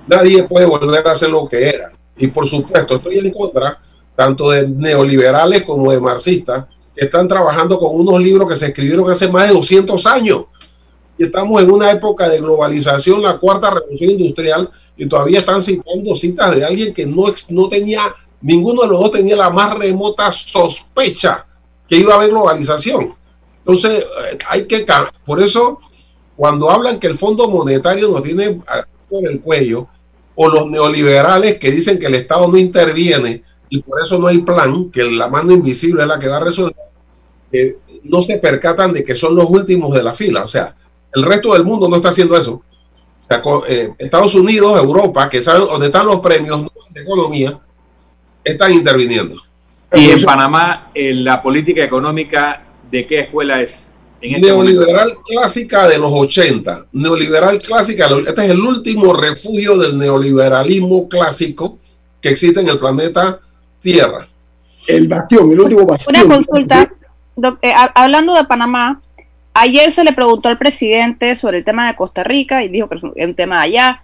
nadie 0.08 0.44
puede 0.44 0.66
volver 0.66 1.08
a 1.08 1.12
hacer 1.12 1.30
lo 1.30 1.48
que 1.48 1.70
era. 1.70 1.92
Y 2.18 2.28
por 2.28 2.48
supuesto, 2.48 2.96
estoy 2.96 3.20
en 3.20 3.32
contra 3.32 3.80
tanto 4.16 4.50
de 4.50 4.68
neoliberales 4.68 5.64
como 5.64 5.92
de 5.92 6.00
marxistas 6.00 6.66
que 6.96 7.06
están 7.06 7.28
trabajando 7.28 7.78
con 7.80 7.96
unos 7.96 8.22
libros 8.22 8.50
que 8.50 8.56
se 8.56 8.68
escribieron 8.68 9.10
hace 9.10 9.28
más 9.28 9.48
de 9.48 9.54
200 9.54 10.06
años 10.08 10.46
y 11.18 11.26
estamos 11.26 11.62
en 11.62 11.72
una 11.72 11.92
época 11.92 12.30
de 12.30 12.40
globalización, 12.40 13.22
la 13.24 13.38
cuarta 13.38 13.72
revolución 13.72 14.12
industrial, 14.12 14.70
y 14.96 15.08
todavía 15.08 15.40
están 15.40 15.62
citando 15.62 16.16
citas 16.16 16.56
de 16.56 16.64
alguien 16.64 16.94
que 16.94 17.06
no, 17.06 17.26
no 17.50 17.70
tenía, 17.70 18.02
ninguno 18.42 18.84
de 18.84 18.88
los 18.90 19.00
dos 19.00 19.12
tenía 19.12 19.36
la 19.36 19.50
más 19.50 19.78
remota 19.78 20.32
sospecha 20.32 21.46
que 21.88 21.98
iba 21.98 22.14
a 22.14 22.18
haber 22.18 22.30
globalización. 22.30 23.16
Entonces, 23.60 24.06
eh, 24.32 24.38
hay 24.50 24.66
que, 24.66 24.86
por 25.26 25.42
eso, 25.42 25.80
cuando 26.36 26.70
hablan 26.70 27.00
que 27.00 27.08
el 27.08 27.18
Fondo 27.18 27.50
Monetario 27.50 28.10
nos 28.10 28.24
tiene 28.24 28.62
por 29.10 29.28
el 29.30 29.42
cuello, 29.42 29.88
o 30.40 30.48
los 30.48 30.68
neoliberales 30.68 31.58
que 31.58 31.72
dicen 31.72 31.98
que 31.98 32.06
el 32.06 32.16
Estado 32.16 32.48
no 32.48 32.58
interviene 32.58 33.44
y 33.70 33.82
por 33.82 34.00
eso 34.00 34.20
no 34.20 34.28
hay 34.28 34.38
plan, 34.40 34.92
que 34.92 35.04
la 35.04 35.28
mano 35.28 35.52
invisible 35.52 36.04
es 36.04 36.08
la 36.08 36.20
que 36.20 36.28
va 36.28 36.38
a 36.38 36.42
resolver, 36.42 36.76
eh, 37.52 37.78
no 38.04 38.22
se 38.22 38.38
percatan 38.38 38.94
de 38.94 39.04
que 39.04 39.16
son 39.16 39.36
los 39.36 39.50
últimos 39.50 39.94
de 39.94 40.04
la 40.04 40.14
fila. 40.14 40.44
O 40.44 40.48
sea, 40.48 40.76
el 41.12 41.24
resto 41.24 41.54
del 41.54 41.64
mundo 41.64 41.90
no 41.90 41.98
está 41.98 42.10
haciendo 42.10 42.38
eso. 42.38 42.62
Eh, 43.68 43.94
Estados 43.98 44.36
Unidos, 44.36 44.82
Europa, 44.82 45.28
que 45.30 45.42
saben 45.42 45.66
dónde 45.66 45.88
están 45.88 46.06
los 46.06 46.20
premios 46.20 46.68
de 46.92 47.02
economía, 47.02 47.60
están 48.52 48.74
interviniendo. 48.74 49.42
Y 49.94 50.10
en 50.10 50.22
Panamá, 50.22 50.90
la 50.94 51.42
política 51.42 51.84
económica, 51.84 52.62
¿de 52.90 53.06
qué 53.06 53.20
escuela 53.20 53.62
es? 53.62 53.90
Este 54.20 54.40
neoliberal 54.40 55.18
clásica 55.24 55.88
de 55.88 56.00
los 56.00 56.12
80, 56.12 56.88
neoliberal 56.92 57.62
clásica, 57.62 58.10
este 58.28 58.46
es 58.46 58.50
el 58.50 58.60
último 58.60 59.14
refugio 59.14 59.78
del 59.78 59.98
neoliberalismo 59.98 61.08
clásico 61.08 61.78
que 62.20 62.30
existe 62.30 62.62
en 62.62 62.70
el 62.70 62.80
planeta 62.80 63.40
Tierra. 63.80 64.28
El 64.88 65.08
bastión, 65.08 65.52
el 65.52 65.60
último 65.60 65.86
bastión. 65.86 66.26
Una 66.26 66.36
consulta, 66.36 66.90
eh, 67.62 67.74
hablando 67.94 68.34
de 68.34 68.44
Panamá, 68.46 69.00
ayer 69.54 69.92
se 69.92 70.04
le 70.04 70.14
preguntó 70.14 70.50
al 70.50 70.58
presidente 70.58 71.36
sobre 71.36 71.60
el 71.60 71.64
tema 71.64 71.88
de 71.88 71.96
Costa 71.96 72.24
Rica 72.24 72.64
y 72.64 72.70
dijo 72.70 72.90
que 72.90 72.96
es 72.96 73.04
un 73.04 73.36
tema 73.36 73.58
de 73.58 73.66
allá, 73.66 74.04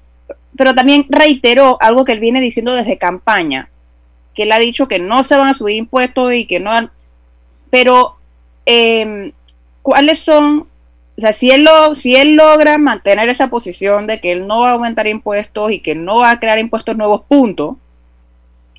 pero 0.55 0.75
también 0.75 1.07
reiteró 1.09 1.77
algo 1.81 2.05
que 2.05 2.11
él 2.11 2.19
viene 2.19 2.39
diciendo 2.39 2.73
desde 2.73 2.99
campaña, 2.99 3.69
que 4.35 4.43
él 4.43 4.51
ha 4.51 4.59
dicho 4.59 4.87
que 4.87 4.99
no 4.99 5.23
se 5.23 5.37
van 5.37 5.49
a 5.49 5.53
subir 5.53 5.77
impuestos 5.77 6.33
y 6.33 6.45
que 6.45 6.59
no... 6.59 6.71
Pero 7.69 8.15
eh, 8.65 9.31
cuáles 9.81 10.19
son, 10.19 10.67
o 11.17 11.21
sea, 11.21 11.33
si 11.33 11.51
él, 11.51 11.63
lo, 11.63 11.95
si 11.95 12.15
él 12.15 12.35
logra 12.35 12.77
mantener 12.77 13.29
esa 13.29 13.49
posición 13.49 14.07
de 14.07 14.19
que 14.19 14.31
él 14.31 14.47
no 14.47 14.61
va 14.61 14.69
a 14.69 14.73
aumentar 14.73 15.07
impuestos 15.07 15.71
y 15.71 15.79
que 15.79 15.95
no 15.95 16.17
va 16.17 16.31
a 16.31 16.39
crear 16.39 16.57
impuestos 16.57 16.97
nuevos, 16.97 17.23
punto, 17.27 17.77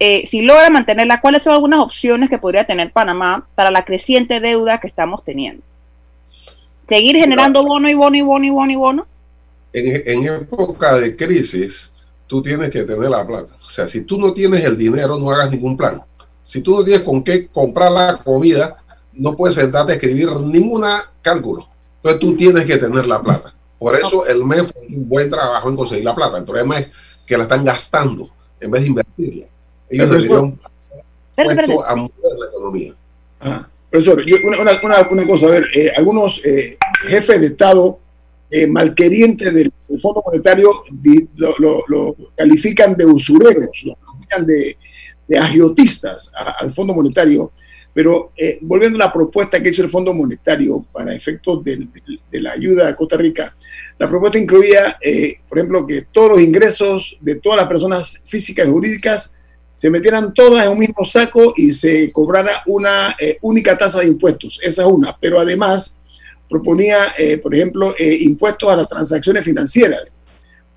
eh, 0.00 0.26
si 0.26 0.40
logra 0.40 0.70
mantenerla, 0.70 1.20
¿cuáles 1.20 1.42
son 1.42 1.52
algunas 1.52 1.80
opciones 1.80 2.28
que 2.28 2.38
podría 2.38 2.66
tener 2.66 2.90
Panamá 2.90 3.46
para 3.54 3.70
la 3.70 3.84
creciente 3.84 4.40
deuda 4.40 4.80
que 4.80 4.88
estamos 4.88 5.24
teniendo? 5.24 5.62
¿Seguir 6.88 7.16
generando 7.16 7.64
bono 7.64 7.88
y 7.88 7.94
bono 7.94 8.16
y 8.16 8.22
bono 8.22 8.44
y 8.44 8.50
bono 8.50 8.72
y 8.72 8.76
bono? 8.76 9.06
En, 9.72 10.02
en 10.06 10.42
época 10.42 10.96
de 10.96 11.16
crisis, 11.16 11.92
tú 12.26 12.42
tienes 12.42 12.70
que 12.70 12.82
tener 12.84 13.10
la 13.10 13.26
plata. 13.26 13.54
O 13.64 13.68
sea, 13.68 13.88
si 13.88 14.02
tú 14.02 14.18
no 14.18 14.32
tienes 14.32 14.64
el 14.64 14.76
dinero, 14.76 15.18
no 15.18 15.30
hagas 15.30 15.50
ningún 15.50 15.76
plan. 15.76 16.02
Si 16.42 16.60
tú 16.60 16.76
no 16.76 16.84
tienes 16.84 17.04
con 17.04 17.22
qué 17.22 17.48
comprar 17.48 17.90
la 17.92 18.18
comida, 18.18 18.76
no 19.12 19.36
puedes 19.36 19.56
sentarte 19.56 19.92
a 19.92 19.94
escribir 19.96 20.30
ninguna 20.40 21.10
cálculo. 21.22 21.68
Entonces 21.96 22.20
tú 22.20 22.36
tienes 22.36 22.64
que 22.64 22.76
tener 22.76 23.06
la 23.06 23.22
plata. 23.22 23.54
Por 23.78 23.96
eso 23.96 24.26
el 24.26 24.44
MEF 24.44 24.72
fue 24.72 24.82
un 24.86 25.08
buen 25.08 25.30
trabajo 25.30 25.68
en 25.68 25.76
conseguir 25.76 26.04
la 26.04 26.14
plata. 26.14 26.38
El 26.38 26.44
problema 26.44 26.78
es 26.78 26.88
que 27.26 27.36
la 27.36 27.44
están 27.44 27.64
gastando 27.64 28.28
en 28.60 28.70
vez 28.70 28.82
de 28.82 28.88
invertirla. 28.88 29.46
Ellos 29.88 30.10
deberían 30.10 30.58
a 31.36 31.94
mover 31.96 32.38
la 32.38 32.46
economía. 32.46 32.94
Ah, 33.40 33.66
profesor, 33.90 34.24
una, 35.10 35.26
cosa, 35.26 35.46
a 35.46 35.50
ver, 35.50 35.66
eh, 35.74 35.92
algunos 35.96 36.44
eh, 36.44 36.76
jefes 37.06 37.40
de 37.40 37.46
Estado 37.48 37.98
eh, 38.50 38.66
malquerientes 38.66 39.52
del, 39.52 39.72
Fondo 40.00 40.22
Monetario 40.26 40.82
lo, 41.58 42.16
califican 42.36 42.96
de 42.96 43.06
usureros, 43.06 43.82
lo 43.84 43.94
califican 43.96 44.46
de, 44.46 44.76
agiotistas 45.38 46.32
al 46.58 46.72
Fondo 46.72 46.94
Monetario 46.94 47.52
pero 47.94 48.32
eh, 48.36 48.58
volviendo 48.60 48.96
a 48.96 49.06
la 49.06 49.12
propuesta 49.12 49.62
que 49.62 49.70
hizo 49.70 49.82
el 49.82 49.88
Fondo 49.88 50.12
Monetario 50.12 50.84
para 50.92 51.14
efectos 51.14 51.62
de, 51.62 51.88
la 52.32 52.50
ayuda 52.50 52.88
a 52.88 52.96
Costa 52.96 53.16
Rica, 53.16 53.56
la 53.98 54.10
propuesta 54.10 54.36
incluía, 54.36 54.98
eh, 55.00 55.36
por 55.48 55.58
ejemplo, 55.58 55.86
que 55.86 56.02
todos 56.12 56.30
los 56.32 56.40
ingresos 56.40 57.16
de 57.20 57.36
todas 57.36 57.56
las 57.56 57.68
personas 57.68 58.22
físicas 58.26 58.66
y 58.66 58.70
jurídicas 58.70 59.38
se 59.76 59.90
metieran 59.90 60.34
todas 60.34 60.66
en 60.66 60.72
un 60.72 60.78
mismo 60.80 61.04
saco 61.04 61.54
y 61.56 61.72
se 61.72 62.10
cobrara 62.10 62.62
una 62.66 63.16
eh, 63.18 63.38
única 63.42 63.78
tasa 63.78 64.00
de 64.00 64.08
impuestos. 64.08 64.58
Esa 64.62 64.82
es 64.82 64.88
una. 64.88 65.16
Pero 65.20 65.38
además 65.38 65.98
proponía, 66.48 66.96
por 67.42 67.54
ejemplo, 67.54 67.94
impuestos 67.98 68.70
a 68.70 68.76
las 68.76 68.88
transacciones 68.88 69.44
financieras 69.44 70.14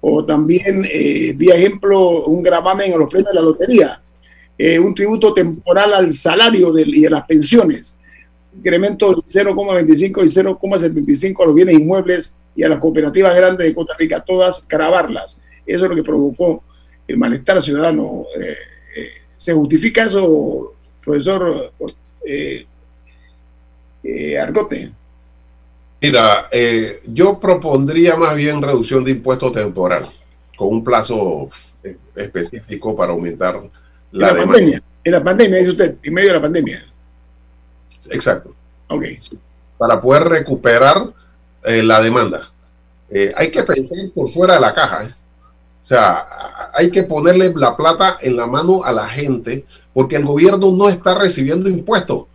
o 0.01 0.23
también, 0.23 0.87
vía 1.35 1.55
ejemplo, 1.55 2.25
un 2.25 2.41
gravamen 2.41 2.93
a 2.93 2.97
los 2.97 3.09
premios 3.09 3.31
de 3.31 3.35
la 3.35 3.41
lotería 3.41 4.01
eh, 4.59 4.79
un 4.79 4.95
tributo 4.95 5.35
temporal 5.35 5.93
al 5.93 6.11
salario 6.13 6.73
y 6.75 7.05
a 7.05 7.11
las 7.11 7.25
pensiones, 7.25 7.99
incremento 8.55 9.13
de 9.13 9.21
0,25 9.21 10.23
y 10.23 10.27
0,75 10.27 11.43
a 11.43 11.45
los 11.45 11.53
bienes 11.53 11.75
inmuebles 11.75 12.37
y 12.55 12.63
a 12.63 12.69
las 12.69 12.79
cooperativas 12.79 13.35
grandes 13.35 13.67
de 13.67 13.75
Costa 13.75 13.93
Rica, 13.99 14.19
todas 14.19 14.67
grabarlas. 14.67 15.39
Eso 15.63 15.83
es 15.83 15.89
lo 15.91 15.95
que 15.95 16.01
provocó 16.01 16.63
el 17.07 17.17
malestar 17.17 17.61
ciudadano. 17.61 18.25
Eh, 18.35 18.55
eh, 18.95 19.09
¿Se 19.35 19.53
justifica 19.53 20.05
eso, 20.05 20.73
profesor 21.03 21.71
Argote? 24.41 24.91
Mira, 26.01 26.47
yo 27.05 27.39
propondría 27.39 28.15
más 28.15 28.35
bien 28.35 28.61
reducción 28.61 29.03
de 29.03 29.11
impuestos 29.11 29.51
temporal, 29.51 30.11
con 30.55 30.67
un 30.69 30.83
plazo 30.83 31.49
específico 32.15 32.95
para 32.95 33.13
aumentar 33.13 33.61
la, 34.11 34.35
pandemia. 34.35 34.81
En 35.03 35.11
la 35.11 35.23
pandemia, 35.23 35.59
dice 35.59 35.71
usted, 35.71 35.97
en 36.03 36.13
medio 36.13 36.29
de 36.29 36.35
la 36.35 36.41
pandemia. 36.41 36.83
Exacto. 38.09 38.53
Ok. 38.87 39.03
Para 39.77 40.01
poder 40.01 40.23
recuperar 40.23 41.13
eh, 41.63 41.83
la 41.83 42.01
demanda. 42.01 42.51
Eh, 43.09 43.33
hay 43.35 43.51
que 43.51 43.63
pensar 43.63 43.97
por 44.13 44.29
fuera 44.29 44.55
de 44.55 44.61
la 44.61 44.73
caja. 44.73 45.05
¿eh? 45.05 45.15
O 45.83 45.87
sea, 45.87 46.71
hay 46.73 46.91
que 46.91 47.03
ponerle 47.03 47.53
la 47.55 47.75
plata 47.75 48.17
en 48.21 48.35
la 48.35 48.47
mano 48.47 48.83
a 48.83 48.91
la 48.91 49.07
gente 49.07 49.65
porque 49.93 50.17
el 50.17 50.25
gobierno 50.25 50.71
no 50.71 50.89
está 50.89 51.15
recibiendo 51.15 51.69
impuestos 51.69 52.25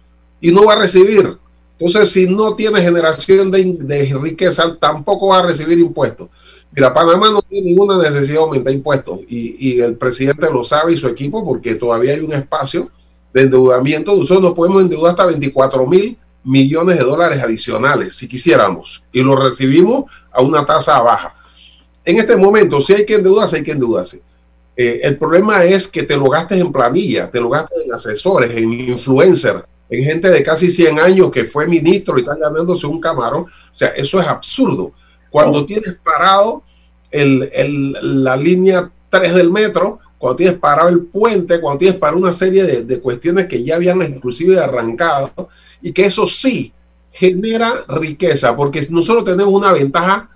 y 0.40 0.52
no 0.52 0.64
va 0.66 0.74
a 0.74 0.78
recibir. 0.80 1.38
Entonces, 1.84 2.10
si 2.10 2.26
no 2.26 2.54
tiene 2.54 2.80
generación 2.80 3.50
de, 3.50 3.76
de 3.80 4.14
riqueza, 4.20 4.76
tampoco 4.78 5.28
va 5.28 5.40
a 5.40 5.46
recibir 5.46 5.78
impuestos. 5.78 6.28
Mira, 6.70 6.94
Panamá 6.94 7.28
no 7.30 7.42
tiene 7.42 7.70
ninguna 7.70 7.98
necesidad 7.98 8.38
de 8.38 8.44
aumentar 8.44 8.72
impuestos 8.72 9.20
y, 9.28 9.80
el 9.80 9.96
presidente 9.96 10.48
lo 10.50 10.64
sabe 10.64 10.92
y 10.92 10.96
su 10.96 11.08
equipo 11.08 11.44
porque 11.44 11.74
todavía 11.74 12.14
hay 12.14 12.20
un 12.20 12.32
espacio 12.32 12.88
de 13.34 13.42
endeudamiento. 13.42 14.14
Nosotros 14.14 14.42
nos 14.42 14.54
podemos 14.54 14.80
endeudar 14.80 15.10
hasta 15.10 15.26
24 15.26 15.86
mil 15.86 16.16
millones 16.44 16.98
de 16.98 17.04
dólares 17.04 17.40
adicionales 17.42 18.14
si 18.14 18.26
quisiéramos 18.26 19.02
y 19.12 19.22
lo 19.22 19.36
recibimos 19.36 20.10
a 20.30 20.40
una 20.40 20.64
tasa 20.64 21.00
baja. 21.00 21.34
En 22.04 22.18
este 22.18 22.36
momento, 22.36 22.80
si 22.80 22.94
hay 22.94 23.04
que 23.04 23.16
endeudarse, 23.16 23.56
hay 23.56 23.64
que 23.64 23.72
endeudarse. 23.72 24.22
Eh, 24.76 25.00
el 25.02 25.18
problema 25.18 25.64
es 25.64 25.88
que 25.88 26.04
te 26.04 26.16
lo 26.16 26.30
gastes 26.30 26.58
en 26.58 26.72
planilla, 26.72 27.30
te 27.30 27.40
lo 27.40 27.50
gastes 27.50 27.82
en 27.84 27.92
asesores, 27.92 28.56
en 28.56 28.72
influencers, 28.72 29.64
en 29.93 30.05
gente 30.05 30.30
de 30.30 30.43
casi 30.43 30.70
100 30.70 30.99
años 30.99 31.30
que 31.30 31.45
fue 31.45 31.66
ministro 31.66 32.16
y 32.16 32.22
están 32.22 32.40
ganándose 32.40 32.86
un 32.86 32.99
camarón. 32.99 33.43
O 33.43 33.74
sea, 33.74 33.88
eso 33.88 34.18
es 34.18 34.26
absurdo. 34.26 34.93
Cuando 35.28 35.66
tienes 35.66 35.97
parado 36.03 36.62
la 37.11 38.36
línea 38.36 38.90
3 39.11 39.34
del 39.34 39.51
metro, 39.51 39.99
cuando 40.16 40.36
tienes 40.36 40.59
parado 40.59 40.88
el 40.88 41.01
puente, 41.01 41.61
cuando 41.61 41.80
tienes 41.80 41.99
parado 41.99 42.22
una 42.22 42.32
serie 42.32 42.64
de, 42.64 43.01
cuestiones 43.01 43.49
que 43.49 43.62
ya 43.62 43.76
habían 43.76 44.01
inclusive 44.01 44.59
arrancado 44.59 45.51
y 45.82 45.93
que 45.93 46.07
eso 46.07 46.26
sí 46.26 46.72
genera 47.11 47.84
riqueza, 47.86 48.57
porque 48.57 48.86
nosotros 48.88 49.26
tenemos 49.26 49.53
una 49.53 49.72
ventaja 49.72 50.30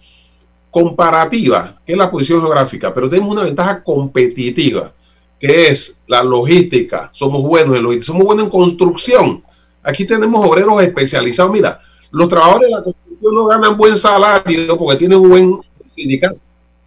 comparativa, 0.70 1.80
que 1.86 1.92
es 1.92 1.98
la 1.98 2.10
posición 2.10 2.40
geográfica, 2.42 2.92
pero 2.92 3.08
tenemos 3.08 3.32
una 3.32 3.44
ventaja 3.44 3.82
competitiva, 3.82 4.92
que 5.40 5.68
es 5.68 5.96
la 6.06 6.22
logística. 6.22 7.08
Somos 7.12 7.42
buenos 7.42 7.74
en 7.74 7.82
logística, 7.82 8.06
somos 8.12 8.24
buenos 8.26 8.44
en 8.44 8.50
construcción. 8.50 9.45
Aquí 9.86 10.04
tenemos 10.04 10.44
obreros 10.44 10.82
especializados. 10.82 11.52
Mira, 11.52 11.80
los 12.10 12.28
trabajadores 12.28 12.68
de 12.68 12.74
la 12.74 12.82
construcción 12.82 13.34
no 13.36 13.46
ganan 13.46 13.76
buen 13.76 13.96
salario 13.96 14.76
porque 14.76 14.96
tienen 14.96 15.18
un 15.18 15.28
buen 15.28 15.60
sindicato. 15.94 16.38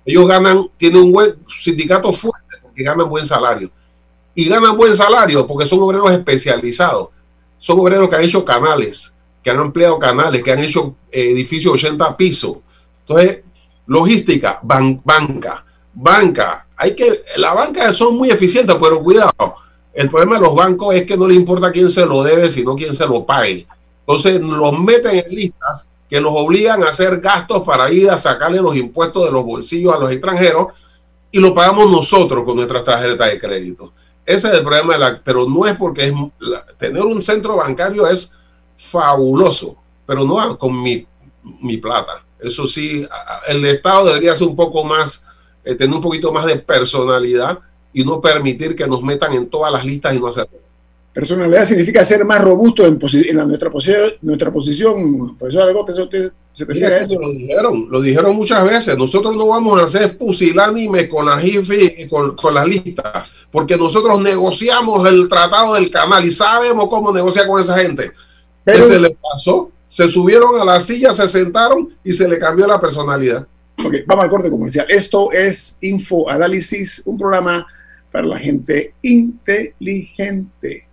Ellos 0.06 0.28
ganan, 0.28 0.70
tienen 0.78 1.04
un 1.04 1.12
buen 1.14 1.36
sindicato 1.64 2.12
fuerte 2.12 2.58
porque 2.62 2.84
ganan 2.84 3.08
buen 3.08 3.26
salario. 3.26 3.72
Y 4.36 4.50
ganan 4.50 4.76
buen 4.76 4.94
salario 4.98 5.48
porque 5.48 5.66
son 5.66 5.80
obreros 5.82 6.12
especializados. 6.12 7.08
Son 7.58 7.80
obreros 7.80 8.10
que 8.10 8.18
han 8.18 8.24
hecho 8.24 8.44
canales, 8.44 9.14
que 9.42 9.50
han 9.50 9.60
ampliado 9.60 9.98
canales, 9.98 10.44
que 10.44 10.52
han 10.52 10.60
hecho 10.60 10.96
eh, 11.10 11.32
edificios 11.32 11.76
80 11.76 12.18
pisos. 12.18 12.58
Entonces, 13.08 13.44
logística, 13.88 14.60
banca, 14.62 15.64
banca. 15.94 16.68
Hay 16.76 16.96
que, 16.96 17.24
la 17.38 17.54
banca 17.54 17.94
son 17.94 18.18
muy 18.18 18.30
eficientes, 18.30 18.76
pero 18.82 19.02
cuidado. 19.02 19.56
El 20.00 20.10
problema 20.10 20.36
de 20.38 20.44
los 20.44 20.56
bancos 20.56 20.96
es 20.96 21.06
que 21.06 21.18
no 21.18 21.28
les 21.28 21.36
importa 21.36 21.74
quién 21.74 21.90
se 21.90 22.06
lo 22.06 22.24
debe, 22.24 22.50
sino 22.50 22.74
quién 22.74 22.96
se 22.96 23.06
lo 23.06 23.26
pague. 23.26 23.68
Entonces 24.08 24.40
los 24.40 24.80
meten 24.80 25.26
en 25.26 25.36
listas 25.36 25.92
que 26.10 26.22
nos 26.22 26.32
obligan 26.34 26.82
a 26.86 26.92
hacer 26.92 27.20
gastos 27.20 27.64
para 27.64 27.92
ir 27.92 28.10
a 28.10 28.18
sacarle 28.18 28.62
los 28.62 28.78
impuestos 28.78 29.26
de 29.26 29.32
los 29.32 29.44
bolsillos 29.44 29.94
a 29.94 29.98
los 29.98 30.10
extranjeros 30.10 30.68
y 31.30 31.40
lo 31.42 31.54
pagamos 31.54 31.92
nosotros 31.92 32.46
con 32.46 32.56
nuestras 32.56 32.86
tarjetas 32.86 33.30
de 33.30 33.40
crédito. 33.42 33.92
Ese 34.26 34.48
es 34.48 34.54
el 34.60 34.64
problema, 34.64 34.94
de 34.94 35.00
la, 35.00 35.22
pero 35.22 35.46
no 35.46 35.66
es 35.66 35.76
porque 35.76 36.08
es, 36.08 36.14
tener 36.78 37.04
un 37.04 37.22
centro 37.22 37.58
bancario 37.58 38.08
es 38.08 38.32
fabuloso, 38.78 39.76
pero 40.06 40.24
no 40.24 40.58
con 40.58 40.82
mi, 40.82 41.06
mi 41.60 41.76
plata. 41.76 42.24
Eso 42.40 42.66
sí, 42.68 43.06
el 43.48 43.66
Estado 43.66 44.06
debería 44.06 44.34
ser 44.34 44.48
un 44.48 44.56
poco 44.56 44.86
más, 44.86 45.26
eh, 45.66 45.76
tener 45.76 45.94
un 45.94 46.02
poquito 46.02 46.32
más 46.32 46.46
de 46.46 46.56
personalidad 46.56 47.60
y 47.94 48.04
no 48.04 48.22
permitir 48.22 48.76
que 48.76 48.88
nos 48.88 49.02
metan 49.02 49.34
en 49.34 49.50
todas 49.50 49.72
las 49.72 49.86
listas 49.86 50.16
y 50.16 50.20
no 50.20 50.28
hacerlo. 50.28 50.60
Personalidad 51.14 51.66
significa 51.66 52.06
ser 52.06 52.24
más 52.24 52.40
robusto 52.42 52.86
en, 52.86 53.00
en 53.02 53.48
nuestra, 53.48 53.70
posición, 53.70 54.12
nuestra 54.22 54.52
posición. 54.52 55.38
Profesor 55.38 55.68
Argote, 55.68 55.94
se 56.52 56.66
refiere 56.66 56.96
a 56.96 56.98
eso? 57.00 57.20
Lo 57.20 57.32
dijeron, 57.32 57.88
lo 57.90 58.02
dijeron 58.02 58.36
muchas 58.36 58.64
veces. 58.64 58.98
Nosotros 58.98 59.36
no 59.36 59.48
vamos 59.48 59.82
a 59.82 59.86
hacer 59.86 60.18
pusilánimes 60.18 61.10
con 61.10 61.26
la 61.26 61.44
y 61.44 62.08
con, 62.08 62.36
con 62.36 62.54
las 62.54 62.68
listas, 62.68 63.34
porque 63.52 63.76
nosotros 63.76 64.22
negociamos 64.22 65.10
el 65.10 65.28
tratado 65.28 65.74
del 65.74 65.90
canal 65.90 66.24
y 66.24 66.32
sabemos 66.32 66.88
cómo 66.90 67.12
negociar 67.12 67.48
con 67.48 67.60
esa 67.60 67.78
gente. 67.78 68.12
Pero, 68.64 68.88
¿Qué 68.88 68.94
se 68.94 69.00
le 69.00 69.18
pasó? 69.20 69.72
se 69.90 70.08
subieron 70.08 70.62
a 70.62 70.64
la 70.64 70.80
silla, 70.80 71.12
se 71.12 71.28
sentaron 71.28 71.90
y 72.04 72.14
se 72.14 72.28
le 72.28 72.40
cambió 72.40 72.68
la 72.68 72.80
personalidad. 72.80 73.46
Ok, 73.84 73.96
vamos 74.06 74.24
al 74.24 74.30
corte 74.30 74.50
comercial. 74.50 74.86
Esto 74.88 75.32
es 75.32 75.78
Info 75.82 76.30
Análisis, 76.30 77.02
un 77.06 77.18
programa 77.18 77.66
para 78.12 78.28
la 78.28 78.40
gente 78.40 78.94
inteligente. 79.02 80.88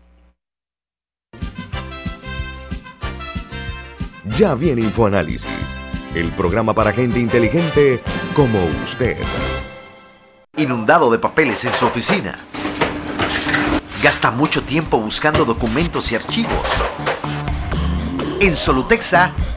Ya 4.36 4.54
viene 4.54 4.82
InfoAnálisis, 4.82 5.46
el 6.14 6.30
programa 6.32 6.74
para 6.74 6.92
gente 6.92 7.18
inteligente 7.18 8.00
como 8.34 8.58
usted. 8.84 9.16
Inundado 10.56 11.10
de 11.10 11.18
papeles 11.18 11.64
en 11.64 11.72
su 11.72 11.86
oficina. 11.86 12.38
Gasta 14.02 14.30
mucho 14.30 14.62
tiempo 14.62 15.00
buscando 15.00 15.44
documentos 15.44 16.12
y 16.12 16.16
archivos. 16.16 16.68
En 18.40 18.56
Solutexa 18.56 19.32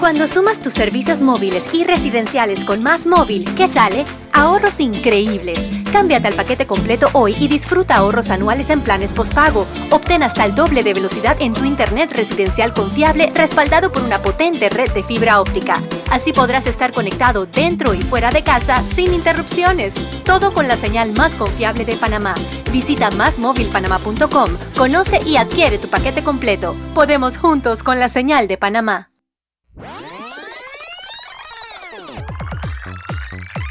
Cuando 0.00 0.26
sumas 0.26 0.62
tus 0.62 0.72
servicios 0.72 1.20
móviles 1.20 1.68
y 1.74 1.84
residenciales 1.84 2.64
con 2.64 2.82
Más 2.82 3.06
Móvil, 3.06 3.54
¿qué 3.54 3.68
sale? 3.68 4.06
Ahorros 4.32 4.80
increíbles. 4.80 5.68
Cámbiate 5.92 6.26
al 6.26 6.34
paquete 6.34 6.66
completo 6.66 7.08
hoy 7.12 7.36
y 7.38 7.48
disfruta 7.48 7.96
ahorros 7.96 8.30
anuales 8.30 8.70
en 8.70 8.80
planes 8.80 9.12
postpago. 9.12 9.66
Obtén 9.90 10.22
hasta 10.22 10.46
el 10.46 10.54
doble 10.54 10.82
de 10.82 10.94
velocidad 10.94 11.36
en 11.38 11.52
tu 11.52 11.66
internet 11.66 12.12
residencial 12.12 12.72
confiable 12.72 13.30
respaldado 13.34 13.92
por 13.92 14.02
una 14.02 14.22
potente 14.22 14.70
red 14.70 14.90
de 14.92 15.02
fibra 15.02 15.38
óptica. 15.38 15.82
Así 16.10 16.32
podrás 16.32 16.66
estar 16.66 16.92
conectado 16.92 17.44
dentro 17.44 17.92
y 17.92 18.00
fuera 18.00 18.30
de 18.30 18.42
casa 18.42 18.82
sin 18.86 19.12
interrupciones. 19.12 19.92
Todo 20.24 20.54
con 20.54 20.66
la 20.66 20.78
señal 20.78 21.12
más 21.12 21.36
confiable 21.36 21.84
de 21.84 21.96
Panamá. 21.96 22.34
Visita 22.72 23.10
másmóvilpanamá.com, 23.10 24.56
conoce 24.78 25.20
y 25.26 25.36
adquiere 25.36 25.76
tu 25.76 25.88
paquete 25.88 26.24
completo. 26.24 26.74
Podemos 26.94 27.36
juntos 27.36 27.82
con 27.82 27.98
la 27.98 28.08
señal 28.08 28.48
de 28.48 28.56
Panamá. 28.56 29.09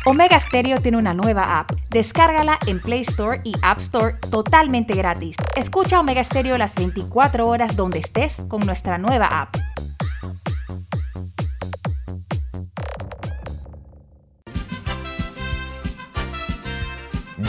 Omega 0.05 0.39
Stereo 0.39 0.79
tiene 0.81 0.97
una 0.97 1.13
nueva 1.13 1.59
app. 1.59 1.71
Descárgala 1.91 2.57
en 2.65 2.79
Play 2.79 3.01
Store 3.01 3.41
y 3.43 3.53
App 3.61 3.77
Store 3.79 4.15
totalmente 4.31 4.95
gratis. 4.95 5.35
Escucha 5.55 5.99
Omega 5.99 6.23
Stereo 6.23 6.57
las 6.57 6.73
24 6.73 7.45
horas 7.45 7.75
donde 7.75 7.99
estés 7.99 8.33
con 8.47 8.65
nuestra 8.65 8.97
nueva 8.97 9.27
app. 9.27 9.55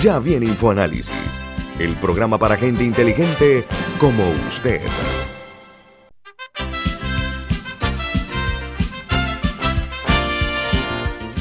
Ya 0.03 0.19
viene 0.19 0.47
InfoAnálisis, 0.47 1.41
el 1.79 1.95
programa 1.97 2.39
para 2.39 2.57
gente 2.57 2.85
inteligente 2.85 3.65
como 3.99 4.23
usted. 4.49 4.81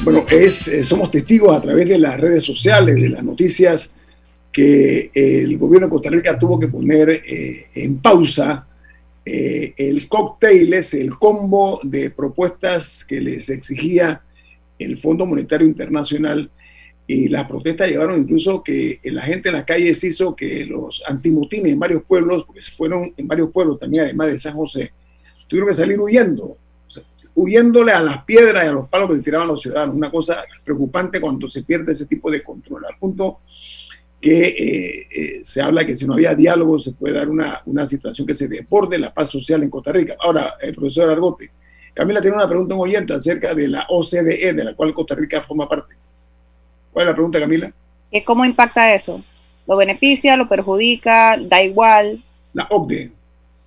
Bueno, 0.02 0.24
es, 0.30 0.66
eh, 0.66 0.82
somos 0.82 1.10
testigos 1.10 1.54
a 1.54 1.60
través 1.60 1.86
de 1.86 1.98
las 1.98 2.18
redes 2.18 2.42
sociales, 2.42 2.94
de 2.94 3.10
las 3.10 3.22
noticias, 3.22 3.94
que 4.50 5.10
el 5.12 5.58
gobierno 5.58 5.88
de 5.88 5.90
Costa 5.90 6.08
Rica 6.08 6.38
tuvo 6.38 6.58
que 6.58 6.68
poner 6.68 7.10
eh, 7.10 7.66
en 7.74 7.98
pausa 7.98 8.66
eh, 9.26 9.74
el 9.76 10.08
cóctel, 10.08 10.72
el 10.72 11.18
combo 11.18 11.80
de 11.82 12.10
propuestas 12.10 13.04
que 13.04 13.20
les 13.20 13.50
exigía 13.50 14.22
el 14.78 14.96
Fondo 14.96 15.26
Monetario 15.26 15.66
Internacional 15.66 16.50
y 17.06 17.28
las 17.28 17.44
protestas 17.44 17.90
llevaron 17.90 18.22
incluso 18.22 18.62
que 18.62 19.00
la 19.04 19.20
gente 19.20 19.50
en 19.50 19.56
las 19.56 19.64
calles 19.64 20.02
hizo 20.02 20.34
que 20.34 20.64
los 20.64 21.02
antimotines 21.06 21.72
en 21.72 21.78
varios 21.78 22.04
pueblos, 22.04 22.44
porque 22.46 22.62
se 22.62 22.70
fueron 22.70 23.12
en 23.18 23.28
varios 23.28 23.50
pueblos 23.50 23.78
también, 23.78 24.04
además 24.04 24.28
de 24.28 24.38
San 24.38 24.54
José, 24.54 24.92
tuvieron 25.46 25.68
que 25.68 25.74
salir 25.74 26.00
huyendo 26.00 26.56
huyéndole 27.34 27.92
a 27.92 28.00
las 28.00 28.24
piedras 28.24 28.64
y 28.64 28.68
a 28.68 28.72
los 28.72 28.88
palos 28.88 29.08
que 29.08 29.16
le 29.16 29.22
tiraban 29.22 29.48
los 29.48 29.62
ciudadanos. 29.62 29.94
Una 29.94 30.10
cosa 30.10 30.44
preocupante 30.64 31.20
cuando 31.20 31.48
se 31.48 31.62
pierde 31.62 31.92
ese 31.92 32.06
tipo 32.06 32.30
de 32.30 32.42
control, 32.42 32.84
al 32.86 32.98
punto 32.98 33.40
que 34.20 34.48
eh, 34.48 35.08
eh, 35.10 35.40
se 35.42 35.62
habla 35.62 35.84
que 35.84 35.96
si 35.96 36.06
no 36.06 36.14
había 36.14 36.34
diálogo 36.34 36.78
se 36.78 36.92
puede 36.92 37.14
dar 37.14 37.28
una, 37.28 37.62
una 37.64 37.86
situación 37.86 38.26
que 38.26 38.34
se 38.34 38.48
desborde 38.48 38.98
la 38.98 39.14
paz 39.14 39.30
social 39.30 39.62
en 39.62 39.70
Costa 39.70 39.92
Rica. 39.92 40.16
Ahora, 40.20 40.56
el 40.60 40.74
profesor 40.74 41.08
Argote, 41.08 41.50
Camila 41.94 42.20
tiene 42.20 42.36
una 42.36 42.48
pregunta 42.48 42.74
en 42.74 42.80
oyente 42.80 43.14
acerca 43.14 43.54
de 43.54 43.68
la 43.68 43.86
OCDE, 43.88 44.52
de 44.52 44.64
la 44.64 44.74
cual 44.74 44.92
Costa 44.92 45.14
Rica 45.14 45.40
forma 45.40 45.68
parte. 45.68 45.96
¿Cuál 46.92 47.06
es 47.06 47.10
la 47.10 47.14
pregunta, 47.14 47.40
Camila? 47.40 47.72
¿Cómo 48.24 48.44
impacta 48.44 48.94
eso? 48.94 49.22
¿Lo 49.66 49.76
beneficia, 49.76 50.36
lo 50.36 50.48
perjudica, 50.48 51.38
da 51.40 51.62
igual? 51.62 52.22
La 52.52 52.66
OCDE. 52.70 53.12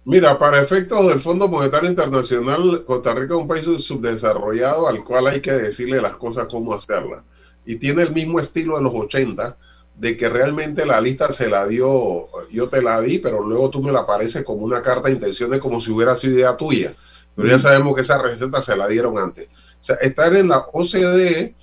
Mira, 0.05 0.37
para 0.37 0.59
efectos 0.61 1.07
del 1.07 1.21
Fondo 1.21 1.47
Monetario 1.47 1.89
Internacional, 1.89 2.83
Costa 2.85 3.13
Rica 3.13 3.35
es 3.35 3.39
un 3.39 3.47
país 3.47 3.65
subdesarrollado 3.85 4.89
al 4.89 5.01
cual 5.05 5.27
hay 5.27 5.39
que 5.39 5.53
decirle 5.53 6.01
las 6.01 6.17
cosas 6.17 6.47
cómo 6.51 6.73
hacerlas. 6.73 7.23
Y 7.65 7.77
tiene 7.77 8.03
el 8.03 8.11
mismo 8.11 8.41
estilo 8.41 8.75
de 8.75 8.83
los 8.83 8.93
80, 8.93 9.55
de 9.95 10.17
que 10.17 10.27
realmente 10.27 10.85
la 10.85 10.99
lista 10.99 11.31
se 11.31 11.47
la 11.47 11.65
dio, 11.65 12.27
yo 12.51 12.67
te 12.67 12.81
la 12.81 12.99
di, 12.99 13.19
pero 13.19 13.41
luego 13.41 13.69
tú 13.69 13.81
me 13.81 13.93
la 13.93 14.01
apareces 14.01 14.43
como 14.43 14.65
una 14.65 14.81
carta 14.81 15.07
de 15.07 15.13
intenciones 15.13 15.61
como 15.61 15.79
si 15.79 15.91
hubiera 15.91 16.17
sido 16.17 16.33
idea 16.33 16.57
tuya. 16.57 16.93
Pero 17.33 17.47
ya 17.47 17.59
sabemos 17.59 17.95
que 17.95 18.01
esa 18.01 18.21
receta 18.21 18.61
se 18.61 18.75
la 18.75 18.89
dieron 18.89 19.17
antes. 19.17 19.47
O 19.81 19.85
sea, 19.85 19.95
estar 19.95 20.35
en 20.35 20.49
la 20.49 20.65
OCDE 20.73 21.55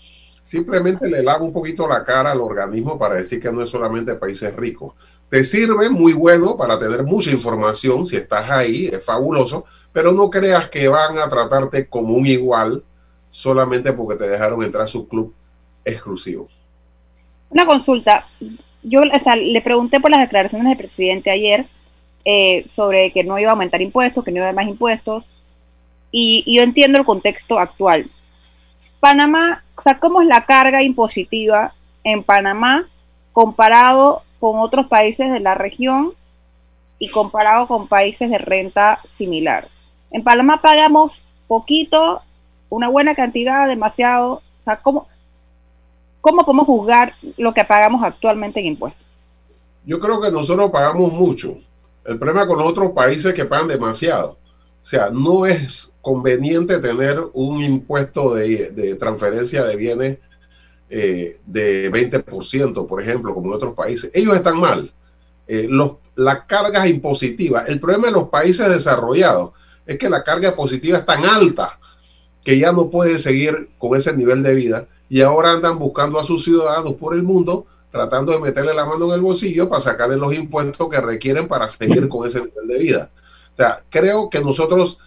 simplemente 0.43 1.11
le 1.11 1.22
lava 1.22 1.45
un 1.45 1.53
poquito 1.53 1.86
la 1.86 2.05
cara 2.05 2.32
al 2.32 2.41
organismo 2.41 2.99
para 2.99 3.16
decir 3.16 3.38
que 3.38 3.53
no 3.53 3.62
es 3.62 3.68
solamente 3.68 4.14
países 4.14 4.57
ricos 4.57 4.95
te 5.31 5.45
sirve 5.45 5.89
muy 5.89 6.12
bueno 6.12 6.57
para 6.57 6.78
tener 6.78 7.05
mucha 7.05 7.31
información 7.31 8.05
si 8.05 8.16
estás 8.16 8.51
ahí, 8.51 8.89
es 8.89 9.05
fabuloso, 9.05 9.64
pero 9.93 10.11
no 10.11 10.28
creas 10.28 10.68
que 10.68 10.89
van 10.89 11.18
a 11.18 11.28
tratarte 11.31 11.89
como 11.89 12.14
un 12.14 12.26
igual 12.26 12.83
solamente 13.31 13.93
porque 13.93 14.18
te 14.18 14.28
dejaron 14.28 14.62
entrar 14.64 14.85
a 14.85 14.89
su 14.89 15.07
club 15.07 15.33
exclusivo. 15.85 16.49
Una 17.49 17.64
consulta. 17.64 18.26
Yo 18.83 19.03
le 19.05 19.62
pregunté 19.62 20.01
por 20.01 20.11
las 20.11 20.20
declaraciones 20.20 20.66
del 20.66 20.76
presidente 20.76 21.31
ayer 21.31 21.66
eh, 22.24 22.66
sobre 22.74 23.12
que 23.12 23.22
no 23.22 23.39
iba 23.39 23.51
a 23.51 23.53
aumentar 23.53 23.81
impuestos, 23.81 24.24
que 24.24 24.33
no 24.33 24.39
iba 24.39 24.47
a 24.47 24.49
haber 24.49 24.64
más 24.64 24.68
impuestos, 24.68 25.24
y, 26.11 26.43
y 26.45 26.57
yo 26.57 26.62
entiendo 26.64 26.99
el 26.99 27.05
contexto 27.05 27.59
actual. 27.61 28.07
Panamá, 28.99 29.62
o 29.76 29.83
sea, 29.83 29.99
¿cómo 30.01 30.22
es 30.22 30.28
la 30.28 30.45
carga 30.45 30.83
impositiva 30.83 31.72
en 32.03 32.24
Panamá 32.24 32.89
comparado 33.33 34.22
con 34.41 34.59
otros 34.59 34.86
países 34.88 35.30
de 35.30 35.38
la 35.38 35.55
región 35.55 36.14
y 36.99 37.11
comparado 37.11 37.66
con 37.66 37.86
países 37.86 38.30
de 38.30 38.38
renta 38.38 38.99
similar. 39.14 39.68
En 40.11 40.24
Panamá 40.24 40.61
pagamos 40.61 41.22
poquito, 41.47 42.22
una 42.68 42.88
buena 42.88 43.14
cantidad, 43.14 43.68
demasiado. 43.68 44.32
O 44.32 44.64
sea, 44.64 44.76
¿cómo, 44.76 45.07
¿cómo 46.20 46.45
podemos 46.45 46.66
juzgar 46.66 47.14
lo 47.36 47.53
que 47.53 47.64
pagamos 47.64 48.03
actualmente 48.03 48.61
en 48.61 48.66
impuestos? 48.66 49.07
Yo 49.84 50.01
creo 50.01 50.20
que 50.20 50.30
nosotros 50.30 50.70
pagamos 50.70 51.12
mucho. 51.12 51.57
El 52.05 52.18
problema 52.18 52.47
con 52.47 52.61
otros 52.61 52.93
países 52.93 53.26
es 53.26 53.34
que 53.34 53.45
pagan 53.45 53.68
demasiado. 53.68 54.38
O 54.82 54.86
sea, 54.86 55.11
no 55.11 55.45
es 55.45 55.93
conveniente 56.01 56.80
tener 56.80 57.22
un 57.34 57.62
impuesto 57.62 58.34
de 58.34 58.97
transferencia 58.99 59.62
de 59.64 59.76
bienes 59.76 60.18
eh, 60.91 61.38
de 61.47 61.91
20%, 61.91 62.86
por 62.86 63.01
ejemplo, 63.01 63.32
como 63.32 63.47
en 63.47 63.55
otros 63.55 63.74
países. 63.74 64.11
Ellos 64.12 64.34
están 64.34 64.59
mal. 64.59 64.93
Eh, 65.47 65.66
los, 65.70 65.93
la 66.16 66.47
carga 66.47 66.86
impositiva, 66.88 67.64
el 67.66 67.80
problema 67.80 68.09
de 68.09 68.12
los 68.12 68.28
países 68.28 68.68
desarrollados 68.68 69.53
es 69.86 69.99
que 69.99 70.11
la 70.11 70.22
carga 70.22 70.55
positiva 70.55 70.99
es 70.99 71.07
tan 71.07 71.24
alta 71.24 71.78
que 72.45 72.59
ya 72.59 72.72
no 72.72 72.91
puede 72.91 73.18
seguir 73.18 73.70
con 73.78 73.97
ese 73.97 74.16
nivel 74.16 74.43
de 74.43 74.55
vida 74.55 74.88
y 75.09 75.20
ahora 75.22 75.53
andan 75.53 75.78
buscando 75.78 76.18
a 76.18 76.24
sus 76.24 76.45
ciudadanos 76.45 76.95
por 76.95 77.14
el 77.14 77.22
mundo 77.22 77.66
tratando 77.91 78.32
de 78.32 78.41
meterle 78.41 78.74
la 78.74 78.84
mano 78.84 79.07
en 79.07 79.12
el 79.12 79.20
bolsillo 79.20 79.68
para 79.68 79.80
sacarle 79.80 80.16
los 80.16 80.32
impuestos 80.32 80.88
que 80.88 81.01
requieren 81.01 81.49
para 81.49 81.68
seguir 81.68 82.09
con 82.09 82.26
ese 82.26 82.38
nivel 82.38 82.66
de 82.68 82.78
vida. 82.78 83.11
O 83.55 83.57
sea, 83.57 83.82
creo 83.91 84.30
que 84.30 84.41
nosotros 84.41 84.99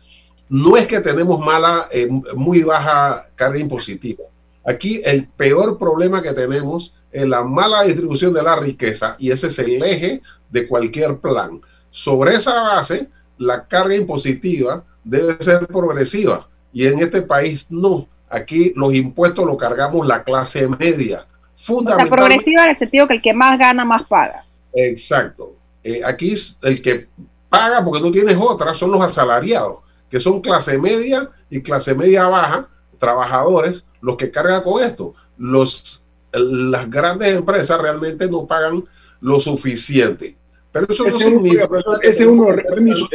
no 0.49 0.75
es 0.75 0.87
que 0.87 0.99
tenemos 0.99 1.39
mala, 1.39 1.87
eh, 1.91 2.07
muy 2.35 2.63
baja 2.63 3.27
carga 3.35 3.57
impositiva. 3.57 4.25
Aquí 4.65 5.01
el 5.03 5.27
peor 5.27 5.77
problema 5.77 6.21
que 6.21 6.33
tenemos 6.33 6.93
es 7.11 7.25
la 7.27 7.43
mala 7.43 7.83
distribución 7.83 8.33
de 8.33 8.43
la 8.43 8.55
riqueza 8.55 9.15
y 9.19 9.31
ese 9.31 9.47
es 9.47 9.59
el 9.59 9.83
eje 9.83 10.21
de 10.49 10.67
cualquier 10.67 11.17
plan. 11.17 11.61
Sobre 11.91 12.35
esa 12.35 12.53
base, 12.59 13.09
la 13.37 13.67
carga 13.67 13.95
impositiva 13.95 14.83
debe 15.03 15.35
ser 15.43 15.67
progresiva 15.67 16.47
y 16.71 16.87
en 16.87 16.99
este 16.99 17.21
país 17.21 17.67
no. 17.69 18.07
Aquí 18.29 18.73
los 18.75 18.93
impuestos 18.95 19.45
los 19.45 19.57
cargamos 19.57 20.07
la 20.07 20.23
clase 20.23 20.67
media. 20.67 21.25
Fundamentalmente. 21.55 22.15
progresiva 22.15 22.63
en 22.63 22.69
el 22.71 22.77
sentido 22.79 23.07
que 23.07 23.13
el 23.13 23.21
que 23.21 23.33
más 23.33 23.59
gana, 23.59 23.85
más 23.85 24.03
paga. 24.07 24.43
Exacto. 24.73 25.55
Eh, 25.83 26.01
aquí 26.03 26.33
el 26.63 26.81
que 26.81 27.07
paga 27.47 27.83
porque 27.83 28.01
no 28.01 28.11
tienes 28.11 28.37
otra 28.39 28.73
son 28.73 28.91
los 28.91 29.01
asalariados, 29.01 29.77
que 30.09 30.19
son 30.19 30.41
clase 30.41 30.77
media 30.79 31.29
y 31.49 31.61
clase 31.61 31.93
media 31.93 32.27
baja, 32.27 32.67
trabajadores, 32.97 33.83
los 34.03 34.17
que 34.17 34.29
cargan 34.29 34.61
con 34.61 34.83
esto. 34.83 35.15
Los, 35.37 36.03
las 36.31 36.89
grandes 36.89 37.33
empresas 37.33 37.81
realmente 37.81 38.29
no 38.29 38.45
pagan 38.45 38.83
lo 39.21 39.39
suficiente. 39.39 40.35
Pero 40.71 40.87
eso 40.89 41.05
ese, 41.05 41.31
no 41.31 41.45
ese, 42.01 42.27
uno, 42.27 42.49
ese 42.51 43.07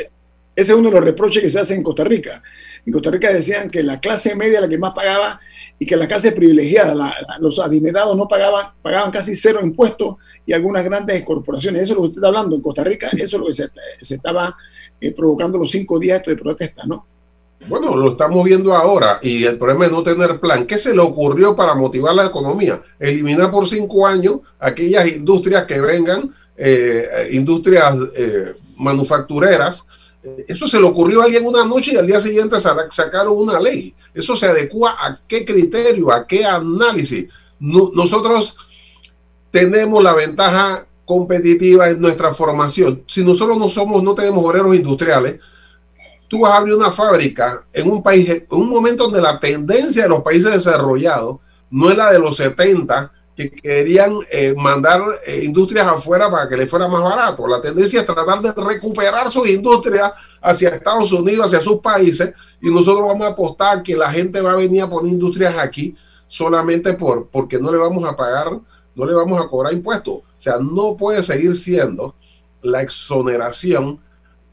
es 0.54 0.70
uno 0.70 0.88
de 0.88 0.94
los 0.94 1.04
reproches 1.04 1.42
que 1.42 1.50
se 1.50 1.60
hacen 1.60 1.78
en 1.78 1.82
Costa 1.82 2.04
Rica. 2.04 2.42
En 2.86 2.92
Costa 2.92 3.10
Rica 3.10 3.32
decían 3.32 3.68
que 3.70 3.82
la 3.82 4.00
clase 4.00 4.34
media 4.34 4.60
la 4.60 4.68
que 4.68 4.78
más 4.78 4.92
pagaba 4.92 5.40
y 5.78 5.84
que 5.84 5.96
la 5.96 6.08
clase 6.08 6.32
privilegiada, 6.32 6.94
los 7.38 7.58
adinerados 7.58 8.16
no 8.16 8.26
pagaban, 8.26 8.72
pagaban 8.80 9.10
casi 9.10 9.36
cero 9.36 9.60
impuestos 9.62 10.16
y 10.46 10.52
algunas 10.52 10.84
grandes 10.84 11.22
corporaciones. 11.22 11.82
Eso 11.82 11.92
es 11.92 11.96
lo 11.96 12.02
que 12.02 12.08
usted 12.08 12.18
está 12.20 12.28
hablando. 12.28 12.56
En 12.56 12.62
Costa 12.62 12.82
Rica, 12.82 13.08
eso 13.12 13.36
es 13.36 13.40
lo 13.40 13.46
que 13.46 14.04
se, 14.04 14.14
estaba 14.14 14.56
eh, 15.00 15.12
provocando 15.12 15.58
los 15.58 15.70
cinco 15.70 15.98
días 15.98 16.22
de 16.24 16.36
protesta, 16.36 16.86
¿no? 16.86 17.06
Bueno, 17.66 17.96
lo 17.96 18.12
estamos 18.12 18.44
viendo 18.44 18.72
ahora 18.74 19.18
y 19.20 19.44
el 19.44 19.58
problema 19.58 19.86
es 19.86 19.90
no 19.90 20.02
tener 20.02 20.38
plan. 20.38 20.66
¿Qué 20.66 20.78
se 20.78 20.94
le 20.94 21.02
ocurrió 21.02 21.56
para 21.56 21.74
motivar 21.74 22.14
la 22.14 22.26
economía? 22.26 22.80
Eliminar 22.98 23.50
por 23.50 23.68
cinco 23.68 24.06
años 24.06 24.40
aquellas 24.58 25.10
industrias 25.10 25.64
que 25.66 25.80
vengan, 25.80 26.34
eh, 26.56 27.28
industrias 27.32 27.96
eh, 28.16 28.54
manufactureras. 28.76 29.84
Eso 30.46 30.68
se 30.68 30.80
le 30.80 30.86
ocurrió 30.86 31.22
a 31.22 31.24
alguien 31.24 31.46
una 31.46 31.64
noche 31.64 31.92
y 31.92 31.96
al 31.96 32.06
día 32.06 32.20
siguiente 32.20 32.56
sacaron 32.60 33.36
una 33.36 33.58
ley. 33.58 33.94
Eso 34.14 34.36
se 34.36 34.46
adecua 34.46 34.96
a 34.98 35.20
qué 35.26 35.44
criterio, 35.44 36.12
a 36.12 36.26
qué 36.26 36.44
análisis. 36.44 37.28
nosotros 37.60 38.56
tenemos 39.50 40.02
la 40.02 40.14
ventaja 40.14 40.86
competitiva 41.04 41.88
en 41.88 42.00
nuestra 42.00 42.32
formación. 42.32 43.02
Si 43.06 43.24
nosotros 43.24 43.56
no 43.56 43.68
somos, 43.68 44.02
no 44.02 44.14
tenemos 44.14 44.44
obreros 44.44 44.76
industriales, 44.76 45.40
tú 46.28 46.40
vas 46.40 46.52
a 46.52 46.56
abrir 46.58 46.74
una 46.74 46.90
fábrica 46.90 47.64
en 47.72 47.90
un 47.90 48.02
país, 48.02 48.28
en 48.28 48.46
un 48.50 48.68
momento 48.68 49.04
donde 49.04 49.20
la 49.20 49.40
tendencia 49.40 50.04
de 50.04 50.08
los 50.08 50.22
países 50.22 50.52
desarrollados 50.52 51.38
no 51.70 51.90
es 51.90 51.96
la 51.96 52.12
de 52.12 52.18
los 52.18 52.36
70, 52.36 53.12
que 53.38 53.50
querían 53.50 54.18
eh, 54.32 54.52
mandar 54.56 55.00
eh, 55.24 55.42
industrias 55.44 55.86
afuera 55.86 56.28
para 56.28 56.48
que 56.48 56.56
les 56.56 56.68
fuera 56.68 56.88
más 56.88 57.02
barato. 57.02 57.46
La 57.46 57.62
tendencia 57.62 58.00
es 58.00 58.06
tratar 58.06 58.42
de 58.42 58.52
recuperar 58.52 59.30
sus 59.30 59.48
industrias 59.48 60.12
hacia 60.42 60.70
Estados 60.70 61.12
Unidos, 61.12 61.46
hacia 61.46 61.60
sus 61.60 61.78
países, 61.78 62.34
y 62.60 62.68
nosotros 62.68 63.06
vamos 63.06 63.22
a 63.22 63.30
apostar 63.30 63.84
que 63.84 63.96
la 63.96 64.10
gente 64.10 64.40
va 64.40 64.52
a 64.52 64.56
venir 64.56 64.82
a 64.82 64.90
poner 64.90 65.12
industrias 65.12 65.54
aquí 65.56 65.96
solamente 66.26 66.94
por, 66.94 67.28
porque 67.28 67.60
no 67.60 67.70
le 67.70 67.78
vamos 67.78 68.04
a 68.04 68.16
pagar, 68.16 68.58
no 68.96 69.06
le 69.06 69.14
vamos 69.14 69.40
a 69.40 69.46
cobrar 69.46 69.72
impuestos. 69.72 70.14
O 70.14 70.24
sea, 70.36 70.56
no 70.60 70.96
puede 70.96 71.22
seguir 71.22 71.56
siendo 71.56 72.16
la 72.60 72.82
exoneración 72.82 74.00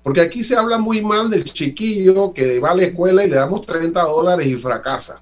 porque 0.06 0.22
aquí 0.22 0.44
se 0.44 0.56
habla 0.56 0.78
muy 0.78 1.02
mal 1.02 1.32
del 1.32 1.46
chiquillo 1.46 2.32
que 2.32 2.60
va 2.60 2.70
a 2.70 2.76
la 2.76 2.84
escuela 2.84 3.26
y 3.26 3.28
le 3.28 3.38
damos 3.38 3.66
30 3.66 4.04
dólares 4.04 4.46
y 4.46 4.54
fracasa. 4.54 5.20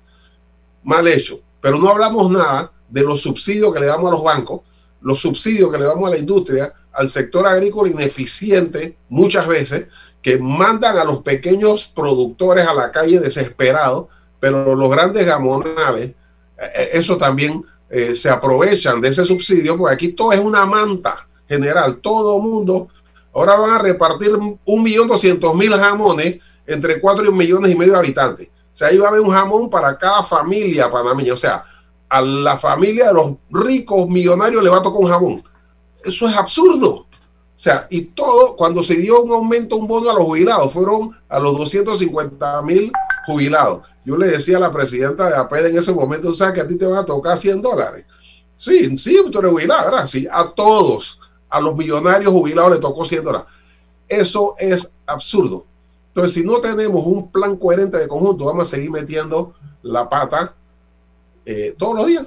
Mal 0.83 1.07
hecho. 1.07 1.39
Pero 1.61 1.77
no 1.77 1.87
hablamos 1.87 2.29
nada 2.29 2.69
de 2.89 3.01
los 3.01 3.21
subsidios 3.21 3.73
que 3.73 3.79
le 3.79 3.85
damos 3.85 4.09
a 4.09 4.15
los 4.15 4.21
bancos, 4.21 4.59
los 4.99 5.21
subsidios 5.21 5.71
que 5.71 5.77
le 5.77 5.85
damos 5.85 6.05
a 6.05 6.09
la 6.09 6.17
industria, 6.17 6.73
al 6.91 7.09
sector 7.09 7.47
agrícola 7.47 7.91
ineficiente 7.91 8.97
muchas 9.07 9.47
veces, 9.47 9.87
que 10.21 10.37
mandan 10.37 10.97
a 10.97 11.05
los 11.05 11.23
pequeños 11.23 11.85
productores 11.85 12.67
a 12.67 12.73
la 12.73 12.91
calle 12.91 13.21
desesperados, 13.21 14.09
pero 14.41 14.75
los 14.75 14.89
grandes 14.89 15.25
gamonales, 15.25 16.09
eh, 16.09 16.71
eh, 16.75 16.89
eso 16.91 17.15
también 17.15 17.63
eh, 17.89 18.15
se 18.15 18.29
aprovechan 18.29 18.99
de 18.99 19.07
ese 19.07 19.23
subsidio, 19.23 19.77
porque 19.77 19.95
aquí 19.95 20.09
todo 20.09 20.33
es 20.33 20.41
una 20.41 20.65
manta 20.65 21.25
general, 21.47 21.99
todo 22.01 22.37
mundo 22.41 22.89
Ahora 23.33 23.55
van 23.55 23.71
a 23.71 23.79
repartir 23.79 24.31
un 24.33 24.83
millón 24.83 25.07
doscientos 25.07 25.55
mil 25.55 25.71
jamones 25.71 26.39
entre 26.67 27.01
cuatro 27.01 27.31
millones 27.31 27.71
y 27.71 27.75
medio 27.75 27.93
de 27.93 27.99
habitantes. 27.99 28.47
O 28.73 28.75
sea, 28.75 28.87
ahí 28.87 28.97
va 28.97 29.05
a 29.05 29.09
haber 29.09 29.21
un 29.21 29.31
jamón 29.31 29.69
para 29.69 29.97
cada 29.97 30.23
familia 30.23 30.89
panameña. 30.89 31.33
O 31.33 31.37
sea, 31.37 31.63
a 32.09 32.21
la 32.21 32.57
familia 32.57 33.07
de 33.07 33.13
los 33.13 33.33
ricos 33.49 34.07
millonarios 34.07 34.63
le 34.63 34.69
va 34.69 34.77
a 34.77 34.81
tocar 34.81 35.01
un 35.01 35.09
jamón. 35.09 35.43
Eso 36.03 36.27
es 36.27 36.35
absurdo. 36.35 37.07
O 37.55 37.59
sea, 37.63 37.87
y 37.89 38.01
todo, 38.01 38.55
cuando 38.55 38.83
se 38.83 38.95
dio 38.95 39.21
un 39.21 39.31
aumento, 39.31 39.77
un 39.77 39.87
bono 39.87 40.09
a 40.09 40.13
los 40.13 40.25
jubilados, 40.25 40.73
fueron 40.73 41.11
a 41.29 41.39
los 41.39 41.57
250 41.57 42.61
mil 42.63 42.91
jubilados. 43.25 43.87
Yo 44.05 44.17
le 44.17 44.27
decía 44.27 44.57
a 44.57 44.59
la 44.59 44.71
presidenta 44.71 45.29
de 45.29 45.37
APED 45.37 45.67
en 45.67 45.77
ese 45.77 45.93
momento, 45.93 46.29
o 46.29 46.33
sea, 46.33 46.51
que 46.51 46.61
a 46.61 46.67
ti 46.67 46.75
te 46.75 46.85
van 46.85 46.99
a 46.99 47.05
tocar 47.05 47.37
100 47.37 47.61
dólares. 47.61 48.05
Sí, 48.57 48.97
sí, 48.97 49.17
tú 49.31 49.39
eres 49.39 49.51
jubilado, 49.51 49.91
¿verdad? 49.91 50.05
Sí, 50.05 50.27
a 50.29 50.45
todos 50.49 51.19
a 51.53 51.61
los 51.61 51.75
millonarios 51.75 52.31
jubilados 52.31 52.71
le 52.71 52.79
tocó 52.79 53.05
100 53.05 53.23
dólares. 53.23 53.47
Eso 54.09 54.55
es 54.57 54.89
absurdo. 55.05 55.65
Entonces, 56.07 56.33
si 56.33 56.43
no 56.43 56.59
tenemos 56.61 57.05
un 57.05 57.31
plan 57.31 57.55
coherente 57.57 57.99
de 57.99 58.07
conjunto, 58.07 58.45
vamos 58.45 58.67
a 58.67 58.71
seguir 58.75 58.89
metiendo 58.89 59.53
la 59.83 60.09
pata 60.09 60.55
eh, 61.45 61.75
todos 61.77 61.95
los 61.95 62.07
días. 62.07 62.25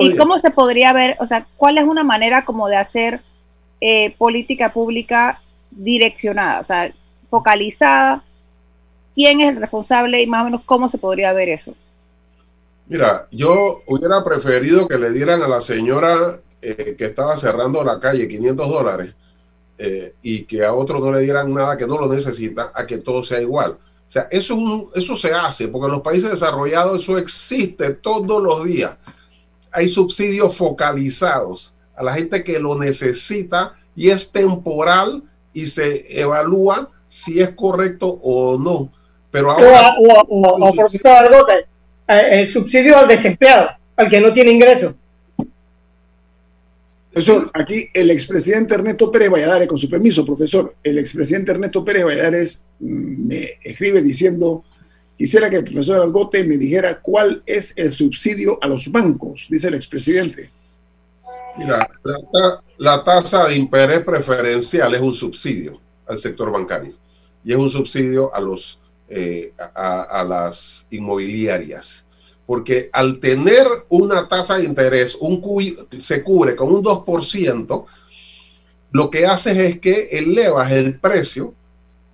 ¿Y 0.00 0.16
cómo 0.18 0.38
se 0.38 0.50
podría 0.50 0.92
ver, 0.92 1.16
o 1.18 1.26
sea, 1.26 1.46
cuál 1.56 1.78
es 1.78 1.84
una 1.84 2.04
manera 2.04 2.44
como 2.44 2.68
de 2.68 2.76
hacer 2.76 3.22
eh, 3.80 4.14
política 4.18 4.70
pública 4.70 5.40
direccionada, 5.70 6.60
o 6.60 6.64
sea, 6.64 6.92
focalizada? 7.30 8.22
¿Quién 9.14 9.40
es 9.40 9.48
el 9.48 9.56
responsable 9.56 10.22
y 10.22 10.26
más 10.26 10.42
o 10.42 10.44
menos 10.44 10.62
cómo 10.66 10.90
se 10.90 10.98
podría 10.98 11.32
ver 11.32 11.48
eso? 11.48 11.74
Mira, 12.86 13.28
yo 13.30 13.80
hubiera 13.86 14.22
preferido 14.22 14.86
que 14.86 14.98
le 14.98 15.10
dieran 15.10 15.40
a 15.42 15.48
la 15.48 15.62
señora 15.62 16.38
eh, 16.62 16.94
que 16.96 17.06
estaba 17.06 17.36
cerrando 17.36 17.82
la 17.82 17.98
calle 17.98 18.28
500 18.28 18.68
dólares 18.68 19.14
eh, 19.78 20.14
y 20.22 20.44
que 20.44 20.64
a 20.64 20.72
otro 20.72 21.00
no 21.00 21.10
le 21.10 21.22
dieran 21.22 21.52
nada 21.52 21.76
que 21.76 21.88
no 21.88 21.98
lo 21.98 22.06
necesita, 22.06 22.70
a 22.72 22.86
que 22.86 22.98
todo 22.98 23.24
sea 23.24 23.40
igual. 23.40 23.72
O 23.72 24.10
sea, 24.12 24.28
eso, 24.30 24.56
eso 24.94 25.16
se 25.16 25.32
hace, 25.32 25.66
porque 25.66 25.86
en 25.86 25.92
los 25.92 26.02
países 26.02 26.30
desarrollados 26.30 27.02
eso 27.02 27.18
existe 27.18 27.94
todos 27.94 28.40
los 28.40 28.64
días. 28.64 28.92
Hay 29.72 29.88
subsidios 29.88 30.54
focalizados 30.54 31.74
a 31.96 32.04
la 32.04 32.14
gente 32.14 32.44
que 32.44 32.60
lo 32.60 32.78
necesita 32.78 33.74
y 33.96 34.10
es 34.10 34.30
temporal 34.30 35.24
y 35.52 35.66
se 35.66 36.20
evalúa 36.20 36.90
si 37.08 37.40
es 37.40 37.50
correcto 37.56 38.20
o 38.22 38.56
no. 38.56 38.92
Pero 39.32 39.50
ahora... 39.50 39.96
O, 39.98 40.74
por 40.74 40.90
eh, 42.08 42.28
el 42.30 42.48
subsidio 42.48 42.98
al 42.98 43.08
desempleado, 43.08 43.70
al 43.96 44.08
que 44.08 44.20
no 44.20 44.32
tiene 44.32 44.52
ingreso. 44.52 44.94
Profesor, 47.12 47.50
aquí 47.52 47.90
el 47.92 48.10
expresidente 48.10 48.72
Ernesto 48.72 49.10
Pérez 49.10 49.28
Valladares, 49.28 49.68
con 49.68 49.78
su 49.78 49.88
permiso, 49.88 50.24
profesor, 50.24 50.74
el 50.82 50.98
expresidente 50.98 51.52
Ernesto 51.52 51.84
Pérez 51.84 52.04
Valladares 52.04 52.66
mm, 52.80 53.26
me 53.26 53.58
escribe 53.62 54.00
diciendo, 54.00 54.64
quisiera 55.18 55.50
que 55.50 55.56
el 55.56 55.64
profesor 55.64 56.00
Algote 56.00 56.42
me 56.44 56.56
dijera 56.56 57.02
cuál 57.02 57.42
es 57.44 57.76
el 57.76 57.92
subsidio 57.92 58.58
a 58.62 58.66
los 58.66 58.90
bancos, 58.90 59.46
dice 59.50 59.68
el 59.68 59.74
expresidente. 59.74 60.50
Mira, 61.58 61.86
la, 62.78 63.04
tasa 63.04 63.44
de 63.44 63.56
interés 63.56 64.00
preferencial 64.00 64.94
es 64.94 65.00
un 65.02 65.12
subsidio 65.12 65.78
al 66.06 66.18
sector 66.18 66.50
bancario 66.50 66.94
y 67.44 67.52
es 67.52 67.58
un 67.58 67.70
subsidio 67.70 68.34
a, 68.34 68.40
los, 68.40 68.78
eh, 69.10 69.52
a 69.58 70.24
las 70.26 70.86
inmobiliarias 70.90 72.06
porque 72.52 72.90
al 72.92 73.18
tener 73.18 73.66
una 73.88 74.28
tasa 74.28 74.56
de 74.56 74.64
interés, 74.64 75.16
un 75.18 75.42
se 76.00 76.22
cubre 76.22 76.54
con 76.54 76.70
un 76.70 76.84
2%, 76.84 77.86
lo 78.90 79.10
que 79.10 79.24
haces 79.24 79.56
es 79.56 79.80
que 79.80 80.10
elevas 80.12 80.70
el 80.70 81.00
precio 81.00 81.54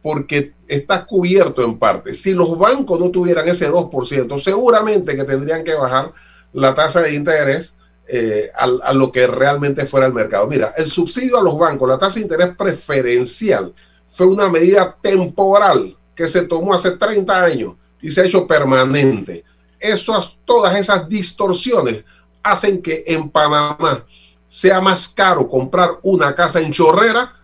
porque 0.00 0.52
estás 0.68 1.06
cubierto 1.06 1.64
en 1.64 1.76
parte. 1.76 2.14
Si 2.14 2.34
los 2.34 2.56
bancos 2.56 3.00
no 3.00 3.10
tuvieran 3.10 3.48
ese 3.48 3.68
2%, 3.68 4.38
seguramente 4.38 5.16
que 5.16 5.24
tendrían 5.24 5.64
que 5.64 5.74
bajar 5.74 6.12
la 6.52 6.72
tasa 6.72 7.02
de 7.02 7.14
interés 7.14 7.74
eh, 8.06 8.48
a, 8.56 8.66
a, 8.84 8.92
lo 8.92 9.10
que 9.10 9.26
realmente 9.26 9.86
fuera 9.86 10.06
el 10.06 10.12
mercado. 10.12 10.46
Mira, 10.46 10.72
el 10.76 10.88
subsidio 10.88 11.40
a 11.40 11.42
los 11.42 11.58
bancos, 11.58 11.88
la 11.88 11.98
tasa 11.98 12.14
de 12.14 12.20
interés 12.20 12.50
preferencial, 12.56 13.74
fue 14.06 14.28
una 14.28 14.48
medida 14.48 14.96
temporal 15.02 15.96
que 16.14 16.28
se 16.28 16.46
tomó 16.46 16.74
hace 16.74 16.92
30 16.92 17.42
años 17.42 17.74
y 18.00 18.08
se 18.08 18.20
ha 18.20 18.24
hecho 18.24 18.46
permanente 18.46 19.44
esas, 19.78 20.36
todas 20.44 20.78
esas 20.78 21.08
distorsiones 21.08 22.04
hacen 22.42 22.82
que 22.82 23.04
en 23.06 23.30
Panamá 23.30 24.04
sea 24.48 24.80
más 24.80 25.08
caro 25.08 25.48
comprar 25.48 25.98
una 26.02 26.34
casa 26.34 26.60
en 26.60 26.72
Chorrera 26.72 27.34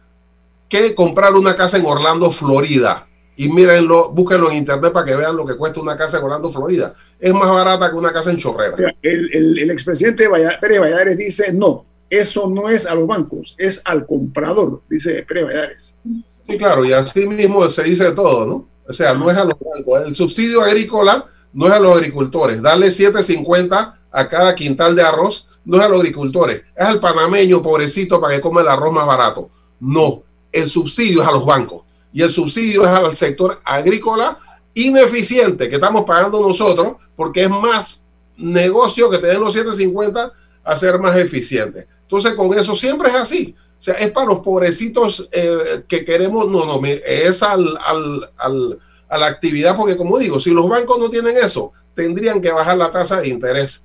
que 0.69 0.95
comprar 0.95 1.35
una 1.35 1.57
casa 1.57 1.77
en 1.77 1.87
Orlando, 1.87 2.31
Florida. 2.33 3.07
Y 3.37 3.49
mírenlo, 3.49 4.11
búsquenlo 4.11 4.51
en 4.51 4.59
internet 4.59 4.93
para 4.93 5.07
que 5.07 5.17
vean 5.17 5.37
lo 5.37 5.45
que 5.45 5.57
cuesta 5.57 5.81
una 5.81 5.97
casa 5.97 6.19
en 6.19 6.25
Orlando, 6.25 6.51
Florida. 6.51 6.95
Es 7.19 7.33
más 7.33 7.49
barata 7.49 7.91
que 7.91 7.97
una 7.97 8.13
casa 8.13 8.31
en 8.31 8.39
Chorrera. 8.39 8.77
El, 9.03 9.31
el, 9.33 9.59
el 9.59 9.71
expresidente 9.71 10.29
Pérez 10.61 10.81
Valladares 10.81 11.19
dice, 11.19 11.53
no, 11.53 11.85
eso 12.09 12.49
no 12.49 12.69
es 12.69 12.87
a 12.87 12.95
los 12.95 13.07
bancos, 13.07 13.55
es 13.59 13.83
al 13.85 14.07
comprador, 14.07 14.83
dice 14.89 15.25
Pérez 15.27 15.45
Valladares. 15.47 15.99
Sí, 16.47 16.59
claro, 16.59 16.85
y 16.85 16.93
así 16.93 17.27
mismo 17.27 17.69
se 17.71 17.83
dice 17.85 18.13
todo, 18.13 18.47
¿no? 18.47 18.69
O 18.87 18.93
sea, 18.93 19.15
no 19.15 19.31
es 19.31 19.37
a 19.37 19.45
los 19.45 19.55
bancos. 19.59 20.07
El 20.07 20.15
subsidio 20.15 20.63
agrícola 20.63 21.27
no 21.55 21.67
es 21.67 21.73
a 21.73 21.79
los 21.79 21.97
agricultores. 21.97 22.61
Darle 22.61 22.89
7.50 22.89 23.95
a 24.11 24.29
cada 24.29 24.55
quintal 24.55 24.95
de 24.95 25.03
arroz 25.03 25.47
no 25.65 25.79
es 25.79 25.85
a 25.85 25.89
los 25.89 25.99
agricultores. 26.01 26.63
Es 26.77 26.85
al 26.85 27.01
panameño 27.01 27.63
pobrecito 27.63 28.21
para 28.21 28.35
que 28.35 28.41
coma 28.41 28.61
el 28.61 28.69
arroz 28.69 28.93
más 28.93 29.07
barato. 29.07 29.49
No, 29.81 30.23
el 30.53 30.69
subsidio 30.69 31.23
es 31.23 31.29
a 31.29 31.33
los 31.33 31.47
bancos. 31.47 31.85
Y 32.13 32.23
el 32.23 32.31
subsidio 32.31 32.83
es 32.83 32.89
al 32.89 33.17
sector 33.17 33.61
agrícola 33.65 34.39
ineficiente 34.75 35.69
que 35.69 35.77
estamos 35.77 36.05
pagando 36.05 36.41
nosotros 36.41 36.97
porque 37.17 37.45
es 37.45 37.51
más 37.51 38.01
negocio 38.37 39.09
que 39.09 39.19
tener 39.19 39.39
los 39.39 39.57
7.50 39.57 40.33
a 40.65 40.77
ser 40.77 40.99
más 40.99 41.17
eficiente. 41.17 41.87
Entonces, 42.03 42.35
con 42.35 42.53
eso 42.59 42.75
siempre 42.75 43.09
es 43.09 43.15
así. 43.15 43.55
O 43.79 43.83
sea, 43.83 43.95
es 43.95 44.11
para 44.13 44.29
los 44.29 44.41
pobrecitos 44.41 45.29
eh, 45.31 45.83
que 45.87 46.05
queremos, 46.05 46.51
no, 46.51 46.65
no, 46.65 46.81
es 46.87 47.43
al, 47.43 47.79
al, 47.85 48.31
al, 48.39 48.79
a 49.15 49.19
la 49.19 49.27
actividad, 49.27 49.77
porque 49.77 49.97
como 49.97 50.19
digo, 50.19 50.41
si 50.41 50.51
los 50.51 50.69
bancos 50.69 50.99
no 50.99 51.09
tienen 51.09 51.37
eso, 51.37 51.73
tendrían 51.95 52.43
que 52.43 52.51
bajar 52.51 52.77
la 52.77 52.91
tasa 52.91 53.21
de 53.21 53.29
interés. 53.29 53.81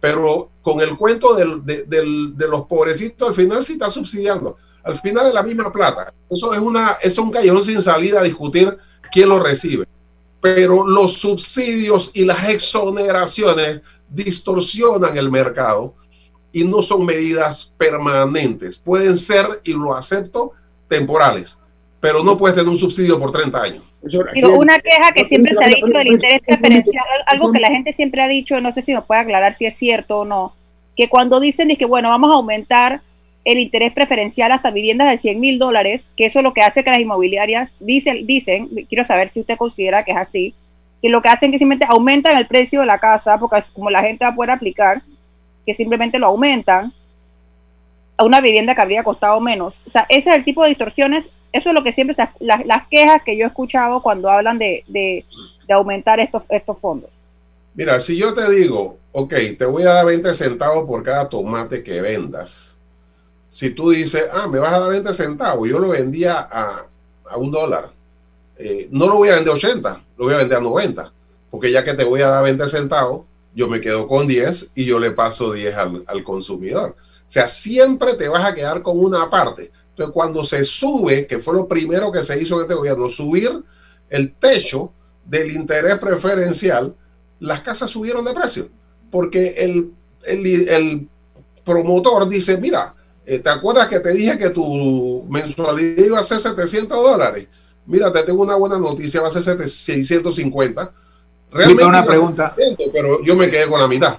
Pero 0.00 0.50
con 0.62 0.80
el 0.80 0.96
cuento 0.96 1.36
de 1.36 2.48
los 2.48 2.66
pobrecitos, 2.66 3.28
al 3.28 3.34
final 3.34 3.64
sí 3.64 3.74
está 3.74 3.88
subsidiando. 3.88 4.56
Al 4.82 4.96
final 4.96 5.28
es 5.28 5.34
la 5.34 5.44
misma 5.44 5.72
plata. 5.72 6.12
Eso 6.28 6.52
es, 6.52 6.58
una, 6.58 6.98
es 7.00 7.16
un 7.16 7.30
callejón 7.30 7.64
sin 7.64 7.80
salida 7.80 8.18
a 8.18 8.24
discutir 8.24 8.76
quién 9.12 9.28
lo 9.28 9.40
recibe. 9.40 9.86
Pero 10.40 10.84
los 10.84 11.12
subsidios 11.12 12.10
y 12.12 12.24
las 12.24 12.48
exoneraciones 12.48 13.80
distorsionan 14.10 15.16
el 15.16 15.30
mercado 15.30 15.94
y 16.50 16.64
no 16.64 16.82
son 16.82 17.06
medidas 17.06 17.72
permanentes. 17.78 18.76
Pueden 18.76 19.16
ser, 19.18 19.60
y 19.62 19.72
lo 19.72 19.94
acepto, 19.94 20.50
temporales, 20.88 21.58
pero 22.00 22.24
no 22.24 22.36
puedes 22.36 22.56
tener 22.56 22.68
un 22.68 22.76
subsidio 22.76 23.20
por 23.20 23.30
30 23.30 23.62
años. 23.62 23.84
Digo, 24.04 24.58
una 24.58 24.78
queja 24.78 25.12
que 25.12 25.24
siempre 25.24 25.54
se 25.54 25.64
ha 25.64 25.68
dicho 25.68 25.86
del 25.86 26.08
interés 26.08 26.42
preferencial, 26.42 27.04
algo 27.26 27.52
que 27.52 27.60
la 27.60 27.68
gente 27.68 27.92
siempre 27.92 28.22
ha 28.22 28.28
dicho, 28.28 28.60
no 28.60 28.72
sé 28.72 28.82
si 28.82 28.94
me 28.94 29.02
puede 29.02 29.22
aclarar 29.22 29.54
si 29.54 29.66
es 29.66 29.76
cierto 29.76 30.20
o 30.20 30.24
no, 30.24 30.54
que 30.96 31.08
cuando 31.08 31.40
dicen 31.40 31.70
es 31.70 31.78
que, 31.78 31.86
bueno, 31.86 32.10
vamos 32.10 32.30
a 32.30 32.34
aumentar 32.34 33.00
el 33.44 33.58
interés 33.58 33.92
preferencial 33.92 34.52
hasta 34.52 34.70
viviendas 34.70 35.10
de 35.10 35.18
100 35.18 35.40
mil 35.40 35.58
dólares, 35.58 36.08
que 36.16 36.26
eso 36.26 36.38
es 36.38 36.42
lo 36.42 36.54
que 36.54 36.62
hace 36.62 36.82
que 36.82 36.90
las 36.90 37.00
inmobiliarias 37.00 37.72
dicen, 37.80 38.26
dicen, 38.26 38.68
quiero 38.88 39.04
saber 39.04 39.28
si 39.28 39.40
usted 39.40 39.56
considera 39.56 40.04
que 40.04 40.12
es 40.12 40.16
así, 40.16 40.54
que 41.02 41.08
lo 41.10 41.20
que 41.20 41.28
hacen 41.28 41.50
es 41.50 41.52
que 41.52 41.58
simplemente 41.58 41.86
aumentan 41.88 42.36
el 42.36 42.46
precio 42.46 42.80
de 42.80 42.86
la 42.86 42.98
casa, 42.98 43.38
porque 43.38 43.60
como 43.74 43.90
la 43.90 44.02
gente 44.02 44.24
va 44.24 44.30
a 44.30 44.34
poder 44.34 44.50
aplicar, 44.50 45.02
que 45.66 45.74
simplemente 45.74 46.18
lo 46.18 46.28
aumentan 46.28 46.92
a 48.16 48.24
una 48.24 48.40
vivienda 48.40 48.74
que 48.74 48.82
habría 48.82 49.02
costado 49.02 49.40
menos. 49.40 49.74
O 49.86 49.90
sea, 49.90 50.06
ese 50.08 50.30
es 50.30 50.36
el 50.36 50.44
tipo 50.44 50.62
de 50.62 50.70
distorsiones, 50.70 51.30
eso 51.54 51.68
es 51.68 51.74
lo 51.74 51.84
que 51.84 51.92
siempre, 51.92 52.16
las, 52.40 52.66
las 52.66 52.88
quejas 52.88 53.22
que 53.24 53.36
yo 53.36 53.44
he 53.44 53.46
escuchado 53.46 54.02
cuando 54.02 54.28
hablan 54.28 54.58
de, 54.58 54.82
de, 54.88 55.24
de, 55.68 55.72
aumentar 55.72 56.18
estos, 56.18 56.42
estos 56.48 56.76
fondos. 56.80 57.08
Mira, 57.74 58.00
si 58.00 58.16
yo 58.16 58.34
te 58.34 58.50
digo, 58.50 58.98
ok, 59.12 59.32
te 59.56 59.64
voy 59.64 59.84
a 59.84 59.94
dar 59.94 60.06
20 60.06 60.34
centavos 60.34 60.84
por 60.84 61.04
cada 61.04 61.28
tomate 61.28 61.84
que 61.84 62.00
vendas, 62.00 62.76
si 63.48 63.70
tú 63.70 63.90
dices, 63.90 64.24
ah, 64.32 64.48
me 64.48 64.58
vas 64.58 64.72
a 64.72 64.80
dar 64.80 64.90
20 64.90 65.14
centavos, 65.14 65.68
yo 65.68 65.78
lo 65.78 65.90
vendía 65.90 66.40
a, 66.40 66.86
a 67.30 67.36
un 67.36 67.52
dólar, 67.52 67.92
eh, 68.58 68.88
no 68.90 69.06
lo 69.06 69.14
voy 69.14 69.28
a 69.28 69.36
vender 69.36 69.52
a 69.52 69.56
80, 69.56 70.04
lo 70.18 70.24
voy 70.24 70.34
a 70.34 70.38
vender 70.38 70.58
a 70.58 70.60
90, 70.60 71.12
porque 71.52 71.70
ya 71.70 71.84
que 71.84 71.94
te 71.94 72.02
voy 72.02 72.20
a 72.22 72.30
dar 72.30 72.42
20 72.42 72.68
centavos, 72.68 73.26
yo 73.54 73.68
me 73.68 73.80
quedo 73.80 74.08
con 74.08 74.26
10 74.26 74.70
y 74.74 74.86
yo 74.86 74.98
le 74.98 75.12
paso 75.12 75.52
10 75.52 75.72
al, 75.76 76.04
al, 76.08 76.24
consumidor. 76.24 76.96
O 76.98 77.30
sea, 77.30 77.46
siempre 77.46 78.14
te 78.14 78.28
vas 78.28 78.44
a 78.44 78.54
quedar 78.54 78.82
con 78.82 78.98
una 78.98 79.30
parte. 79.30 79.70
Entonces, 79.94 80.12
cuando 80.12 80.44
se 80.44 80.64
sube, 80.64 81.24
que 81.26 81.38
fue 81.38 81.54
lo 81.54 81.68
primero 81.68 82.10
que 82.10 82.24
se 82.24 82.40
hizo 82.42 82.56
en 82.56 82.62
este 82.62 82.74
gobierno, 82.74 83.08
subir 83.08 83.62
el 84.10 84.34
techo 84.34 84.92
del 85.24 85.52
interés 85.52 85.98
preferencial, 85.98 86.94
las 87.38 87.60
casas 87.60 87.90
subieron 87.90 88.24
de 88.24 88.34
precio. 88.34 88.68
Porque 89.08 89.54
el, 89.56 89.92
el, 90.26 90.68
el 90.68 91.08
promotor 91.64 92.28
dice, 92.28 92.56
mira, 92.56 92.92
eh, 93.24 93.38
¿te 93.38 93.50
acuerdas 93.50 93.86
que 93.86 94.00
te 94.00 94.12
dije 94.12 94.36
que 94.36 94.50
tu 94.50 95.24
mensualidad 95.30 96.04
iba 96.04 96.18
a 96.18 96.24
ser 96.24 96.40
700 96.40 97.00
dólares? 97.00 97.46
Mira, 97.86 98.12
te 98.12 98.24
tengo 98.24 98.42
una 98.42 98.56
buena 98.56 98.78
noticia, 98.78 99.20
va 99.20 99.28
a 99.28 99.30
ser 99.30 99.44
650 99.44 100.92
Realmente 101.54 101.84
una 101.84 102.04
pregunta. 102.04 102.52
Pero 102.92 103.22
yo 103.22 103.36
me 103.36 103.48
quedé 103.48 103.68
con 103.68 103.80
la 103.80 103.86
mitad. 103.86 104.18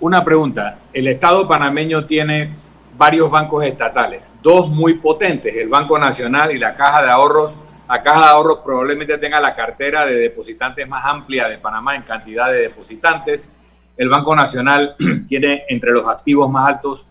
Una 0.00 0.22
pregunta. 0.22 0.80
El 0.92 1.08
Estado 1.08 1.48
panameño 1.48 2.04
tiene 2.04 2.54
varios 2.96 3.30
bancos 3.30 3.64
estatales, 3.64 4.32
dos 4.42 4.68
muy 4.68 4.94
potentes, 4.94 5.54
el 5.56 5.68
Banco 5.68 5.98
Nacional 5.98 6.52
y 6.52 6.58
la 6.58 6.74
Caja 6.74 7.02
de 7.02 7.10
Ahorros. 7.10 7.54
La 7.88 8.02
Caja 8.02 8.20
de 8.20 8.26
Ahorros 8.26 8.60
probablemente 8.64 9.18
tenga 9.18 9.40
la 9.40 9.54
cartera 9.54 10.06
de 10.06 10.14
depositantes 10.14 10.88
más 10.88 11.04
amplia 11.04 11.48
de 11.48 11.58
Panamá 11.58 11.96
en 11.96 12.02
cantidad 12.02 12.50
de 12.50 12.62
depositantes. 12.62 13.50
El 13.96 14.08
Banco 14.08 14.34
Nacional 14.34 14.96
tiene 15.28 15.64
entre 15.68 15.92
los 15.92 16.06
activos 16.06 16.50
más 16.50 16.68
altos 16.68 17.06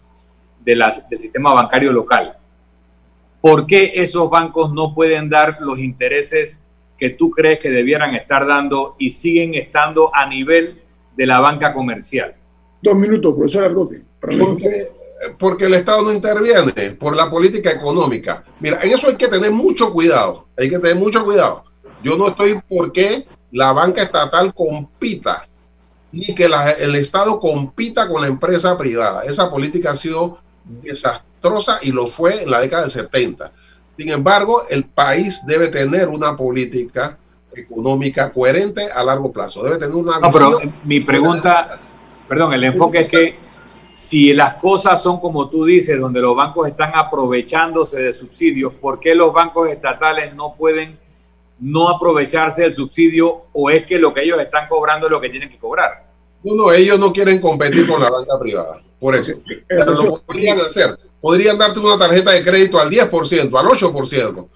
de 0.64 0.76
las, 0.76 1.08
del 1.10 1.20
sistema 1.20 1.54
bancario 1.54 1.92
local. 1.92 2.38
¿Por 3.42 3.68
qué 3.68 3.92
esos 3.96 4.30
bancos 4.30 4.74
no 4.74 4.94
pueden 4.96 5.30
dar 5.30 5.58
los 5.60 5.78
intereses 5.80 6.66
que 6.98 7.10
tú 7.10 7.30
crees 7.30 7.60
que 7.60 7.70
debieran 7.70 8.16
estar 8.16 8.48
dando 8.48 8.96
y 8.98 9.10
siguen 9.10 9.54
estando 9.56 10.16
a 10.16 10.26
nivel 10.26 10.82
de 11.16 11.26
la 11.26 11.42
banca 11.42 11.74
comercial? 11.74 12.36
Dos 12.82 12.96
minutos, 12.96 13.34
profesor 13.34 13.66
Argote. 13.66 13.98
Porque, 14.22 14.88
porque 15.39 15.66
el 15.66 15.74
Estado 15.76 16.03
no 16.03 16.11
interviene 16.11 16.91
por 16.91 17.16
la 17.16 17.30
política 17.30 17.72
económica. 17.72 18.43
Mira, 18.59 18.80
en 18.82 18.91
eso 18.91 19.07
hay 19.07 19.16
que 19.16 19.28
tener 19.28 19.51
mucho 19.51 19.91
cuidado. 19.91 20.47
Hay 20.57 20.70
que 20.70 20.80
tener 20.80 20.97
mucho 20.97 21.24
cuidado. 21.24 21.64
Yo 22.03 22.18
no 22.18 22.30
estoy 22.30 22.59
porque 22.68 23.26
la 23.51 23.72
banca 23.72 24.03
estatal 24.03 24.53
compita, 24.53 25.47
ni 26.11 26.36
que 26.36 26.49
la, 26.49 26.72
el 26.72 26.95
Estado 26.95 27.39
compita 27.39 28.07
con 28.07 28.22
la 28.22 28.28
empresa 28.28 28.78
privada. 28.78 29.24
Esa 29.24 29.49
política 29.49 29.91
ha 29.91 29.95
sido 29.95 30.39
desastrosa 30.66 31.80
y 31.82 31.91
lo 31.91 32.07
fue 32.07 32.43
en 32.43 32.51
la 32.51 32.61
década 32.61 32.84
del 32.84 32.91
70 32.91 33.51
sin 33.97 34.09
embargo, 34.09 34.66
el 34.70 34.86
país 34.86 35.45
debe 35.45 35.68
tener 35.68 36.07
una 36.07 36.36
política 36.36 37.18
económica 37.55 38.32
coherente 38.32 38.91
a 38.91 39.03
largo 39.03 39.32
plazo. 39.32 39.64
Debe 39.64 39.78
tener 39.78 39.95
una 39.95 40.20
no, 40.20 40.32
pero 40.32 40.59
mi 40.84 40.99
pregunta, 40.99 41.78
perdón, 42.28 42.53
el 42.53 42.64
enfoque 42.64 43.01
es 43.01 43.11
que 43.11 43.36
si 43.94 44.34
las 44.34 44.56
cosas 44.56 45.02
son 45.02 45.20
como 45.20 45.50
tú 45.50 45.66
dices, 45.66 46.00
donde 46.00 46.20
los 46.20 46.36
bancos 46.36 46.68
están 46.68 46.91
aprovechándose 46.96 48.02
de 48.02 48.14
subsidios, 48.14 48.74
¿por 48.74 49.00
qué 49.00 49.14
los 49.14 49.32
bancos 49.32 49.70
estatales 49.70 50.34
no 50.36 50.56
pueden 50.56 50.98
no 51.60 51.89
aprovecharse 51.89 52.64
del 52.64 52.74
subsidio 52.74 53.44
o 53.54 53.70
es 53.70 53.86
que 53.86 54.00
lo 54.00 54.14
que 54.14 54.24
ellos 54.24 54.39
están 54.41 54.68
cobrando 54.68 55.06
es 55.06 55.12
lo 55.12 55.22
que 55.22 55.30
tienen 55.30 55.50
que 55.50 55.60
cobrar? 55.60 56.08
No, 56.44 56.56
no, 56.56 56.72
ellos 56.74 57.00
no 57.00 57.14
quieren 57.14 57.39
competir 57.39 57.88
con 57.88 58.02
la 58.02 58.10
banca 58.10 58.38
privada. 58.39 58.82
Por 59.00 59.16
eso. 59.16 59.34
Pero 59.68 59.91
lo 59.91 60.22
podrían 60.26 60.60
hacer. 60.62 60.98
Podrían 61.22 61.58
darte 61.58 61.80
una 61.80 61.98
tarjeta 61.98 62.32
de 62.32 62.44
crédito 62.44 62.80
al 62.80 62.89
10%, 62.89 63.60
al 63.60 63.66
8%, 63.68 64.48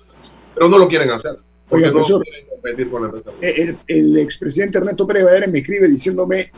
pero 0.53 0.67
no 0.67 0.77
lo 0.77 0.87
quieren 0.87 1.11
hacer. 1.11 1.37
Porque 1.69 1.91
no 1.91 2.03
quieren 2.03 2.47
competir 2.49 2.89
con 2.89 3.01
la 3.03 3.07
empresa. 3.09 3.31
El, 3.41 3.77
el 3.87 4.17
expresidente 4.17 4.79
Ernesto 4.79 5.05
Pérez 5.05 5.47
me 5.49 5.59
escribe 5.59 5.87
diciéndome 5.87 6.49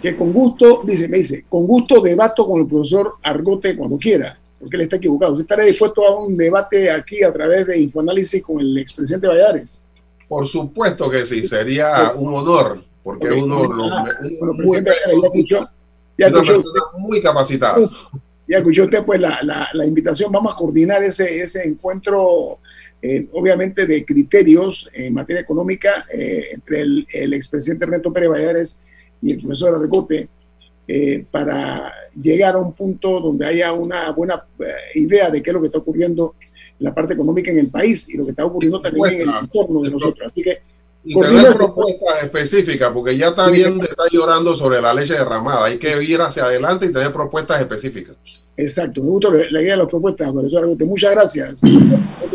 que 0.00 0.16
con 0.16 0.32
gusto, 0.32 0.82
dice, 0.84 1.08
me 1.08 1.18
dice, 1.18 1.44
con 1.48 1.66
gusto 1.66 2.00
debato 2.00 2.46
con 2.46 2.60
el 2.60 2.66
profesor 2.66 3.14
Argote 3.22 3.76
cuando 3.76 3.98
quiera, 3.98 4.38
porque 4.58 4.76
él 4.76 4.82
está 4.82 4.96
equivocado. 4.96 5.32
¿Usted 5.32 5.44
estaría 5.44 5.64
dispuesto 5.66 6.06
a 6.06 6.18
un 6.18 6.36
debate 6.36 6.90
aquí 6.90 7.22
a 7.22 7.32
través 7.32 7.66
de 7.66 7.78
Infoanálisis 7.78 8.42
con 8.42 8.60
el 8.60 8.78
expresidente 8.78 9.28
Valladares? 9.28 9.84
Por 10.28 10.46
supuesto 10.48 11.10
que 11.10 11.26
sí, 11.26 11.46
sería 11.46 12.12
un 12.14 12.34
honor, 12.34 12.82
porque 13.02 13.28
okay. 13.28 13.42
uno, 13.42 13.62
ah, 13.92 14.06
lo, 14.20 14.38
bueno, 14.38 14.56
presidente, 14.56 14.92
ya 15.04 15.26
escuchó, 15.26 15.68
ya 16.16 16.26
escuchó 16.28 16.58
usted, 16.58 16.80
muy 16.98 17.20
capacitada. 17.20 17.90
Ya 18.46 18.58
escuchó 18.58 18.84
usted 18.84 19.04
pues 19.04 19.20
la, 19.20 19.40
la, 19.42 19.68
la, 19.74 19.86
invitación, 19.86 20.32
vamos 20.32 20.54
a 20.54 20.56
coordinar 20.56 21.02
ese, 21.02 21.40
ese 21.40 21.66
encuentro, 21.66 22.58
eh, 23.00 23.28
obviamente 23.32 23.86
de 23.86 24.04
criterios 24.04 24.90
en 24.92 25.14
materia 25.14 25.42
económica 25.42 26.06
eh, 26.12 26.48
entre 26.52 26.80
el, 26.80 27.06
el 27.12 27.34
expresidente 27.34 27.84
Ernesto 27.84 28.12
Pérez 28.12 28.30
Valladares 28.30 28.82
y 29.22 29.32
el 29.32 29.38
profesor 29.38 29.74
Arrecote, 29.74 30.28
eh, 30.88 31.24
para 31.30 31.92
llegar 32.20 32.54
a 32.56 32.58
un 32.58 32.72
punto 32.72 33.20
donde 33.20 33.46
haya 33.46 33.72
una 33.72 34.10
buena 34.10 34.44
idea 34.94 35.30
de 35.30 35.42
qué 35.42 35.50
es 35.50 35.54
lo 35.54 35.60
que 35.60 35.66
está 35.66 35.78
ocurriendo 35.78 36.34
en 36.78 36.84
la 36.84 36.94
parte 36.94 37.14
económica 37.14 37.50
en 37.50 37.58
el 37.58 37.68
país 37.68 38.08
y 38.08 38.16
lo 38.16 38.24
que 38.24 38.30
está 38.30 38.44
ocurriendo 38.44 38.80
también 38.80 39.20
en 39.20 39.28
el 39.28 39.36
entorno 39.42 39.82
de 39.82 39.90
nosotros. 39.90 40.26
Así 40.26 40.42
que 40.42 40.62
y 41.02 41.18
tener 41.18 41.54
propuestas 41.54 42.24
específicas, 42.24 42.90
porque 42.92 43.16
ya 43.16 43.28
está 43.28 43.48
bien 43.48 43.80
estar 43.80 44.06
llorando 44.10 44.54
sobre 44.54 44.82
la 44.82 44.92
leche 44.92 45.14
derramada. 45.14 45.66
Hay 45.66 45.78
que 45.78 46.02
ir 46.02 46.20
hacia 46.20 46.44
adelante 46.44 46.86
y 46.86 46.92
tener 46.92 47.12
propuestas 47.12 47.60
específicas. 47.60 48.16
Exacto, 48.56 49.02
me 49.02 49.08
gustó 49.08 49.32
la 49.32 49.62
idea 49.62 49.72
de 49.72 49.78
las 49.78 49.86
propuestas, 49.86 50.30
profesor 50.30 50.66
Muchas 50.86 51.12
gracias. 51.12 51.62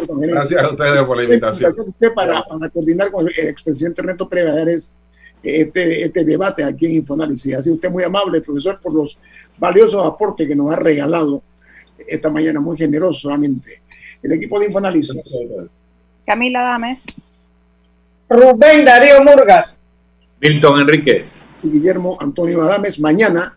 Gracias 0.08 0.64
a 0.64 0.70
ustedes 0.72 1.04
por 1.04 1.18
la 1.18 1.24
invitación. 1.24 1.74
Usted 1.88 2.14
para, 2.16 2.44
para 2.44 2.70
coordinar 2.70 3.12
con 3.12 3.28
el 3.28 3.48
expresidente 3.48 4.02
Reto 4.02 4.28
Prevadares 4.28 4.92
este, 5.46 6.04
este 6.04 6.26
debate 6.26 6.64
aquí 6.64 6.88
en 6.88 6.94
Infoanálisis. 6.96 7.56
Ha 7.56 7.62
sido 7.62 7.76
usted 7.76 7.90
muy 7.90 8.04
amable, 8.04 8.42
profesor, 8.42 8.80
por 8.82 8.94
los 8.94 9.18
valiosos 9.58 10.06
aportes 10.06 10.48
que 10.48 10.56
nos 10.56 10.72
ha 10.72 10.76
regalado 10.76 11.44
esta 12.08 12.30
mañana, 12.30 12.60
muy 12.60 12.78
generosamente. 12.78 13.82
El 14.22 14.34
equipo 14.34 14.60
de 14.60 14.66
Infoanálisis. 14.68 15.40
Camila 16.26 16.62
Dames. 16.62 17.00
Rubén 18.30 18.84
Darío 18.84 19.24
Murgas. 19.24 19.80
Milton 20.42 20.82
Enríquez. 20.82 21.42
Y 21.64 21.70
Guillermo 21.70 22.18
Antonio 22.20 22.62
Adames. 22.64 23.00
Mañana 23.00 23.56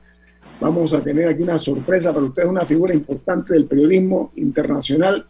vamos 0.60 0.92
a 0.92 1.02
tener 1.02 1.28
aquí 1.28 1.42
una 1.42 1.58
sorpresa 1.58 2.12
para 2.12 2.26
ustedes, 2.26 2.48
una 2.48 2.66
figura 2.66 2.92
importante 2.94 3.54
del 3.54 3.66
periodismo 3.66 4.30
internacional. 4.34 5.24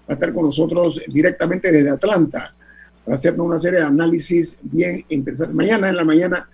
Va 0.00 0.04
a 0.08 0.12
estar 0.14 0.32
con 0.32 0.46
nosotros 0.46 1.02
directamente 1.08 1.70
desde 1.70 1.90
Atlanta 1.90 2.54
para 3.08 3.16
hacernos 3.16 3.46
una 3.46 3.58
serie 3.58 3.80
de 3.80 3.86
análisis 3.86 4.58
bien 4.60 5.02
interesantes. 5.08 5.56
Mañana 5.56 5.88
en 5.88 5.96
la 5.96 6.04
mañana 6.04 6.46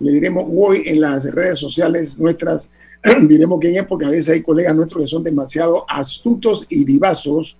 le 0.00 0.10
diremos, 0.10 0.44
hoy 0.52 0.82
en 0.86 1.00
las 1.00 1.24
redes 1.32 1.56
sociales 1.58 2.18
nuestras, 2.18 2.72
diremos 3.28 3.60
quién 3.60 3.76
es, 3.76 3.84
porque 3.84 4.06
a 4.06 4.10
veces 4.10 4.30
hay 4.30 4.42
colegas 4.42 4.74
nuestros 4.74 5.04
que 5.04 5.08
son 5.08 5.22
demasiado 5.22 5.84
astutos 5.88 6.66
y 6.68 6.84
vivazos. 6.84 7.56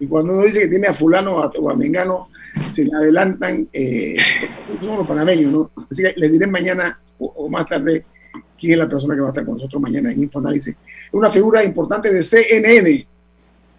Y 0.00 0.08
cuando 0.08 0.32
uno 0.32 0.42
dice 0.42 0.62
que 0.62 0.66
tiene 0.66 0.88
a 0.88 0.92
fulano 0.92 1.36
o 1.36 1.70
a 1.70 1.76
mengano, 1.76 2.30
se 2.68 2.84
le 2.84 2.90
adelantan, 2.96 3.68
eh, 3.72 4.16
los 4.82 5.06
panameños, 5.06 5.52
¿no? 5.52 5.70
Así 5.88 6.02
que 6.02 6.14
les 6.16 6.32
diré 6.32 6.48
mañana 6.48 6.98
o, 7.20 7.48
más 7.48 7.68
tarde 7.68 8.04
quién 8.58 8.72
es 8.72 8.78
la 8.78 8.88
persona 8.88 9.14
que 9.14 9.20
va 9.20 9.28
a 9.28 9.30
estar 9.30 9.44
con 9.44 9.54
nosotros 9.54 9.80
mañana 9.80 10.10
en 10.10 10.20
Infoanálisis. 10.20 10.74
Una 11.12 11.30
figura 11.30 11.62
importante 11.62 12.12
de 12.12 12.24
CNN, 12.24 13.06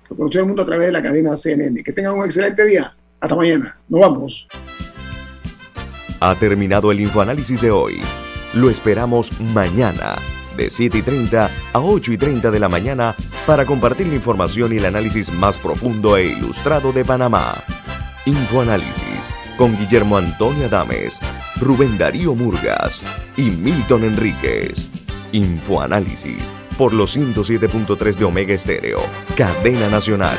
lo 0.09 0.15
conoció 0.15 0.39
el 0.39 0.47
mundo 0.47 0.61
a 0.61 0.65
través 0.65 0.85
de 0.85 0.93
la 0.93 1.01
cadena 1.01 1.35
CNN. 1.35 1.83
Que 1.83 1.91
tengan 1.91 2.17
un 2.17 2.23
excelente 2.23 2.63
día. 2.65 2.95
Hasta 3.19 3.35
mañana. 3.35 3.77
Nos 3.89 4.01
vamos. 4.01 4.47
Ha 6.19 6.35
terminado 6.35 6.91
el 6.91 6.99
Infoanálisis 6.99 7.61
de 7.61 7.71
hoy. 7.71 8.01
Lo 8.53 8.69
esperamos 8.69 9.39
mañana 9.39 10.15
de 10.55 10.69
7 10.69 10.97
y 10.97 11.01
30 11.01 11.49
a 11.73 11.79
8 11.79 12.13
y 12.13 12.17
30 12.17 12.51
de 12.51 12.59
la 12.59 12.69
mañana 12.69 13.15
para 13.45 13.65
compartir 13.65 14.07
la 14.07 14.15
información 14.15 14.73
y 14.73 14.77
el 14.77 14.85
análisis 14.85 15.31
más 15.31 15.59
profundo 15.59 16.17
e 16.17 16.25
ilustrado 16.27 16.91
de 16.91 17.03
Panamá. 17.03 17.63
Infoanálisis 18.25 19.29
con 19.57 19.77
Guillermo 19.77 20.17
Antonio 20.17 20.65
Adames, 20.65 21.19
Rubén 21.57 21.97
Darío 21.97 22.35
Murgas 22.35 23.01
y 23.37 23.51
Milton 23.51 24.03
Enríquez. 24.03 24.89
Infoanálisis 25.31 26.53
por 26.77 26.93
los 26.93 27.15
107.3 27.17 28.15
de 28.15 28.25
Omega 28.25 28.53
Estéreo, 28.53 28.99
cadena 29.35 29.89
nacional. 29.89 30.37